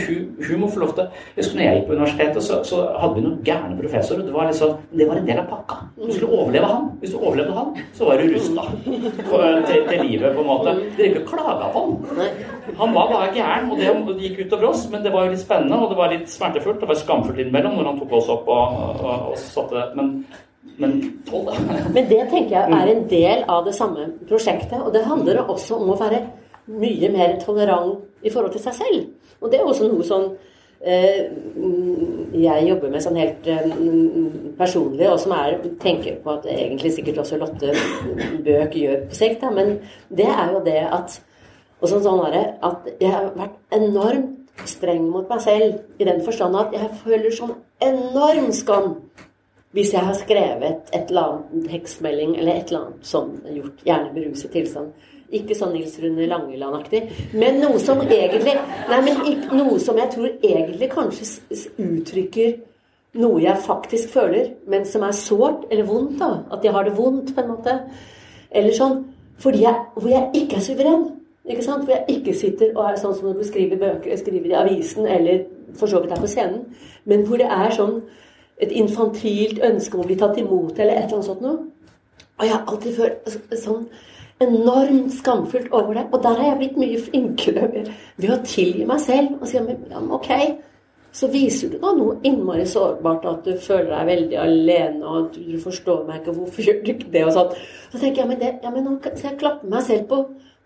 [0.49, 3.25] humor få lov til Jeg husker når jeg gikk på universitetet, så, så hadde vi
[3.25, 4.25] noen gærne professorer.
[4.27, 5.79] Det var, liksom, det var en del av pakka.
[5.97, 6.89] Du skulle overleve han.
[7.01, 10.75] Hvis du overlevde han, så var du rusta til, til, livet, på en måte.
[10.99, 12.27] Dere ikke klaga på han.
[12.81, 15.79] Han var bare gæren, og det gikk utover oss, men det var jo litt spennende,
[15.81, 16.83] og det var litt smertefullt.
[16.83, 20.19] Det var skamfullt innimellom når han tok oss opp og, og, og satte Men
[20.83, 20.97] men
[21.29, 21.85] tolv, det.
[21.95, 24.77] Men det tenker jeg er en del av det samme prosjektet.
[24.81, 26.25] Og det handler også om å være
[26.67, 29.33] mye mer tolerant i forhold til seg selv.
[29.41, 30.31] Og det er også noe sånn
[30.87, 33.63] jeg jobber med sånn helt eh,
[34.59, 37.73] personlig, og som er tenker på at egentlig sikkert også Lotte
[38.45, 39.79] Bøk gjør på sikt, da, men
[40.13, 41.17] det er jo det at
[41.81, 46.23] og sånn, sånn det, at jeg har vært enormt streng mot meg selv i den
[46.25, 47.53] forstand at jeg føler sånn
[47.85, 48.95] enorm skam
[49.77, 54.15] hvis jeg har skrevet et eller annet tekstmelding eller et eller annet sånn gjort, gjerne
[54.17, 57.01] beruset tilstand ikke sånn Nils Rune Langeland-aktig.
[57.35, 58.55] Men noe som egentlig
[58.87, 61.27] Nei, men noe som jeg tror egentlig kanskje
[61.83, 62.53] uttrykker
[63.17, 66.19] noe jeg faktisk føler, men som er sårt eller vondt.
[66.21, 67.79] da, At jeg har det vondt, på en måte.
[68.51, 69.05] Eller sånn.
[69.41, 71.07] Fordi jeg, hvor jeg ikke er suveren.
[71.49, 71.85] ikke sant?
[71.85, 75.07] Hvor jeg ikke sitter og er sånn som når du skriver bøker, skriver i avisen,
[75.07, 75.45] eller
[75.77, 76.63] for så vidt er på scenen.
[77.05, 78.01] Men hvor det er sånn
[78.63, 81.59] et infantilt ønske om å bli tatt imot, eller et eller annet sånt noe.
[82.37, 83.89] Og jeg har alltid følt sånn
[84.45, 86.07] enormt skamfullt over det.
[86.13, 90.01] Og der har jeg blitt mye flinkere ved å tilgi meg selv og si ja,
[90.19, 90.31] ok,
[91.17, 95.41] så viser du da noe innmari sårbart, at du føler deg veldig alene, og du,
[95.55, 97.55] du forstår meg ikke, hvorfor gjør du ikke det, og sånn.
[97.93, 100.19] Så tenker jeg, men det, ja, men nå skal jeg klappe meg selv på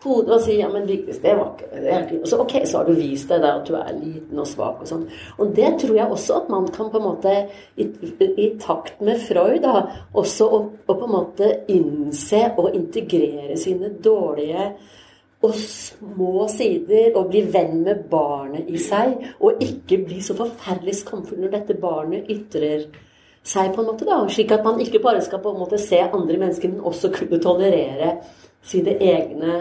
[0.05, 2.21] hodet og sier ja, men Vigdis, det var ikke.
[2.29, 4.89] Så ok, så har du vist deg der at du er liten og svak og
[4.89, 5.03] sånn.
[5.37, 7.35] Og det tror jeg også at man kan på en måte,
[7.77, 7.87] i,
[8.31, 9.85] i takt med Freud, da,
[10.17, 14.71] også å, å, på en måte innse og integrere sine dårlige
[15.41, 20.99] og små sider, og bli venn med barnet i seg, og ikke bli så forferdelig
[20.99, 22.85] skamfull når dette barnet ytrer
[23.41, 26.03] seg, på en måte da, slik at man ikke bare skal på en måte se
[26.05, 28.19] andre mennesker, men også kunne tolerere
[28.69, 29.55] sine egne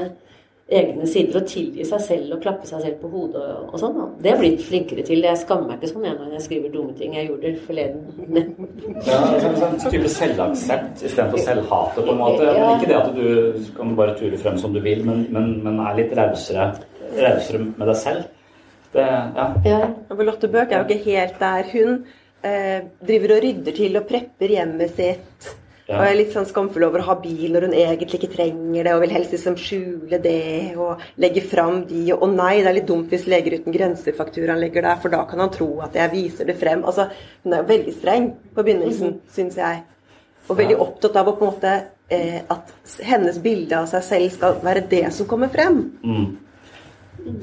[0.70, 3.98] egne sider og tilgi seg selv og klappe seg selv på hodet og, og sånn.
[4.22, 5.24] Det er jeg blitt flinkere til.
[5.26, 7.16] Jeg skammer meg ikke sånn når jeg skriver dumme ting.
[7.18, 8.04] Jeg gjorde det forleden.
[9.10, 12.50] ja, sånn, sånn type selvaksept istedenfor selvhate, på en måte.
[12.50, 12.68] Ja.
[12.76, 15.98] Ikke det at du kan bare ture frem som du vil, men, men, men er
[16.04, 16.72] litt rausere,
[17.18, 18.28] rausere med deg selv.
[18.94, 19.48] Det, ja.
[19.66, 19.80] ja.
[20.22, 21.74] Lotte Bøk er jo ikke helt der.
[21.74, 21.98] Hun
[22.46, 25.50] eh, driver og rydder til og prepper hjemmet sitt.
[25.98, 28.86] Og jeg er litt sånn skamfull over å ha bil når hun egentlig ikke trenger
[28.86, 32.78] det, og vil helst liksom skjule det og legge fram de Og nei, det er
[32.78, 36.14] litt dumt hvis Leger uten grenser-fakturaen ligger der, for da kan han tro at jeg
[36.14, 36.84] viser det frem.
[36.86, 37.08] Altså,
[37.44, 39.32] hun er jo veldig streng på begynnelsen, mm.
[39.34, 39.82] syns jeg.
[40.50, 41.74] Og veldig opptatt av å på en måte
[42.10, 45.82] eh, at hennes bilde av seg selv skal være det som kommer frem.
[46.04, 46.30] Mm.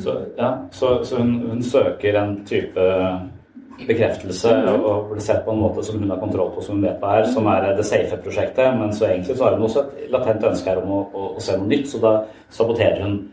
[0.03, 2.87] Så, ja, så, så hun, hun, søker en type
[3.85, 4.85] bekreftelse Mhm.
[4.85, 7.19] og blir sett på en måte som hun har kontroll på, som hun vet hva
[7.19, 8.79] er, som er det safe-prosjektet.
[8.79, 11.41] Men så egentlig så har hun også et latent ønske her om å, å, å
[11.41, 13.33] se noe nytt, så da saboterer hun,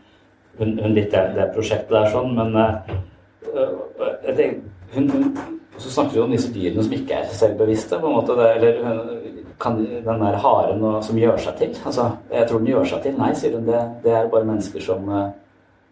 [0.58, 2.34] hun, hun litt det, det prosjektet der sånn.
[2.34, 3.68] Men øh,
[4.26, 4.60] jeg tenker,
[4.94, 5.36] hun, hun,
[5.78, 8.36] så snakker hun om disse dyrene som ikke er selvbevisste, på en måte.
[8.38, 8.82] Det, eller
[9.60, 11.72] kan, den der haren som gjør seg til.
[11.86, 13.16] Altså, jeg tror den gjør seg til.
[13.18, 13.66] Nei, sier hun.
[13.66, 15.30] Det, det er bare mennesker som øh,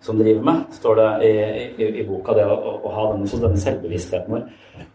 [0.03, 1.32] som driver med, står det i,
[1.78, 2.34] i, i boka.
[2.36, 4.48] Det å, å ha denne, denne selvbevisstheten vår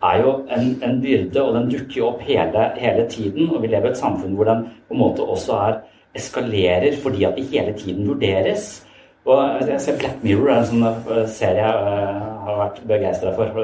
[0.04, 3.48] er jo en, en byrde, og den dukker jo opp hele, hele tiden.
[3.52, 5.80] Og vi lever i et samfunn hvor den på en måte også er
[6.18, 8.68] eskalerer fordi at det hele tiden vurderes.
[9.28, 13.34] Og jeg ser Black Mirror er en sånn eh, serie jeg eh, har vært begeistra
[13.36, 13.58] for.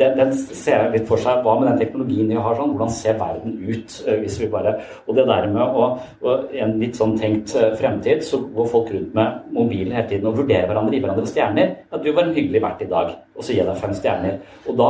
[0.00, 1.42] Den, den ser litt for seg.
[1.44, 2.72] Hva med den teknologien vi har sånn?
[2.72, 5.90] Hvordan ser verden ut eh, hvis vi bare Og det der med å
[6.24, 10.40] og en litt sånn tenkt fremtid så går folk rundt med mobilen hele tiden og
[10.40, 11.76] vurderer hverandre, i hverandre stjerner.
[11.90, 14.36] Ja, du var en hyggelig vert i dag, og så gir jeg deg fem stjerner.
[14.70, 14.88] Og da,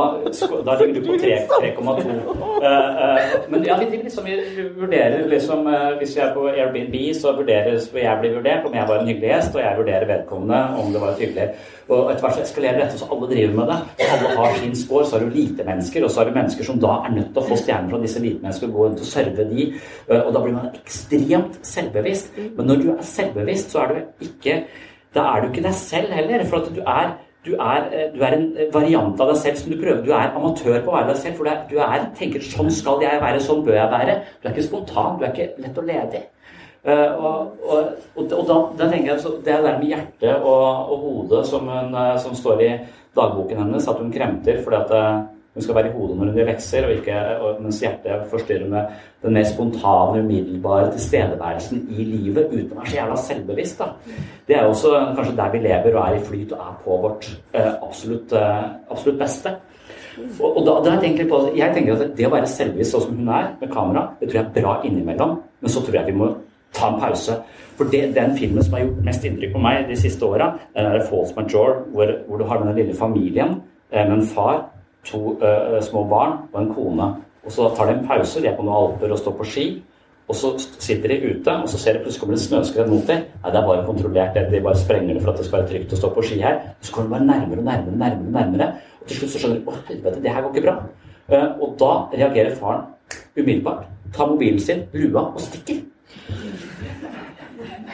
[0.67, 2.37] da ligger du på 3,2.
[2.61, 4.35] Eh, men ja, vi, liksom, vi
[4.77, 8.85] vurderer liksom eh, Hvis jeg er på Airbnb, så vurderes jeg blir vurdert, om jeg
[8.85, 11.47] var en hyggelig gjest, og jeg vurderer vedkommende om det var hyggelig.
[11.87, 13.79] Og etter hvert så eskalerer dette, så alle driver med det.
[14.03, 15.07] Så alle har sin score.
[15.09, 17.41] Så har du lite mennesker, og så har du mennesker som da er nødt til
[17.41, 19.67] å få stjerner fra disse lite menneskene og gå rundt og serve de.
[20.05, 22.37] Eh, Og da blir man ekstremt selvbevisst.
[22.59, 24.61] Men når du er selvbevisst, så er du ikke
[25.15, 26.45] Da er du ikke deg selv heller.
[26.49, 28.43] For at du er du er, eh, du er en
[28.73, 30.03] variant av deg selv som du prøver.
[30.05, 31.39] Du er amatør på å være deg selv.
[31.39, 34.19] For du er, du er tenker sånn skal jeg være, sånn bør jeg være.
[34.41, 36.21] Du er ikke spontan, du er ikke lett og ledig.
[36.81, 40.45] Eh, og, og, og, og da, da tenker jeg så Det er det med hjertet
[40.49, 42.69] og, hodet som, hun, eh, som står i
[43.13, 45.19] dagboken hennes, at hun kremter fordi at eh,
[45.53, 48.69] hun skal være i hodet når hun gjør lekser, og ikke, og, mens hjertet forstyrrer
[48.71, 48.93] med
[49.23, 53.81] den mer spontane, umiddelbare tilstedeværelsen i livet uten å være så jævla selvbevisst.
[53.81, 54.15] Da.
[54.47, 57.01] Det er jo også kanskje der vi lever og er i flyt og er på
[57.03, 58.63] vårt eh, absolutt, eh,
[58.95, 59.55] absolutt beste.
[60.39, 63.05] Og, og da, da tenker jeg, på, jeg tenker at det å være selvbevisst sånn
[63.09, 65.37] som hun er, med kamera, det tror jeg er bra innimellom.
[65.61, 66.31] Men så tror jeg vi må
[66.75, 67.41] ta en pause.
[67.75, 71.01] For det, den filmen som har gjort mest inntrykk på meg de siste åra, er
[71.09, 73.57] False Major, hvor, hvor du har denne lille familien
[73.91, 74.69] eh, med en far,
[75.05, 77.07] to uh, små barn og en kone.
[77.45, 79.65] Og så tar de en pause, de er på noen alper og står på ski.
[80.31, 83.25] Og så sitter de ute, og så ser de plutselig kommer det snøskred mot dem.
[83.43, 85.95] Nei, det er bare kontrollert, de bare sprenger det for at det skal være trygt
[85.95, 86.59] å stå på ski her.
[86.77, 88.67] Og så kommer de bare nærmere og nærmere, nærmere, nærmere.
[89.01, 90.77] Og til slutt så skjønner de at helvete, det her går ikke bra.
[91.31, 92.85] Uh, og da reagerer faren
[93.35, 93.89] umiddelbart.
[94.15, 95.81] Tar mobilen sin, lua, og stikker.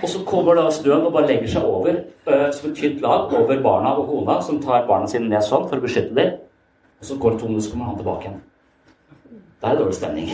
[0.04, 3.34] Og så kommer da snøen og bare legger seg over uh, som et tynt lag
[3.34, 6.38] over barna og kona, som tar barna sine ned sånn for å beskytte dem.
[7.00, 8.40] Og så går det to minutter, så kommer han tilbake igjen.
[9.62, 10.28] Der er dårlig stemning.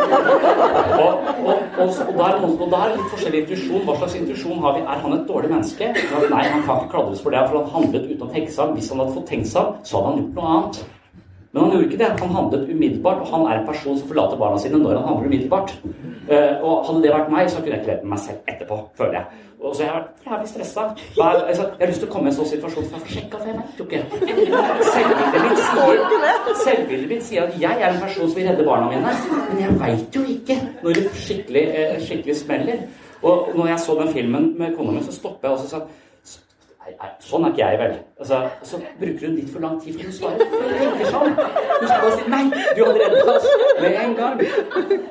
[1.02, 1.12] og,
[1.48, 3.84] og, og, og, der, er og der er litt forskjellig intuisjon.
[3.86, 4.80] Hva slags intuisjon har vi?
[4.82, 5.90] Er han et dårlig menneske?
[6.32, 8.74] Nei, han kan ikke kladres for det, for han handlet uten å tenke seg om.
[8.78, 10.80] Hvis han hadde fått tenkt seg om, så hadde han gjort noe annet.
[11.52, 12.10] Men han gjorde ikke det.
[12.22, 15.30] Han handlet umiddelbart, og han er en person som forlater barna sine når han handler
[15.30, 15.76] umiddelbart.
[16.30, 18.82] Eh, og hadde det vært meg, så kunne jeg ikke levd med meg selv etterpå,
[18.98, 19.46] føler jeg.
[19.60, 20.82] Og så har jeg vært jævlig stressa.
[21.16, 23.12] Jeg, altså, jeg har lyst til å komme i en sånn situasjon for jeg får
[23.14, 24.00] sjekka, for jeg vet jo ikke.
[24.94, 28.88] Selvbildet mitt sier, selvbildet mitt sier at jeg er en person som vil redde barna
[28.88, 29.14] mine,
[29.50, 32.84] men jeg veit jo ikke når det skikkelig, eh, skikkelig smeller.
[33.20, 35.84] Og når jeg så den filmen med kona mi, så stopper jeg og sa
[36.80, 37.96] Nei, nei, sånn er ikke jeg, vel.
[38.24, 40.46] Altså, så bruker hun litt for lang tid, for å svare.
[40.48, 41.34] hun tenker sånn.
[41.36, 43.48] Hun skal bare si 'nei, du har reddet oss'
[43.82, 44.40] med en gang.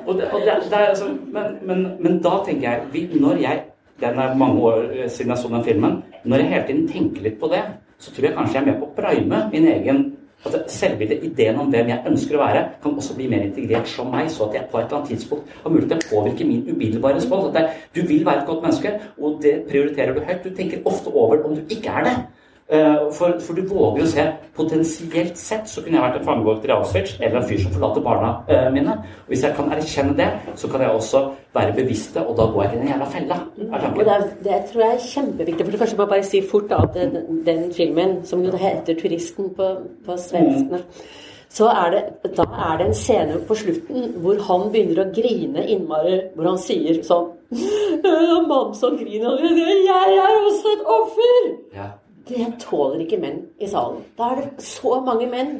[0.04, 3.62] Og det, og det, det er, altså, men, men, men da tenker jeg Når jeg
[4.00, 6.00] Den er mange år eh, siden jeg så den filmen.
[6.24, 7.62] Når jeg hele tiden tenker litt på det,
[8.00, 10.02] så tror jeg kanskje jeg er med på å prime min egen
[10.40, 14.08] at Selvbildet, ideen om hvem jeg ønsker å være, kan også bli mer integrert som
[14.08, 16.62] meg, så at jeg på et eller annet tidspunkt har mulighet til å påvirke min
[16.64, 17.58] umiddelbare respons.
[17.92, 20.46] Du vil være et godt menneske, og det prioriterer du høyt.
[20.46, 22.14] Du tenker ofte over om du ikke er det.
[22.70, 26.70] Eh, For, for du våger å se Potensielt sett så kunne jeg vært en fangevokter
[26.70, 28.92] i Auschwitz eller en fyr som forlater barna eh, mine.
[29.24, 30.28] Og Hvis jeg kan erkjenne det,
[30.60, 31.22] så kan jeg også
[31.56, 33.38] være bevisst det, og da går jeg ikke i den jævla fella.
[33.72, 34.04] tanken.
[34.06, 35.64] det, det tror jeg er kjempeviktig.
[35.64, 38.52] For det første må jeg bare si fort da, at den, den filmen, som jo
[38.56, 39.72] heter 'Turisten' på,
[40.06, 40.84] på svenskene
[41.50, 42.02] så er det,
[42.36, 46.20] da er det en scene på slutten hvor han begynner å grine innmari.
[46.36, 47.32] Hvor han sier sånn
[48.06, 49.42] En mann som griner.
[49.42, 51.88] 'Jeg er også et offer!' Ja.
[52.30, 54.04] Det tåler ikke menn i salen.
[54.18, 55.50] Da er det så mange menn.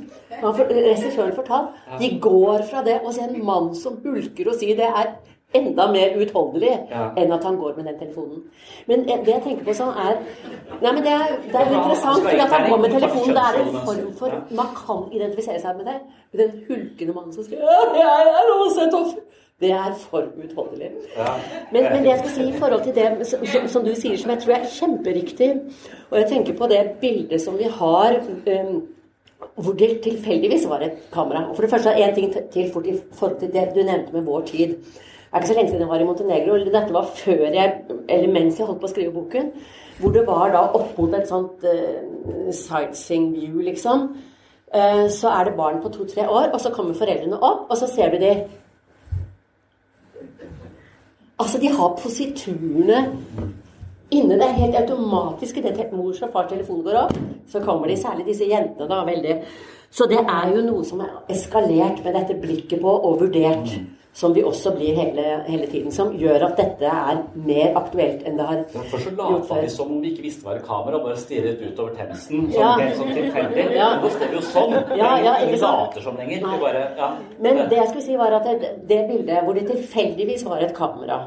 [0.43, 1.75] Man Regissøren fortalt.
[2.01, 5.11] De går fra det og ser en mann som bulker og sier det er
[5.55, 7.09] enda mer utholdelig Ja.
[7.19, 8.45] enn at han går med den telefonen.
[8.87, 10.21] Men det jeg tenker på sånn er
[10.81, 13.35] Nei, men det er, det er Ja, interessant, for at han går med telefonen.
[13.35, 14.31] Det er en form for.
[14.55, 15.99] Man kan identifisere seg med det.
[16.33, 19.27] Med den hulkende mannen som «Ja, 'Jeg er også et offer'.
[19.61, 20.91] Det er for utholdelig.
[21.73, 24.33] Men, men det jeg skal si i forhold til det som, som, du sier, som
[24.33, 25.51] jeg tror er kjemperiktig
[26.11, 28.81] Og jeg tenker på det bildet som vi har um,
[29.61, 31.45] hvor det tilfeldigvis var et kamera.
[31.49, 34.23] Og for det første en ting til fort i forhold til det du nevnte med
[34.23, 34.75] vår tid.
[34.77, 36.57] Det er ikke så lenge siden jeg var i Montenegro.
[36.59, 37.75] Dette var før jeg,
[38.09, 39.53] eller mens jeg holdt på å skrive boken.
[40.01, 44.09] Hvor det var da opp mot et sånt uh, sightseeing view, liksom.
[44.75, 47.87] Uh, så er det barn på to-tre år, og så kommer foreldrene opp, og så
[47.91, 48.33] ser du de
[51.41, 52.99] Altså, de har positurene
[54.11, 54.37] inne.
[54.37, 57.15] Det er helt automatisk idet mors og fars telefon går opp,
[57.49, 59.39] så kommer de, særlig disse jentene, da, veldig
[59.91, 63.73] Så det er jo noe som er eskalert med dette blikket på og vurdert
[64.13, 68.39] som vi også blir hele, hele, tiden, som gjør at dette er mer aktuelt enn
[68.41, 70.99] det har ja, Først så lata vi som om vi ikke visste hva var kamera,
[70.99, 72.49] og bare stirret utover Themsen.
[72.51, 72.89] som ja.
[72.99, 73.67] sånn tilfeldig.
[73.77, 73.91] Ja.
[74.03, 74.75] Nå står vi jo sånn.
[74.99, 76.47] Ja, ja, ikke later som lenger.
[76.61, 77.11] Bare, ja.
[77.39, 80.75] Men det jeg skulle si, var at det, det bildet hvor det tilfeldigvis var et
[80.77, 81.21] kamera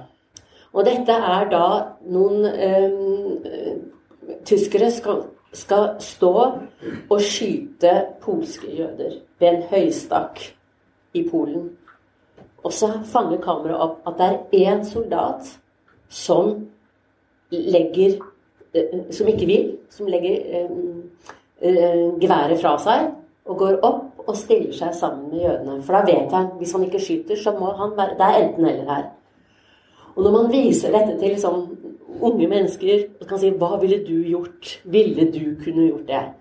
[0.74, 1.68] Og dette er da
[2.12, 3.80] noen øhm,
[4.46, 5.24] tyskere skal,
[5.56, 7.94] skal stå og skyte
[8.26, 10.44] polske jøder ved en høystakk
[11.14, 11.72] i Polen.
[12.64, 15.50] Og så fanger kameraet opp at det er én soldat
[16.10, 16.54] som
[17.52, 18.20] legger
[18.74, 19.66] eh, Som ikke vil.
[19.90, 20.72] Som legger eh,
[21.62, 23.12] eh, geværet fra seg
[23.44, 25.82] og går opp og stiller seg sammen med jødene.
[25.84, 28.94] For da vet han hvis han ikke skyter, så må han være Det er enten-eller
[28.94, 29.10] her.
[30.16, 31.66] Og når man viser dette til liksom,
[32.22, 34.80] unge mennesker og kan si 'Hva ville du gjort?
[34.86, 36.32] Ville du kunne gjort det?'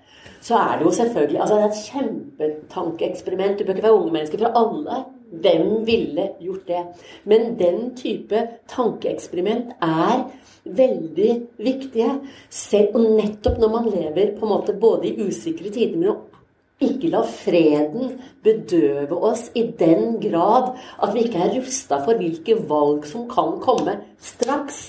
[0.41, 3.59] Så er det jo selvfølgelig altså det er et kjempetankeeksperiment.
[3.59, 6.83] Du bør ikke være unge mennesker, for alle hvem ville gjort det?
[7.25, 10.27] Men den type tankeeksperiment er
[10.65, 12.19] veldig viktige.
[12.51, 16.29] Selv, og nettopp når man lever på en måte både i usikre tider, men
[16.83, 20.73] ikke la freden bedøve oss i den grad
[21.03, 24.83] at vi ikke er rusta for hvilke valg som kan komme straks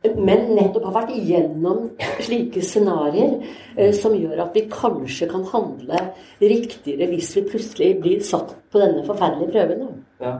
[0.00, 1.90] men nettopp har vært igjennom
[2.24, 3.34] slike scenarioer
[3.76, 6.06] eh, som gjør at vi kanskje kan handle
[6.40, 10.00] riktigere hvis vi plutselig blir satt på denne forferdelige prøven.
[10.22, 10.38] Ja.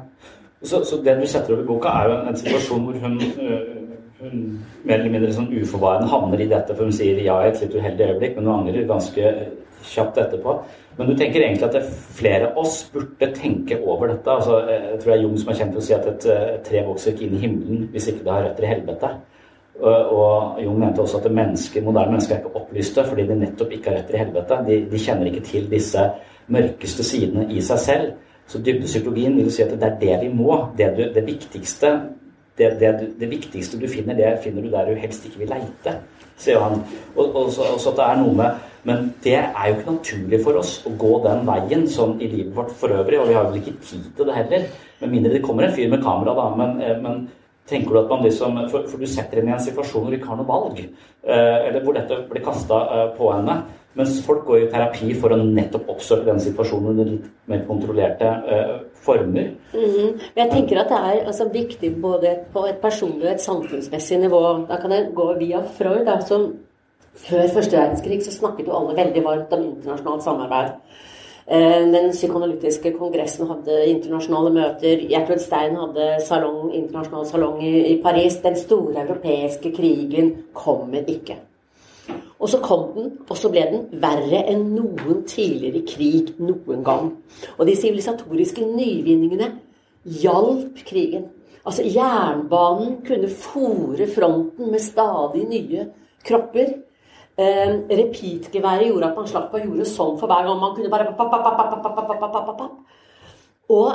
[0.62, 3.14] Så, så, det du setter opp i boka, er jo en, en situasjon hvor hun,
[3.20, 3.60] øh,
[4.20, 4.42] hun,
[4.84, 7.76] mer eller mindre sånn uforvarende havner i dette, for hun sier ja i et litt
[7.76, 9.32] uheldig øyeblikk, men hun angrer ganske
[9.88, 10.58] kjapt etterpå.
[10.98, 14.28] Men du tenker egentlig at flere av oss burde tenke over dette.
[14.28, 16.66] Altså, jeg tror det er Jung som er kjent for å si at et, et
[16.66, 19.12] tre vokser ikke inn i himmelen hvis ikke det har røtter i helvete.
[19.80, 23.90] Og Jung mente også at mennesker, moderne mennesker er ikke opplyste fordi de nettopp ikke
[23.90, 24.58] har røtter i helvete.
[24.66, 26.06] De, de, kjenner ikke til disse
[26.52, 28.10] mørkeste sidene i seg selv.
[28.50, 30.56] Så dybdepsykologien vil si at det er det vi må.
[30.76, 31.94] Det, du, det viktigste
[32.60, 35.94] det, det, viktigste du finner, det finner du der du helst ikke vil leite,
[36.36, 36.82] sier han.
[37.14, 39.92] Og, og, så, og så at det er noe med Men det er jo ikke
[39.92, 43.34] naturlig for oss å gå den veien sånn i livet vårt for øvrig, og vi
[43.36, 44.62] har vel ikke tid til det heller.
[45.02, 46.46] Med mindre det kommer en fyr med kamera, da.
[46.56, 47.18] Men, eh, men
[47.70, 50.18] Tenker du at man liksom, for, for, du setter henne i en situasjon hvor du
[50.18, 53.60] ikke har noe valg, eh, eller hvor dette blir kasta eh, på henne.
[53.98, 58.28] Mens folk går i terapi for å nettopp oppsøke den situasjonen under litt mer kontrollerte
[58.54, 59.50] eh, former.
[59.74, 60.10] Mm -hmm.
[60.36, 64.66] Jeg tenker at det er altså, viktig både på et personlig og et samfunnsmessig nivå.
[64.68, 66.54] Da kan jeg gå via Freud, da, som
[67.14, 70.70] før første verdenskrig så snakket jo alle veldig varmt om internasjonalt samarbeid.
[71.50, 75.00] Eh, den psykoanalytiske kongressen hadde internasjonale møter.
[75.10, 78.36] Gjertrud Stein hadde salong, internasjonal salong i, Paris.
[78.44, 81.40] Den store europeiske krigen kommer ikke.
[82.38, 87.10] Og så kom den, og så ble den verre enn noen tidligere krig noen gang.
[87.58, 89.50] Og de sivilisatoriske nyvinningene
[90.22, 91.26] hjalp krigen.
[91.66, 95.88] Altså Jernbanen kunne fòre fronten med stadig nye
[96.24, 96.76] kropper.
[97.40, 100.58] Eh, Repeat-geværet gjorde at man slapp å gjøre sånn for hver gang.
[100.60, 101.08] Man kunne bare
[103.70, 103.90] Og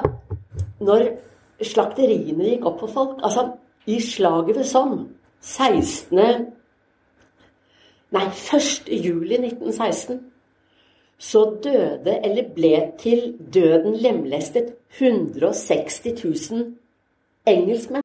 [0.81, 1.05] når
[1.61, 3.51] slakteriene gikk opp for folk Altså,
[3.85, 5.03] i slaget ved Somme
[5.41, 6.47] 16.
[8.15, 8.89] Nei, 1.
[8.89, 10.23] juli 1916
[11.17, 16.65] så døde, eller ble til døden lemlestet, 160 000
[17.47, 18.04] engelskmenn.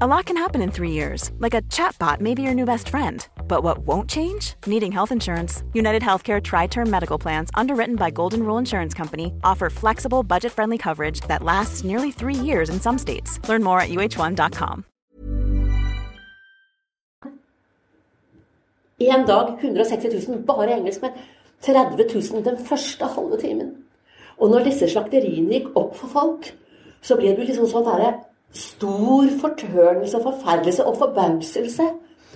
[0.00, 2.88] A lot can happen in three years, like a chatbot may be your new best
[2.88, 3.24] friend.
[3.46, 4.54] But what won't change?
[4.66, 5.62] Needing health insurance.
[5.72, 10.50] United Healthcare Tri Term Medical Plans, underwritten by Golden Rule Insurance Company, offer flexible, budget
[10.50, 13.38] friendly coverage that lasts nearly three years in some states.
[13.48, 14.84] Learn more at uh1.com.
[18.98, 21.12] En dag 160 000 bare engelskmenn.
[21.60, 23.76] 30 000 den første halve timen.
[24.38, 26.54] Og når disse slakteriene gikk opp for folk,
[27.00, 28.22] så ble det liksom sånn derre er
[28.54, 31.86] stor fortørnelse og forferdelse og forbauselse.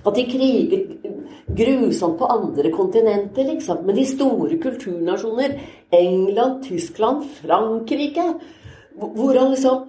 [0.07, 0.85] At de kriger
[1.59, 3.85] grusomt på andre kontinenter, liksom.
[3.85, 5.59] Men de store kulturnasjoner,
[5.93, 8.35] England, Tyskland, Frankrike
[8.99, 9.89] Hvordan liksom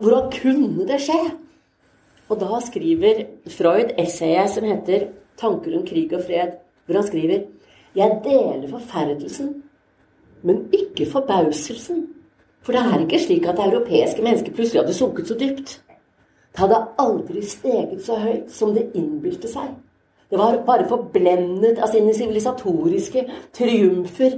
[0.00, 1.20] Hvordan kunne det skje?
[2.28, 6.56] Og da skriver Freud essayet som heter 'Tanker om krig og fred',
[6.86, 7.38] hvor han skriver
[7.94, 9.62] 'Jeg deler forferdelsen,
[10.42, 12.17] men ikke forbauselsen'.
[12.68, 15.70] For det er ikke slik at europeiske mennesker plutselig hadde sunket så dypt.
[16.52, 19.70] Det hadde aldri steget så høyt som det innbilte seg.
[20.28, 23.22] Det var bare forblendet av sine sivilisatoriske
[23.56, 24.36] triumfer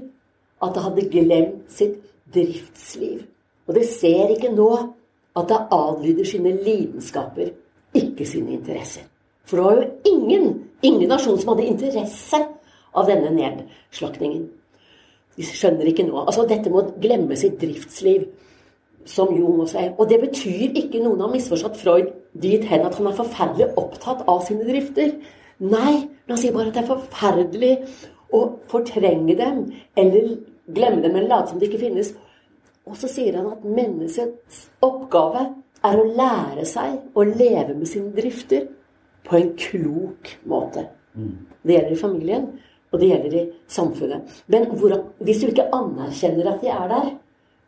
[0.62, 1.99] at det hadde glemt sitt
[2.31, 3.26] driftsliv.
[3.66, 4.68] Og det ser ikke nå
[5.35, 7.51] at det adlyder sine lidenskaper,
[7.99, 9.11] ikke sine interesser.
[9.43, 10.49] For det var jo ingen,
[10.87, 12.45] ingen nasjon som hadde interesse
[12.95, 14.47] av denne nedslaktningen.
[15.41, 16.20] De skjønner ikke nå.
[16.26, 18.26] Altså, dette må glemme sitt driftsliv,
[19.09, 19.93] som Jung også er.
[19.97, 22.11] Og det betyr ikke noen har misforstått Freud
[22.41, 25.14] dit hen at han er forferdelig opptatt av sine drifter.
[25.64, 27.72] Nei, men han sier bare at det er forferdelig
[28.36, 29.64] å fortrenge dem,
[29.99, 30.34] eller
[30.70, 32.12] glemme dem, eller late som de ikke finnes.
[32.86, 35.49] Og så sier han at menneskets oppgave
[35.86, 38.68] er å lære seg å leve med sine drifter
[39.24, 40.86] på en klok måte.
[41.64, 42.51] Det gjelder i familien,
[42.91, 44.38] og det gjelder i samfunnet.
[44.51, 47.11] Men hvordan, hvis du ikke anerkjenner at de er der,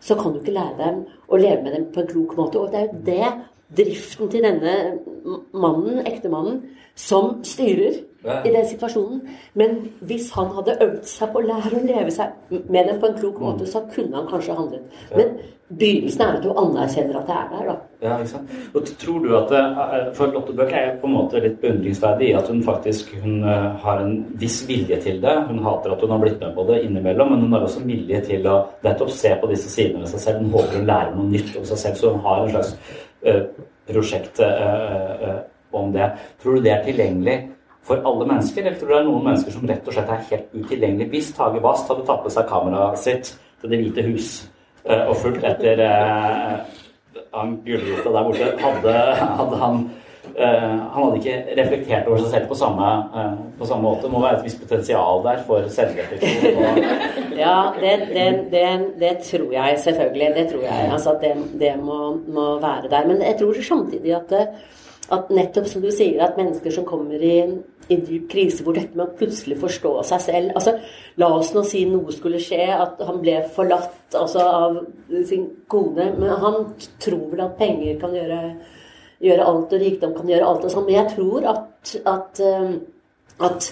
[0.03, 2.59] så kan du ikke lære dem å leve med dem på en klok måte.
[2.59, 4.73] Og det er jo det driften til denne
[5.55, 6.62] mannen, ektemannen,
[6.99, 9.23] som styrer i den situasjonen.
[9.59, 13.11] Men hvis han hadde øvd seg på å lære å leve seg med dem på
[13.11, 15.01] en klok måte, så kunne han kanskje handlet.
[15.16, 15.35] Men
[15.73, 17.77] begynnelsen er at du anerkjenner at det er der, da.
[18.03, 18.51] Ja, ikke sant.
[18.77, 19.53] Og tror du at
[20.18, 24.03] For Lotte Bøck er på en måte litt beundringsverdig i at hun faktisk hun har
[24.03, 25.33] en viss vilje til det.
[25.49, 28.20] Hun hater at hun har blitt med på det innimellom, men hun har også vilje
[28.27, 30.45] til å nettopp se på disse sidene ved seg selv.
[30.45, 32.70] Hun håper hun lærer noe nytt om seg selv, så hun har en slags
[33.89, 34.45] prosjekt
[35.73, 36.12] om det.
[36.43, 37.39] Tror du det er tilgjengelig
[37.83, 40.28] for alle mennesker, eller tror du det er noen mennesker som rett og slett er
[40.30, 41.09] helt utilgjengelig?
[41.11, 44.28] Hvis Tage Bast hadde tatt med seg kameraet sitt til Det hvite hus
[44.85, 45.83] og fulgt etter
[47.33, 48.95] han gulrota der borte, hadde,
[49.39, 49.85] hadde han
[50.33, 52.91] han hadde ikke reflektert over seg selv på samme,
[53.59, 54.07] på samme måte.
[54.07, 56.78] Det må være et visst potensial der for selvrefleksjon.
[57.43, 58.68] ja, det, det, det,
[59.01, 60.28] det, tror jeg selvfølgelig.
[60.37, 60.93] Det tror jeg.
[60.95, 63.11] Altså, det, det må, må, være der.
[63.11, 64.33] Men jeg tror samtidig at,
[65.18, 67.37] at nettopp som du sier, at mennesker som kommer i,
[67.93, 70.76] i dyp krise, hvor dette med å plutselig forstå seg selv altså,
[71.20, 74.78] La oss nå si noe skulle skje, at han ble forlatt altså, av
[75.28, 76.09] sin kone.
[76.16, 76.62] Men han
[77.03, 78.40] tror vel at penger kan gjøre
[79.22, 80.88] gjøre alt, og rikdom kan gjøre alt og sånn.
[80.88, 82.43] Men jeg tror at, at,
[83.49, 83.68] at,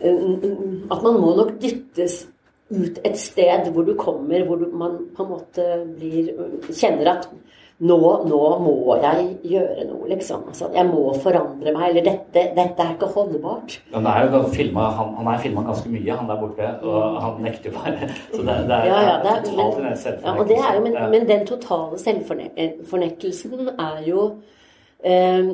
[0.00, 2.24] at man må nok dyttes
[2.68, 6.34] ut et sted hvor du kommer, hvor man på en måte blir
[6.68, 7.30] Kjenner at
[7.78, 10.48] nå, nå må jeg gjøre noe, liksom.
[10.50, 11.92] Altså, jeg må forandre meg.
[11.92, 13.76] Eller dette, dette er ikke holdbart.
[13.92, 16.70] Men er jo filmet, han, han er filma ganske mye, han der borte.
[16.82, 18.08] Og han nekter bare.
[18.34, 20.24] Så det, det er, ja, ja, det er totalt men, selvfornektelse.
[20.26, 24.24] ja, og det er jo, men, men den totale selvfornektelsen er jo
[25.04, 25.52] eh,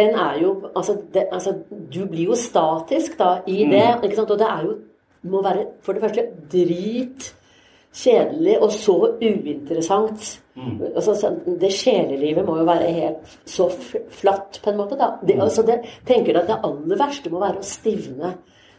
[0.00, 3.86] den er jo altså, det, altså, Du blir jo statisk da i det.
[4.02, 4.34] ikke sant?
[4.34, 4.74] Og det er jo
[5.24, 7.30] må være for det første drit
[7.94, 10.40] kjedelig og så uinteressant.
[10.54, 10.80] Mm.
[10.94, 11.30] Altså,
[11.60, 14.98] det sjelelivet må jo være helt så flatt, på en måte.
[14.98, 15.14] da.
[15.22, 18.34] Det, altså, det, tenker at det aller verste må være å stivne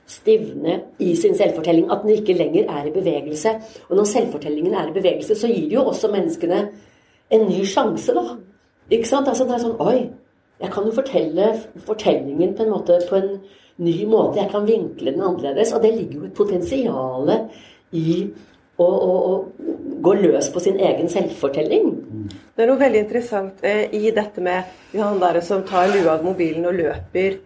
[0.05, 1.87] stivne i sin selvfortelling.
[1.91, 3.55] At den ikke lenger er i bevegelse.
[3.89, 6.59] Og når selvfortellingen er i bevegelse, så gir det jo også menneskene
[7.33, 8.35] en ny sjanse, da.
[8.93, 9.27] Ikke sant?
[9.31, 9.97] Altså, det er sånn Oi,
[10.61, 11.47] jeg kan jo fortelle
[11.87, 13.31] fortellingen på en måte på en
[13.81, 14.39] ny måte.
[14.43, 15.73] Jeg kan vinkle den annerledes.
[15.73, 17.33] Og det ligger jo et potensial
[17.95, 18.05] i
[18.77, 21.91] å, og, og gå løs på sin egen selvfortelling.
[22.55, 26.25] Det er noe veldig interessant eh, i dette med han der som tar lua av
[26.25, 27.39] mobilen og løper.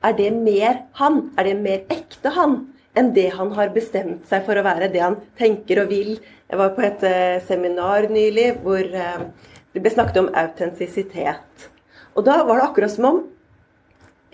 [0.00, 1.22] Er det mer han?
[1.38, 2.60] Er det mer ekte han?
[2.98, 6.16] Enn det han har bestemt seg for å være, det han tenker og vil.
[6.50, 9.26] Jeg var på et eh, seminar nylig hvor eh,
[9.70, 11.68] det ble snakket om autentisitet.
[12.18, 13.20] Og da var det akkurat som om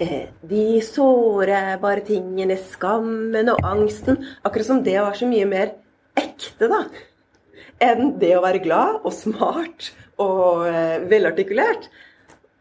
[0.01, 4.23] eh, de sårbare tingene, skammen og angsten.
[4.47, 5.75] Akkurat som det var så mye mer
[6.37, 6.83] ekte, da.
[7.83, 9.91] Enn det å være glad og smart
[10.23, 11.89] og eh, velartikulert.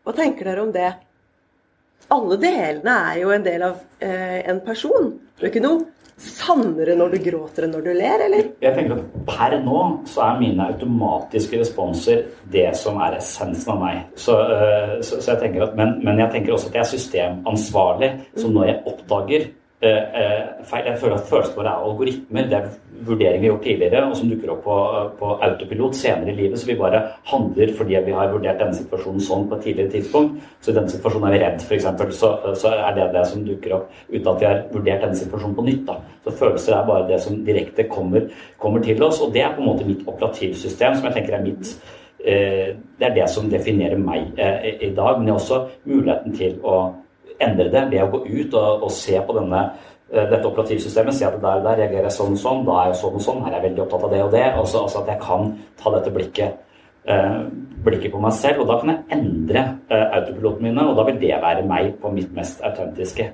[0.03, 0.91] Hva tenker dere om det?
[2.13, 5.13] Alle delene er jo en del av eh, en person.
[5.35, 8.51] Det er ikke noe sannere når du gråter enn når du ler, eller?
[8.63, 12.21] Jeg tenker at Per nå så er mine automatiske responser
[12.53, 13.99] det som er essensen av meg.
[14.19, 16.91] Så, uh, så, så jeg tenker at, men, men, jeg tenker også at jeg er
[16.93, 18.11] systemansvarlig.
[18.39, 19.49] Så når jeg oppdager
[19.81, 22.47] feil Jeg føler at følelsen vår er algoritmer.
[22.49, 22.69] Det er
[23.05, 24.75] vurderinger vi har gjort tidligere, og som dukker opp på,
[25.19, 26.59] på, autopilot senere i livet.
[26.59, 27.01] Så vi bare
[27.31, 30.47] handler fordi vi har vurdert denne situasjonen sånn på et tidligere tidspunkt.
[30.63, 33.77] Så i denne situasjonen er vi redd, f.eks., så, så er det det som dukker
[33.79, 35.85] opp uten at vi har vurdert denne situasjonen på nytt.
[35.89, 35.99] Da.
[36.25, 38.29] Så følelser er bare det som direkte kommer,
[38.61, 41.45] kommer, til oss, og det er på en måte mitt operativsystem, som jeg tenker er
[41.45, 41.71] mitt
[42.25, 46.37] eh, Det er det som definerer meg eh, i dag, men det er også muligheten
[46.37, 46.77] til å
[47.43, 49.65] endre det ved å gå ut og, og se på denne
[50.13, 52.97] Eh, dette operativsystemet, si at der, der reagerer jeg sånn og sånn, da er jeg
[52.99, 54.43] sånn og sånn, her er jeg veldig opptatt av det og det.
[54.51, 55.47] Altså, altså at jeg kan
[55.81, 56.59] ta dette blikket,
[57.09, 57.39] eh,
[57.87, 61.17] blikket på meg selv, og da kan jeg endre eh, autopiloten mine, og da vil
[61.23, 63.27] det være meg på mitt mest autentiske.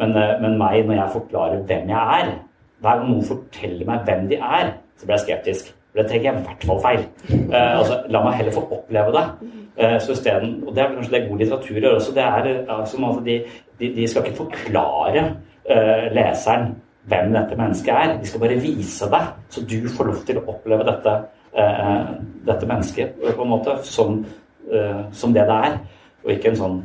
[0.00, 2.32] Men, eh, men meg, når jeg forklarer hvem jeg er,
[2.80, 5.70] hver gang noen forteller meg hvem de er, så blir jeg skeptisk.
[5.96, 7.04] For det trenger jeg i hvert fall feil.
[7.32, 9.22] Eh, altså, la meg heller få oppleve det.
[9.80, 13.22] Eh, så isteden, og det er kanskje det god litteratur gjør også, det er altså,
[13.24, 13.36] de,
[13.80, 15.24] de, de skal ikke forklare
[15.70, 16.74] uh, leseren
[17.08, 18.12] hvem dette mennesket er.
[18.20, 21.14] De skal bare vise deg, så du får lov til å oppleve dette,
[21.56, 22.12] uh,
[22.48, 24.20] dette mennesket på en måte som,
[24.72, 25.80] uh, som, det det er,
[26.24, 26.78] og ikke en sånn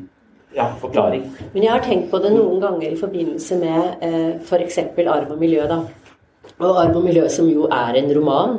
[0.56, 1.24] ja, forklaring.
[1.54, 4.80] Men jeg har tenkt på det noen ganger i forbindelse med eh, f.eks.
[5.08, 5.64] arv og miljø.
[5.68, 5.80] da.
[6.60, 8.58] Og arv og miljø, som jo er en roman,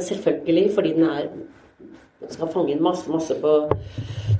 [0.00, 1.30] selvfølgelig, fordi den er
[2.28, 3.54] skal fange inn masse, masse på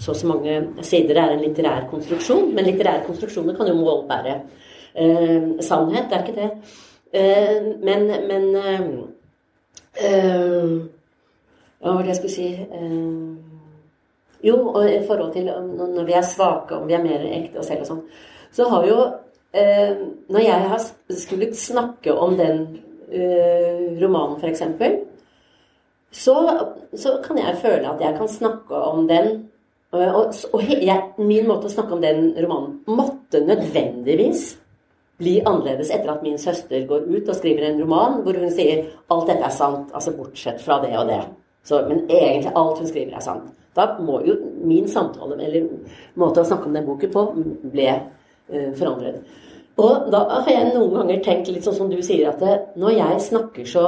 [0.00, 1.14] så og så mange sider.
[1.14, 4.36] Det er en litterær konstruksjon, men litterære konstruksjoner kan jo målbære
[4.94, 6.10] eh, sannhet.
[6.10, 6.50] Det er ikke det.
[7.12, 8.80] Eh, men, men eh,
[10.06, 10.74] eh,
[11.80, 13.30] Hva var det jeg skulle si eh,
[14.44, 17.68] Jo, og i forhold til når vi er svake, om vi er mer ekte oss
[17.68, 18.04] selv og sånn,
[18.52, 19.00] så har jo
[20.30, 20.82] Når jeg har
[21.18, 22.60] skulle snakke om den
[23.10, 24.62] romanen, f.eks.,
[26.10, 26.34] så,
[26.98, 29.28] så kan jeg føle at jeg kan snakke om den
[29.90, 34.52] og, og jeg, min måte å snakke om den romanen måtte nødvendigvis
[35.20, 38.86] bli annerledes etter at min søster går ut og skriver en roman hvor hun sier
[39.12, 41.20] alt dette er sant, altså bortsett fra det og det.
[41.66, 43.50] Så, men egentlig alt hun skriver, er sant.
[43.76, 45.66] Da må jo min samtale, eller
[46.18, 47.26] måte å snakke om den boken på,
[47.74, 49.20] ble uh, forandret.
[49.80, 52.96] Og da har jeg noen ganger tenkt litt sånn som du sier, at det, når
[52.98, 53.84] jeg snakker så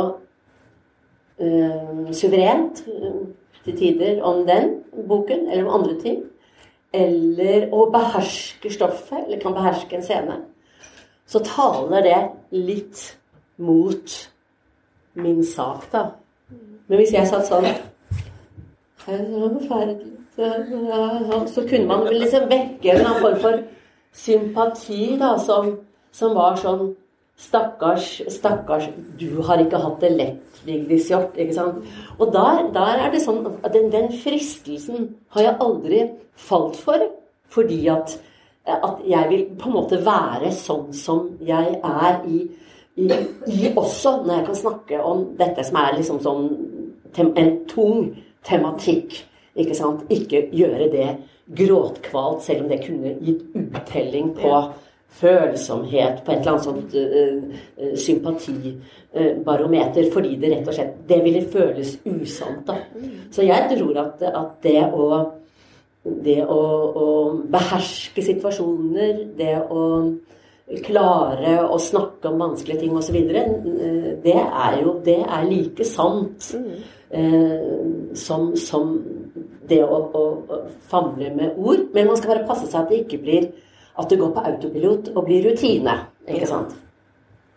[1.43, 3.18] øh, suverent øh,
[3.64, 4.78] til tider om den
[5.09, 6.22] boken, eller om andre ting,
[6.93, 10.38] eller å beherske stoffet, eller kan beherske en scene,
[11.28, 12.18] så taler det
[12.57, 13.05] litt
[13.62, 14.16] mot
[15.14, 16.07] min sak, da.
[16.88, 17.68] Men hvis jeg satt sånn
[21.53, 23.62] Så kunne man liksom vekke en form for
[24.13, 25.77] sympati, da, som,
[26.13, 26.93] som var sånn
[27.43, 28.85] Stakkars, stakkars,
[29.19, 31.33] du har ikke hatt det lett, Vigdis Hjort.
[31.35, 31.89] ikke sant?
[32.21, 36.03] Og der, der, er det sånn at den, den fristelsen har jeg aldri
[36.39, 37.03] falt for,
[37.51, 38.15] fordi at
[38.65, 42.45] at jeg vil på en måte være sånn som jeg er i,
[42.97, 43.09] i,
[43.51, 46.45] i også når jeg kan snakke om dette som er liksom sånn
[47.19, 48.13] en tung
[48.47, 49.19] tematikk.
[49.59, 50.07] Ikke sant?
[50.09, 51.09] Ikke gjøre det
[51.47, 54.72] gråtkvalt, selv om det kunne gitt uttelling på
[55.12, 57.43] følsomhet, på et eller annet sånt uh,
[57.82, 62.74] uh, sympatibarometer, fordi det rett og slett Det ville føles usant, da.
[63.30, 65.33] Så jeg tror at, at det å
[66.03, 66.62] det å,
[66.99, 67.08] å,
[67.50, 69.83] beherske situasjoner, det å
[70.83, 73.18] klare å snakke om vanskelige ting osv.,
[74.25, 77.61] det er jo det er like sant eh,
[78.18, 78.96] som, som,
[79.72, 80.61] det å, å, å,
[80.92, 81.88] famle med ord.
[81.96, 83.50] Men man skal bare passe seg at det ikke blir
[83.99, 85.99] at det går på autopilot og blir rutine.
[86.28, 86.76] Ikke sant?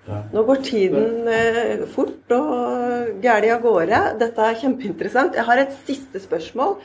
[0.05, 0.19] Ja.
[0.33, 4.01] Nå går tiden eh, fort og gæli av gårde.
[4.21, 5.37] Dette er kjempeinteressant.
[5.37, 6.75] Jeg har et siste spørsmål.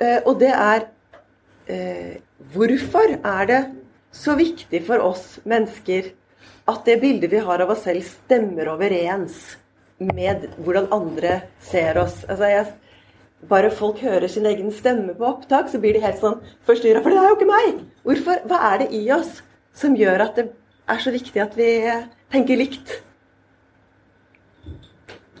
[0.00, 0.86] Eh, og det er
[1.70, 2.14] eh,
[2.54, 3.60] Hvorfor er det
[4.14, 6.10] så viktig for oss mennesker
[6.70, 9.38] at det bildet vi har av oss selv, stemmer overens
[10.00, 12.22] med hvordan andre ser oss?
[12.28, 12.66] Altså jeg,
[13.48, 17.02] bare folk hører sin egen stemme på opptak, så blir de helt sånn forstyrra.
[17.04, 17.80] For det er jo ikke meg!
[18.06, 18.44] Hvorfor?
[18.50, 19.40] Hva er det i oss
[19.74, 20.48] som gjør at det
[20.90, 21.70] er så viktig at vi
[22.34, 22.98] tenker likt?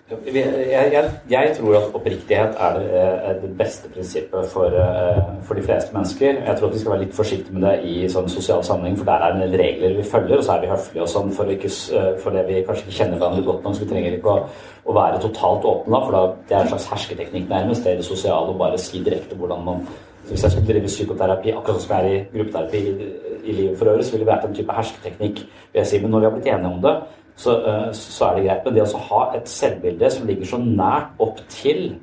[0.04, 2.88] Jeg, jeg, tror at oppriktighet er det,
[3.28, 6.42] er det beste prinsippet for, eh, for, de fleste mennesker.
[6.44, 9.08] Jeg tror at vi skal være litt forsiktige med det i sånn sosial sammenheng, for
[9.08, 11.32] der er det en del regler vi følger, og så er vi høflige og sånn
[11.32, 13.78] for, ikke, eh, for det vi kanskje ikke kjenner hverandre godt nok.
[13.78, 14.44] Så vi trenger ikke å,
[14.84, 17.88] å være totalt åpne, for da, det er en slags hersketeknikk nærmest.
[17.88, 19.86] Det er det sosiale å bare si direkte hvordan man
[20.24, 23.08] Hvis jeg skulle drive psykoterapi akkurat som jeg er i gruppeterapi i,
[23.44, 25.98] i livet for øvrig, så ville det vært en type hersketeknikk, vil jeg si.
[26.00, 26.94] Men når vi har blitt enige om det,
[27.36, 28.64] så, eh, så, er det greit.
[28.64, 31.96] Men det å ha et selvbilde som ligger så nært opp til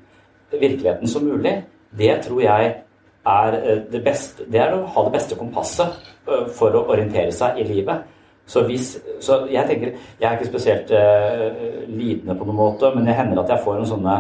[0.52, 1.62] virkeligheten som mulig,
[1.98, 2.74] det tror jeg
[3.26, 5.94] er eh, det beste Det er å ha det beste kompasset
[6.28, 8.08] eh, for å orientere seg i livet.
[8.46, 13.06] Så, hvis, så jeg tenker Jeg er ikke spesielt uh, lidende på noen måte, men
[13.06, 14.16] det hender at jeg får en sånne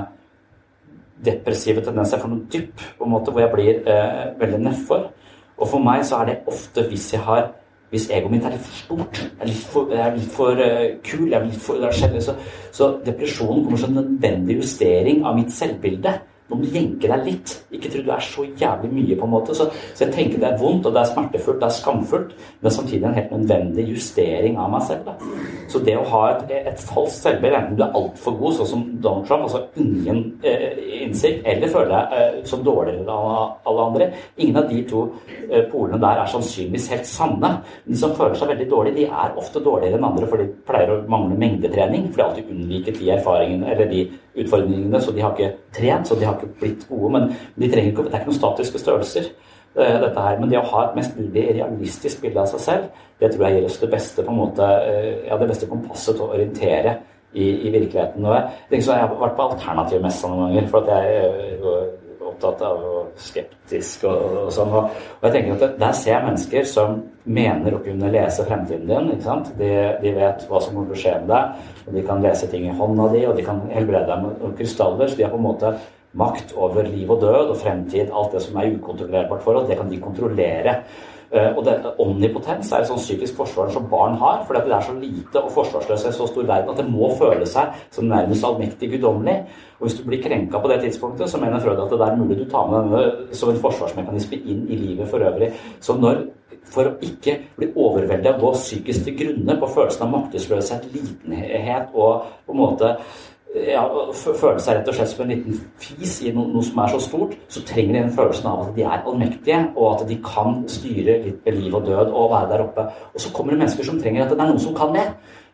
[1.25, 2.15] depressive tendenser.
[2.15, 5.09] Jeg får noen dypp på en måte hvor jeg blir uh, veldig nedfor.
[5.57, 7.49] Og for meg så er det ofte hvis jeg har
[7.91, 11.25] hvis egoet mitt er litt for stort, er litt for, er litt for uh, kul,
[11.35, 12.35] er litt for, er så,
[12.71, 16.13] så depresjonen kommer som en nødvendig justering av mitt selvbilde.
[16.51, 17.53] Nå må du jenke deg litt.
[17.71, 19.55] Ikke tro du er så jævlig mye, på en måte.
[19.55, 22.73] Så, så, jeg tenker det er vondt, og det er smertefullt, det er skamfullt, men
[22.75, 25.07] samtidig en helt nødvendig justering av meg selv.
[25.07, 25.31] Da.
[25.71, 28.83] Så det å ha et, et falskt selvbilde, enten du er altfor god, sånn som
[29.05, 33.13] Donald Trump, altså ingen eh, innsikt, eller føler deg eh, som dårligere enn
[33.71, 34.09] alle andre
[34.41, 35.05] Ingen av de to
[35.47, 37.51] eh, polene der er sannsynligvis helt sanne.
[37.85, 40.91] De som føler seg veldig dårlige, de er ofte dårligere enn andre, for de pleier
[40.91, 44.03] å mangle mengdetrening, for de alltid unnviker de erfaringene, eller de
[44.35, 47.11] utfordringene, så de har ikke trent, så de har ikke blitt gode.
[47.15, 47.29] Men
[47.59, 49.31] de trenger ikke, det er ikke noen statiske størrelser.
[49.75, 53.05] Eh, dette her, Men det å ha et mest mulig realistisk bilde av seg selv,
[53.19, 56.15] det tror jeg gir oss det beste på en måte, eh, ja, det beste kompasset
[56.15, 56.97] til å orientere
[57.33, 58.25] i, i virkeligheten.
[58.25, 62.01] Og jeg, så jeg har vært på alternativmessa noen ganger, for at jeg er
[62.31, 64.73] opptatt av og skeptisk og, og sånn.
[64.73, 68.89] Og, og, jeg tenker at Der ser jeg mennesker som mener å kunne lese fremtiden
[68.89, 69.13] din.
[69.15, 69.53] ikke sant?
[69.59, 69.71] De,
[70.01, 72.67] de vet hva som kommer til å skje med deg, og de kan lese ting
[72.67, 75.07] i hånda di, og de kan helbrede deg med krystaller.
[75.11, 75.73] så de har på en måte
[76.17, 79.77] makt over liv og død og fremtid, alt det som er ukontrollerbart for oss, det
[79.79, 80.81] kan de kontrollere.
[81.31, 84.87] Uh, og det, Omnipotens er et sånt psykisk forsvar som barn har, fordi det er
[84.87, 88.43] så lite og forsvarsløse i så stor verden at det må føle seg som nærmest
[88.47, 89.37] allmektig guddommelig.
[89.79, 92.37] Og hvis du blir krenka på det tidspunktet, så mener Frøda at det er mulig
[92.41, 95.53] du tar med denne som en forsvarsmekanisme inn i livet for øvrig.
[95.79, 96.25] Så når
[96.71, 101.95] for å ikke bli overveldet og gå psykisk til grunne på følelsen av maktesløshet, litenhet
[101.95, 102.93] og på en måte
[103.51, 103.83] ja,
[104.15, 107.01] føle seg rett og slett som en liten fis i noe, noe, som er så
[107.03, 110.61] stort, så trenger de den følelsen av at de er allmektige, og at de kan
[110.71, 112.87] styre litt med liv og død og være der oppe.
[113.11, 115.07] Og så kommer det mennesker som trenger at det er noen som kan det.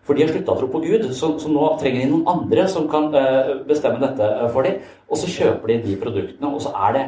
[0.07, 2.63] For de har slutta å tro på Gud, så, så, nå trenger de noen andre
[2.71, 4.77] som kan uh, bestemme dette eh, for dem.
[5.11, 7.03] Og så kjøper de de produktene, og så er det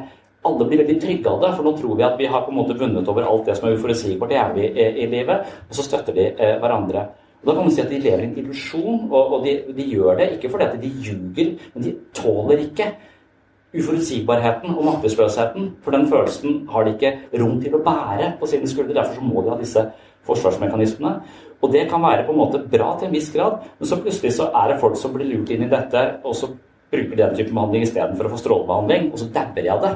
[0.49, 2.57] alle blir veldig trygge av det, for nå tror vi at vi har på en
[2.59, 6.15] måte vunnet over alt det som er uforutsigbart i, i, i livet, og så støtter
[6.15, 7.07] de uh, hverandre.
[7.39, 9.85] Og Da kan man si at de lever i en illusjon, og, og de, de,
[9.93, 12.89] gjør det ikke fordi at de ljuger, men de tåler ikke
[13.79, 15.69] uforutsigbarheten og maktesløsheten.
[15.85, 18.97] For den følelsen har de ikke rom til å bære på sine skuldre.
[18.97, 19.85] Derfor så må de ha disse
[20.27, 21.13] forsvarsmekanismene.
[21.61, 24.31] Og det kan være på en måte bra til en viss grad, men så plutselig
[24.37, 26.47] så er det folk som blir lurt inn i dette, og så
[26.89, 29.91] bruker de den type behandling istedenfor å få strålebehandling, og så dabber av det.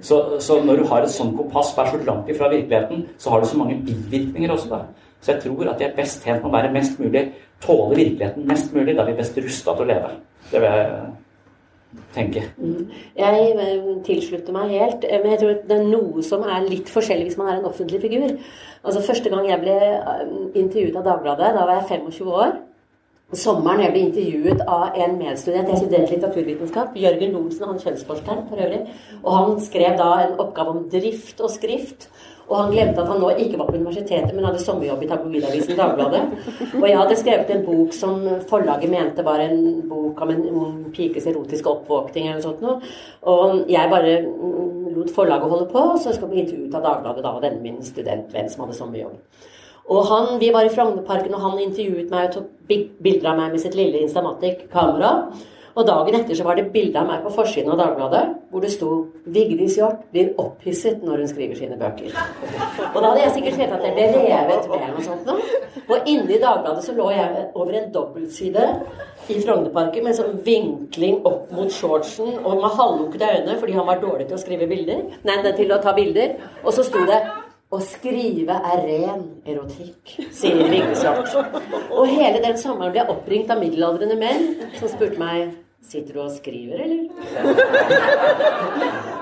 [0.00, 3.42] Så, så, når du har et sånt kompass er så langt ifra virkeligheten, så har
[3.42, 4.70] du så mange bivirkninger også.
[4.70, 5.07] da.
[5.20, 7.24] Så jeg tror at de er best tjent med å være mest mulig,
[7.64, 8.94] tåle virkeligheten mest mulig.
[8.94, 10.12] Da er vi best rusta til å leve.
[10.50, 11.08] Det vil jeg
[12.14, 12.44] tenke.
[12.58, 12.86] Mm.
[13.16, 16.90] Jeg eh, tilslutter meg helt, eh, men jeg tror det er noe som er litt
[16.92, 18.30] forskjellig hvis man er en offentlig figur.
[18.84, 20.24] Altså Første gang jeg ble eh,
[20.60, 22.58] intervjuet av Dagbladet, da var jeg 25 år.
[23.36, 28.64] Sommeren jeg ble intervjuet av en medstudent, jeg student litteraturvitenskap, Jørgen Lorentzen, han kjønnsforskeren for
[28.64, 28.78] øvrig.
[29.20, 32.08] Og han skrev da en oppgave om drift og skrift.
[32.48, 35.76] Og han glemte at han nå ikke var på universitetet, men hadde sommerjobb i tabloidavisen
[35.76, 36.22] Dagbladet.
[36.78, 40.46] Og jeg hadde skrevet en bok som forlaget mente var en bok om en
[40.96, 42.94] pikes erotiske oppvåkning eller noe sånt noe.
[43.28, 47.34] Og jeg bare mm, lot forlaget holde på, så skal vi ut av Dagbladet da,
[47.36, 49.20] og denne min studentvenn som hadde sommerjobb.
[49.88, 53.54] Og han, Vi var i Frognerparken, og han intervjuet meg og tok bilder av meg
[53.54, 55.12] med sitt lille Instamatic-kamera.
[55.78, 58.70] Og dagen etter så var det bilde av meg på forsiden av Dagbladet hvor det
[58.72, 58.88] sto
[59.30, 62.16] 'Vigdis Hjorth blir opphisset når hun skriver sine bøker'.
[62.94, 65.60] Og da hadde jeg sikkert sett at jeg ble revet med noe sånt noe.
[65.86, 68.64] Og inni Dagbladet så lå jeg over en dobbeltside
[69.28, 74.02] i Frognerparken med sånn vinkling opp mot shortsen og med halvlukkede øyne fordi han var
[74.02, 75.04] dårlig til å skrive bilder.
[75.28, 76.34] Nei, til å ta bilder.
[76.64, 77.20] Og så sto det
[77.70, 81.38] å skrive er ren erotikk, sier Vigdis Hjorth.
[81.92, 85.52] Og hele den sommeren ble jeg oppringt av middelaldrende menn som spurte meg
[85.88, 87.08] Sitter du og skriver, eller?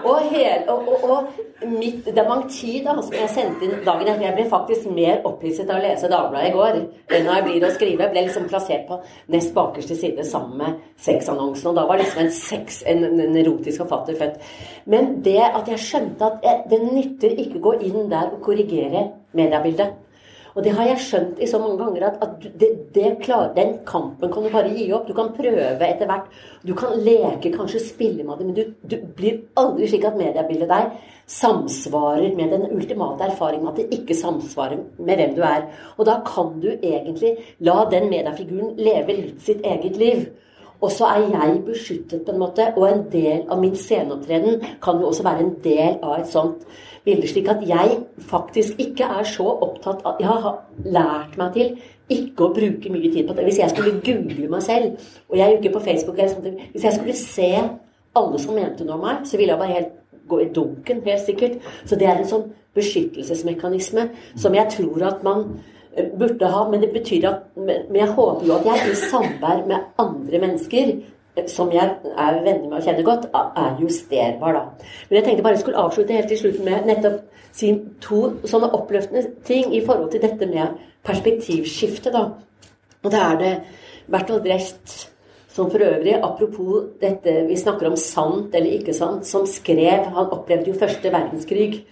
[0.06, 1.26] Og, hele, og, og, og
[1.66, 5.80] mitt dementi, da, som jeg sendte inn dagen etter Jeg ble faktisk mer opphisset av
[5.80, 8.04] å lese Dagbladet i går enn når jeg blir å skrive.
[8.04, 9.00] Jeg ble liksom plassert på
[9.34, 11.72] nest bakerste side sammen med sexannonsen.
[11.72, 14.38] Og da var liksom en, sex, en, en erotisk forfatter født.
[14.94, 18.42] Men det at jeg skjønte at jeg, det nytter ikke å gå inn der og
[18.46, 20.05] korrigere mediebildet.
[20.56, 23.74] Og det har jeg skjønt i så mange ganger at, at det, det klar, den
[23.88, 25.04] kampen kan du bare gi opp.
[25.04, 26.30] Du kan prøve etter hvert.
[26.64, 30.72] Du kan leke, kanskje spille med det, men du, du blir aldri slik at mediebildet
[30.72, 30.88] der
[31.28, 35.68] samsvarer med den ultimate erfaringen at det ikke samsvarer med hvem du er.
[35.98, 40.24] Og da kan du egentlig la den mediefiguren leve litt sitt eget liv.
[40.80, 45.00] Og så er jeg beskyttet, på en måte, og en del av min sceneopptreden kan
[45.00, 46.64] jo også være en del av et sånt
[47.06, 47.30] bilder.
[47.30, 51.76] Slik at jeg faktisk ikke er så opptatt av Jeg har lært meg til
[52.12, 53.46] ikke å bruke mye tid på det.
[53.48, 56.20] Hvis jeg skulle google meg selv, og jeg er jo ikke på Facebook
[56.72, 57.52] Hvis jeg skulle se
[58.16, 59.94] alle som mente noe om meg, så ville jeg bare helt
[60.28, 61.58] gå i dunken, helt sikkert.
[61.84, 62.46] Så det er en sånn
[62.76, 65.44] beskyttelsesmekanisme som jeg tror at man
[65.96, 66.64] eh, burde ha.
[66.70, 70.96] Men det betyr at Men jeg håper jo at jeg i samvær med andre mennesker
[71.50, 74.90] som jeg er venner med og kjenner godt, er justerbar, da.
[75.08, 77.18] Men jeg tenkte bare jeg skulle avslutte helt til slutten med nettopp
[77.56, 77.72] si
[78.04, 82.28] to sånne oppløftende ting i forhold til dette med perspektivskifte, da.
[83.04, 83.52] Og det er det
[84.10, 84.96] Bertolt Brecht
[85.56, 90.32] som for øvrig, apropos dette vi snakker om sant eller ikke sant, som skrev Han
[90.34, 91.86] opplevde jo første verdenskrig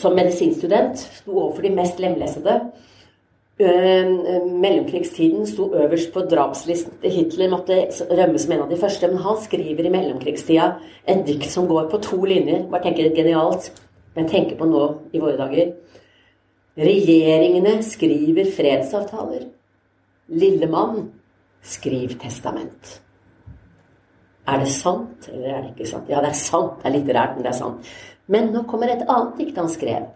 [0.00, 0.98] som medisinstudent.
[0.98, 2.58] Sto overfor de mest lemlestede.
[3.56, 4.06] Eh,
[4.60, 9.06] mellomkrigstiden sto øverst på drapslisten Hitler, måtte rømme som en av de første.
[9.06, 10.72] Men han skriver i mellomkrigstida
[11.06, 12.66] en dikt som går på to linjer.
[12.70, 13.70] Bare tenker genialt.
[14.16, 14.82] Men tenker på nå
[15.12, 15.72] i våre dager.
[16.78, 19.46] Regjeringene skriver fredsavtaler.
[20.34, 21.12] Lille mann,
[21.62, 23.00] skriv testament.
[24.46, 26.08] Er det sant, eller er det ikke sant?
[26.10, 26.80] Ja, det er sant.
[26.82, 27.86] Det er litt rart, men det er sant.
[28.26, 30.10] Men nå kommer et annet dikt han skrev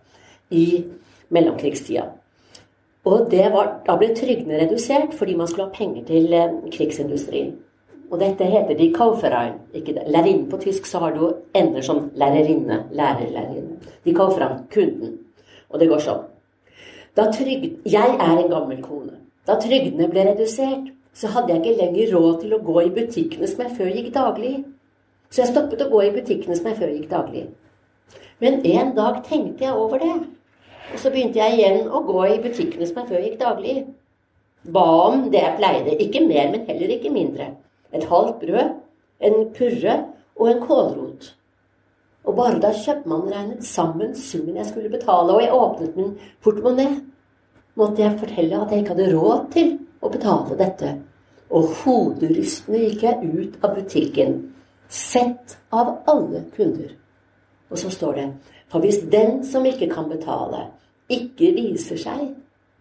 [0.51, 0.85] i
[1.31, 2.09] mellomkrigstida.
[3.09, 7.55] Og var, da ble trygdene redusert fordi man skulle ha penger til eh, krigsindustrien.
[8.11, 9.59] Og dette heter de Kauferein.
[9.75, 12.85] Lærerinne på tysk så har du ender som lærerinne.
[12.93, 13.77] Lærer-lærerinne.
[14.05, 14.65] De Kaufverein.
[14.73, 15.19] Kunden.
[15.69, 16.25] Og det går sånn.
[17.19, 19.17] Trygd, jeg er en gammel kone.
[19.47, 23.49] Da trygdene ble redusert, så hadde jeg ikke lenger råd til å gå i butikkene
[23.51, 24.53] som jeg før gikk daglig.
[25.29, 27.49] Så jeg stoppet å gå i butikkene som jeg før gikk daglig.
[28.39, 30.15] Men en dag tenkte jeg over det.
[30.93, 33.75] Og så begynte jeg igjen å gå i butikkene som jeg før gikk daglig.
[34.69, 35.97] Ba om det jeg pleide.
[36.05, 37.51] Ikke mer, men heller ikke mindre.
[37.95, 38.73] Et halvt brød,
[39.29, 39.99] en purre
[40.39, 41.33] og en kålrot.
[42.29, 46.11] Og bare da kjøpmannen sammen summen jeg skulle betale, og jeg åpnet min
[46.45, 46.99] portemonee,
[47.79, 49.71] måtte jeg fortelle at jeg ikke hadde råd til
[50.03, 50.95] å betale dette.
[51.49, 54.35] Og hoderystende gikk jeg ut av butikken,
[54.89, 56.93] sett av alle kunder.
[57.71, 58.29] Og så står det
[58.69, 60.67] For hvis den som ikke kan betale,
[61.09, 62.29] ikke viser seg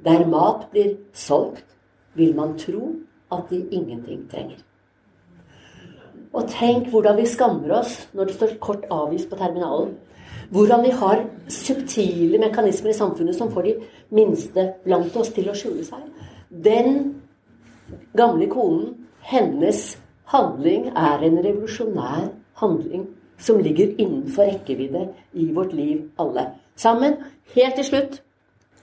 [0.03, 1.65] der mat blir solgt,
[2.13, 2.93] vil man tro
[3.31, 4.59] at de ingenting trenger.
[6.33, 9.95] Og tenk hvordan vi skammer oss når det står kort avvist på terminalen.
[10.51, 13.73] Hvordan vi har subtile mekanismer i samfunnet som får de
[14.15, 16.03] minste blant oss til å skjule seg.
[16.49, 17.17] Den
[18.15, 18.93] gamle konen,
[19.27, 19.97] hennes
[20.31, 22.29] handling er en revolusjonær
[22.61, 23.07] handling
[23.39, 26.47] som ligger innenfor rekkevidde i vårt liv alle
[26.77, 27.17] sammen.
[27.55, 28.21] Helt til slutt,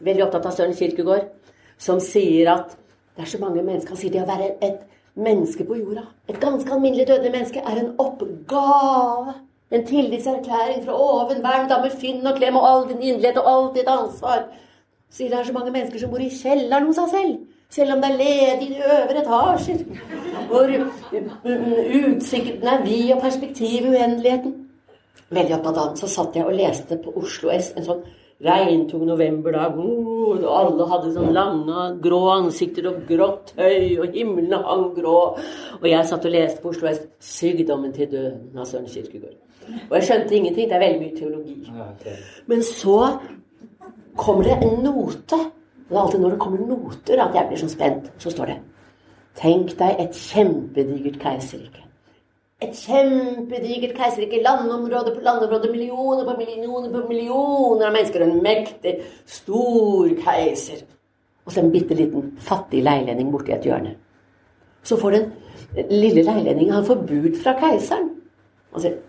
[0.00, 1.30] veldig opptatt av Søren Kirkegård,
[1.78, 2.76] som sier at
[3.14, 4.80] det er så mange mennesker Han sier det å være et
[5.14, 9.34] menneske på jorda, et ganske alminnelig dødelig menneske, er en oppgave.
[9.70, 11.40] En tillitserklæring fra oven.
[11.42, 14.44] Vern da finn og klem og all din inderlighet og alt ditt ansvar.
[15.10, 17.38] Sier det er så mange mennesker som bor i kjelleren hos seg selv.
[17.74, 19.80] Selv om det er ledig i de øvre etasjer.
[20.50, 20.74] Hvor
[22.10, 24.54] utsikten er vid og perspektivet uendeligheten.
[25.34, 25.96] Veldig opptatt av den.
[26.00, 28.04] Så satt jeg og leste på Oslo S en sånn
[28.44, 29.78] regntung novemberdag.
[29.78, 35.18] Og alle hadde sånn lange, grå ansikter og grått høy, og himmelen hang grå.
[35.80, 39.38] Og jeg satt og leste på Oslo S 'Sykdommen til døden' av Søren Kirkegård.
[39.90, 40.68] Og jeg skjønte ingenting.
[40.68, 41.72] Det er veldig mye teologi.
[42.46, 42.98] Men så
[44.16, 45.38] kommer det en note.
[45.88, 48.12] Det er alltid når det kommer noter at jeg blir så spent.
[48.18, 48.60] Så står det
[49.34, 51.83] Tenk deg et kjempedigert keiserrike.
[52.62, 54.42] Et kjempedigert keiserrike.
[54.42, 55.70] Landområde på landområde.
[55.72, 58.26] Millioner på millioner på millioner av mennesker.
[58.26, 60.84] En mektig, stor keiser.
[61.44, 63.96] Og så en bitte liten, fattig leilending borti et hjørne.
[64.84, 65.32] Så får den
[65.90, 68.10] lille leilendingen Han får bud fra keiseren.
[68.72, 69.00] Han sier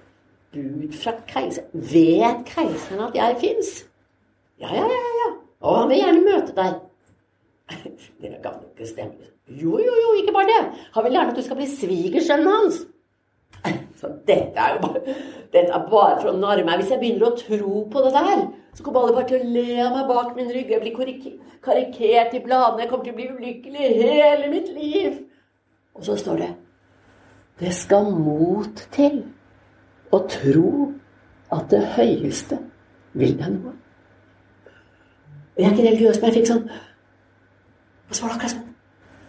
[0.55, 3.71] Bud fra keiseren Vet keiseren at jeg fins?
[4.61, 5.13] Ja, ja, ja.
[5.21, 5.29] ja.
[5.65, 6.75] Og han vil gjerne møte deg.
[8.21, 9.31] Det kan ikke stemme.
[9.47, 10.61] Jo, jo, jo, ikke bare det.
[10.95, 12.79] Han vil gjerne at du skal bli svigersønnen hans.
[13.95, 15.15] Så dette er jo bare,
[15.53, 16.81] dette er bare for å narre meg.
[16.81, 18.43] Hvis jeg begynner å tro på det der,
[18.75, 20.73] så kommer alle bare til å le av meg bak min rygg.
[20.73, 20.97] Jeg blir
[21.63, 22.83] karikert i bladene.
[22.83, 25.23] Jeg kommer til å bli ulykkelig hele mitt liv.
[25.95, 26.51] Og så står det
[27.59, 29.21] Det skal mot til
[30.11, 30.91] å tro
[31.55, 32.59] at det høyeste
[33.15, 33.75] vil deg noe.
[35.55, 36.65] Jeg er ikke religiøs, men jeg fikk sånn
[38.09, 38.73] Og så var det akkurat sånn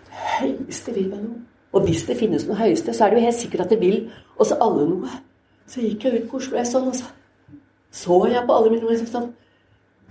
[0.09, 1.45] Det høyeste vil meg noe.
[1.77, 3.99] Og hvis det finnes noe høyeste, så er det jo helt sikkert at det vil
[4.41, 5.21] oss alle noe.
[5.69, 7.11] Så gikk jeg ut på Oslo S sånn, og så
[7.97, 9.31] så jeg på alle mine ord sånn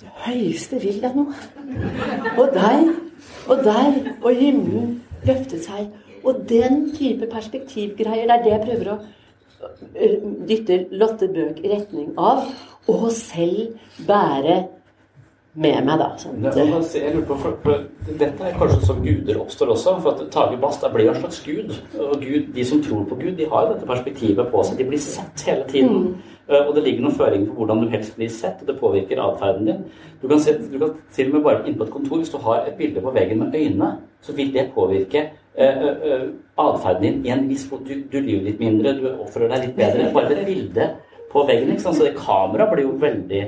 [0.01, 1.35] Det høyeste vil deg noe.
[2.35, 2.87] Og der,
[3.47, 5.91] og der, og himmelen løftet seg.
[6.25, 8.97] Og den type perspektivgreier, det er det jeg prøver å
[10.49, 12.43] dytte Lotte Bøk i retning av.
[12.91, 13.77] Og selv
[14.07, 14.57] bære
[15.55, 16.09] med meg, da.
[16.19, 16.43] Sånn.
[16.43, 19.97] Jeg lurer på, for, for, Dette er kanskje som guder oppstår også.
[20.03, 21.75] For at Tage Bast blir jo en slags gud.
[21.95, 24.79] Og Gud, de som tror på Gud, de har jo dette perspektivet på seg.
[24.81, 26.09] De blir sett hele tiden.
[26.11, 26.33] Mm.
[26.45, 29.65] Og det ligger noen føringer på hvordan du helst blir sett, og det påvirker atferden
[29.65, 29.79] din.
[30.21, 32.37] Du kan, se, du kan til og med bare inn på et kontor, hvis du
[32.43, 33.89] har et bilde på veggen med øyne,
[34.21, 35.23] så vil det påvirke
[35.57, 36.27] uh, uh,
[36.67, 40.11] atferden din i en viss du, du lyver litt mindre, du oppfører deg litt bedre.
[40.13, 40.87] Bare et bilde
[41.33, 41.73] på veggen.
[41.73, 41.97] Ikke sant?
[41.97, 43.41] Så det kameraet blir jo veldig,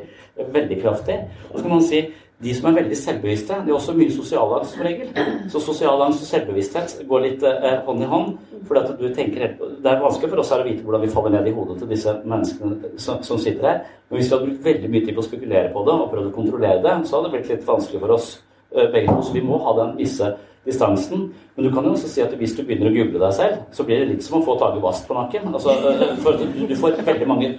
[0.54, 1.20] veldig kraftig.
[1.52, 2.02] Og så kan man si
[2.38, 5.08] de som er veldig selvbevisste, de har også mye sosialangst som regel.
[5.50, 8.36] Så sosialangst og selvbevissthet går litt eh, hånd i hånd.
[8.70, 11.48] For du tenker, Det er vanskelig for oss her å vite hvordan vi faller ned
[11.50, 13.80] i hodet til disse menneskene som, som sitter her.
[14.10, 16.30] Men hvis vi hadde brukt veldig mye tid på å spekulere på det og prøvd
[16.30, 18.30] å kontrollere det, så hadde det blitt litt vanskelig for oss
[18.76, 19.26] eh, begge to.
[19.26, 20.30] Så vi må ha den visse
[20.68, 21.28] distansen.
[21.56, 23.88] Men du kan jo også si at hvis du begynner å google deg selv, så
[23.88, 25.50] blir det litt som å få Tage Bast på nakken.
[25.54, 27.54] Altså, eh, for du, du får veldig mange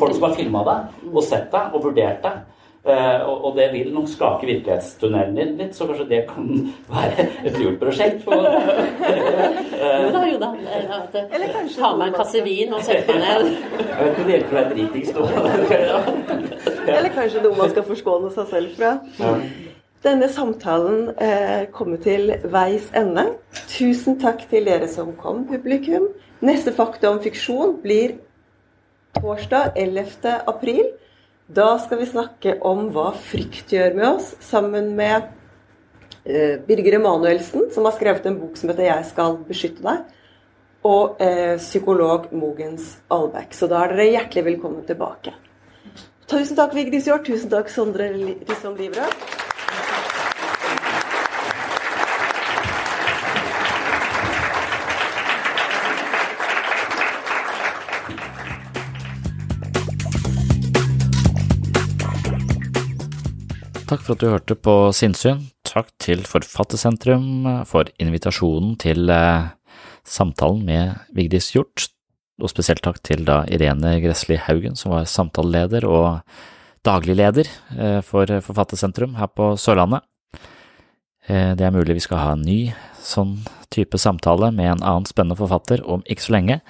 [0.00, 2.42] folk som har filma deg og sett deg og vurdert deg.
[2.84, 6.50] Uh, og det vil nok skake virkelighetstunnelen din litt, så kanskje det kan
[6.92, 8.26] være et lurt prosjekt.
[9.84, 10.50] Jo da, jo da.
[11.14, 13.56] Eller kanskje ta meg en kasse vin og sette meg ned.
[13.88, 15.26] Jeg vet ikke om det hjelper deg dritings nå.
[16.84, 18.98] Eller kanskje noe man skal forskåne seg selv fra.
[19.20, 19.32] Ja.
[20.04, 23.22] Denne samtalen eh, kommer til veis ende.
[23.72, 26.10] Tusen takk til dere som kom, publikum.
[26.44, 28.18] Neste Fakta om fiksjon blir
[29.16, 30.34] torsdag 11.
[30.50, 30.90] april.
[31.48, 35.30] Da skal vi snakke om hva frykt gjør med oss, sammen med
[36.28, 40.04] eh, Birger Emanuelsen, som har skrevet en bok som heter 'Jeg skal beskytte deg',
[40.84, 43.56] og eh, psykolog Mogens Albeck.
[43.56, 45.32] Så da er dere hjertelig velkommen tilbake.
[46.28, 47.24] Tusen takk, Vigdis Hjort.
[47.24, 49.53] Tusen takk, Sondre Risson Livrød.
[63.94, 65.44] Takk for at du hørte på Sinnsyn.
[65.62, 69.52] Takk til Forfattersentrum for invitasjonen til eh,
[70.02, 71.84] samtalen med Vigdis Hjort,
[72.42, 76.08] og spesielt takk til da Irene Gressli Haugen, som var samtaleleder og
[76.84, 80.04] daglig leder eh, for Forfattersentrum her på Sørlandet.
[81.26, 82.58] Eh, det er mulig vi skal ha en ny
[83.04, 83.38] sånn
[83.74, 86.60] type samtale med en annen spennende forfatter om ikke så lenge,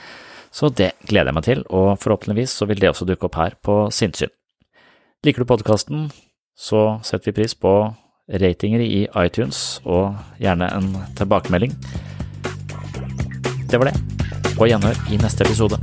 [0.54, 3.58] så det gleder jeg meg til, og forhåpentligvis så vil det også dukke opp her
[3.62, 4.32] på Sinnsyn.
[5.26, 6.08] Liker du podkasten?
[6.56, 7.94] så setter vi pris på
[8.40, 11.74] ratinger i iTunes og gjerne en tilbakemelding.
[13.70, 13.98] Det var det.
[14.54, 15.82] På gjenhør i neste episode.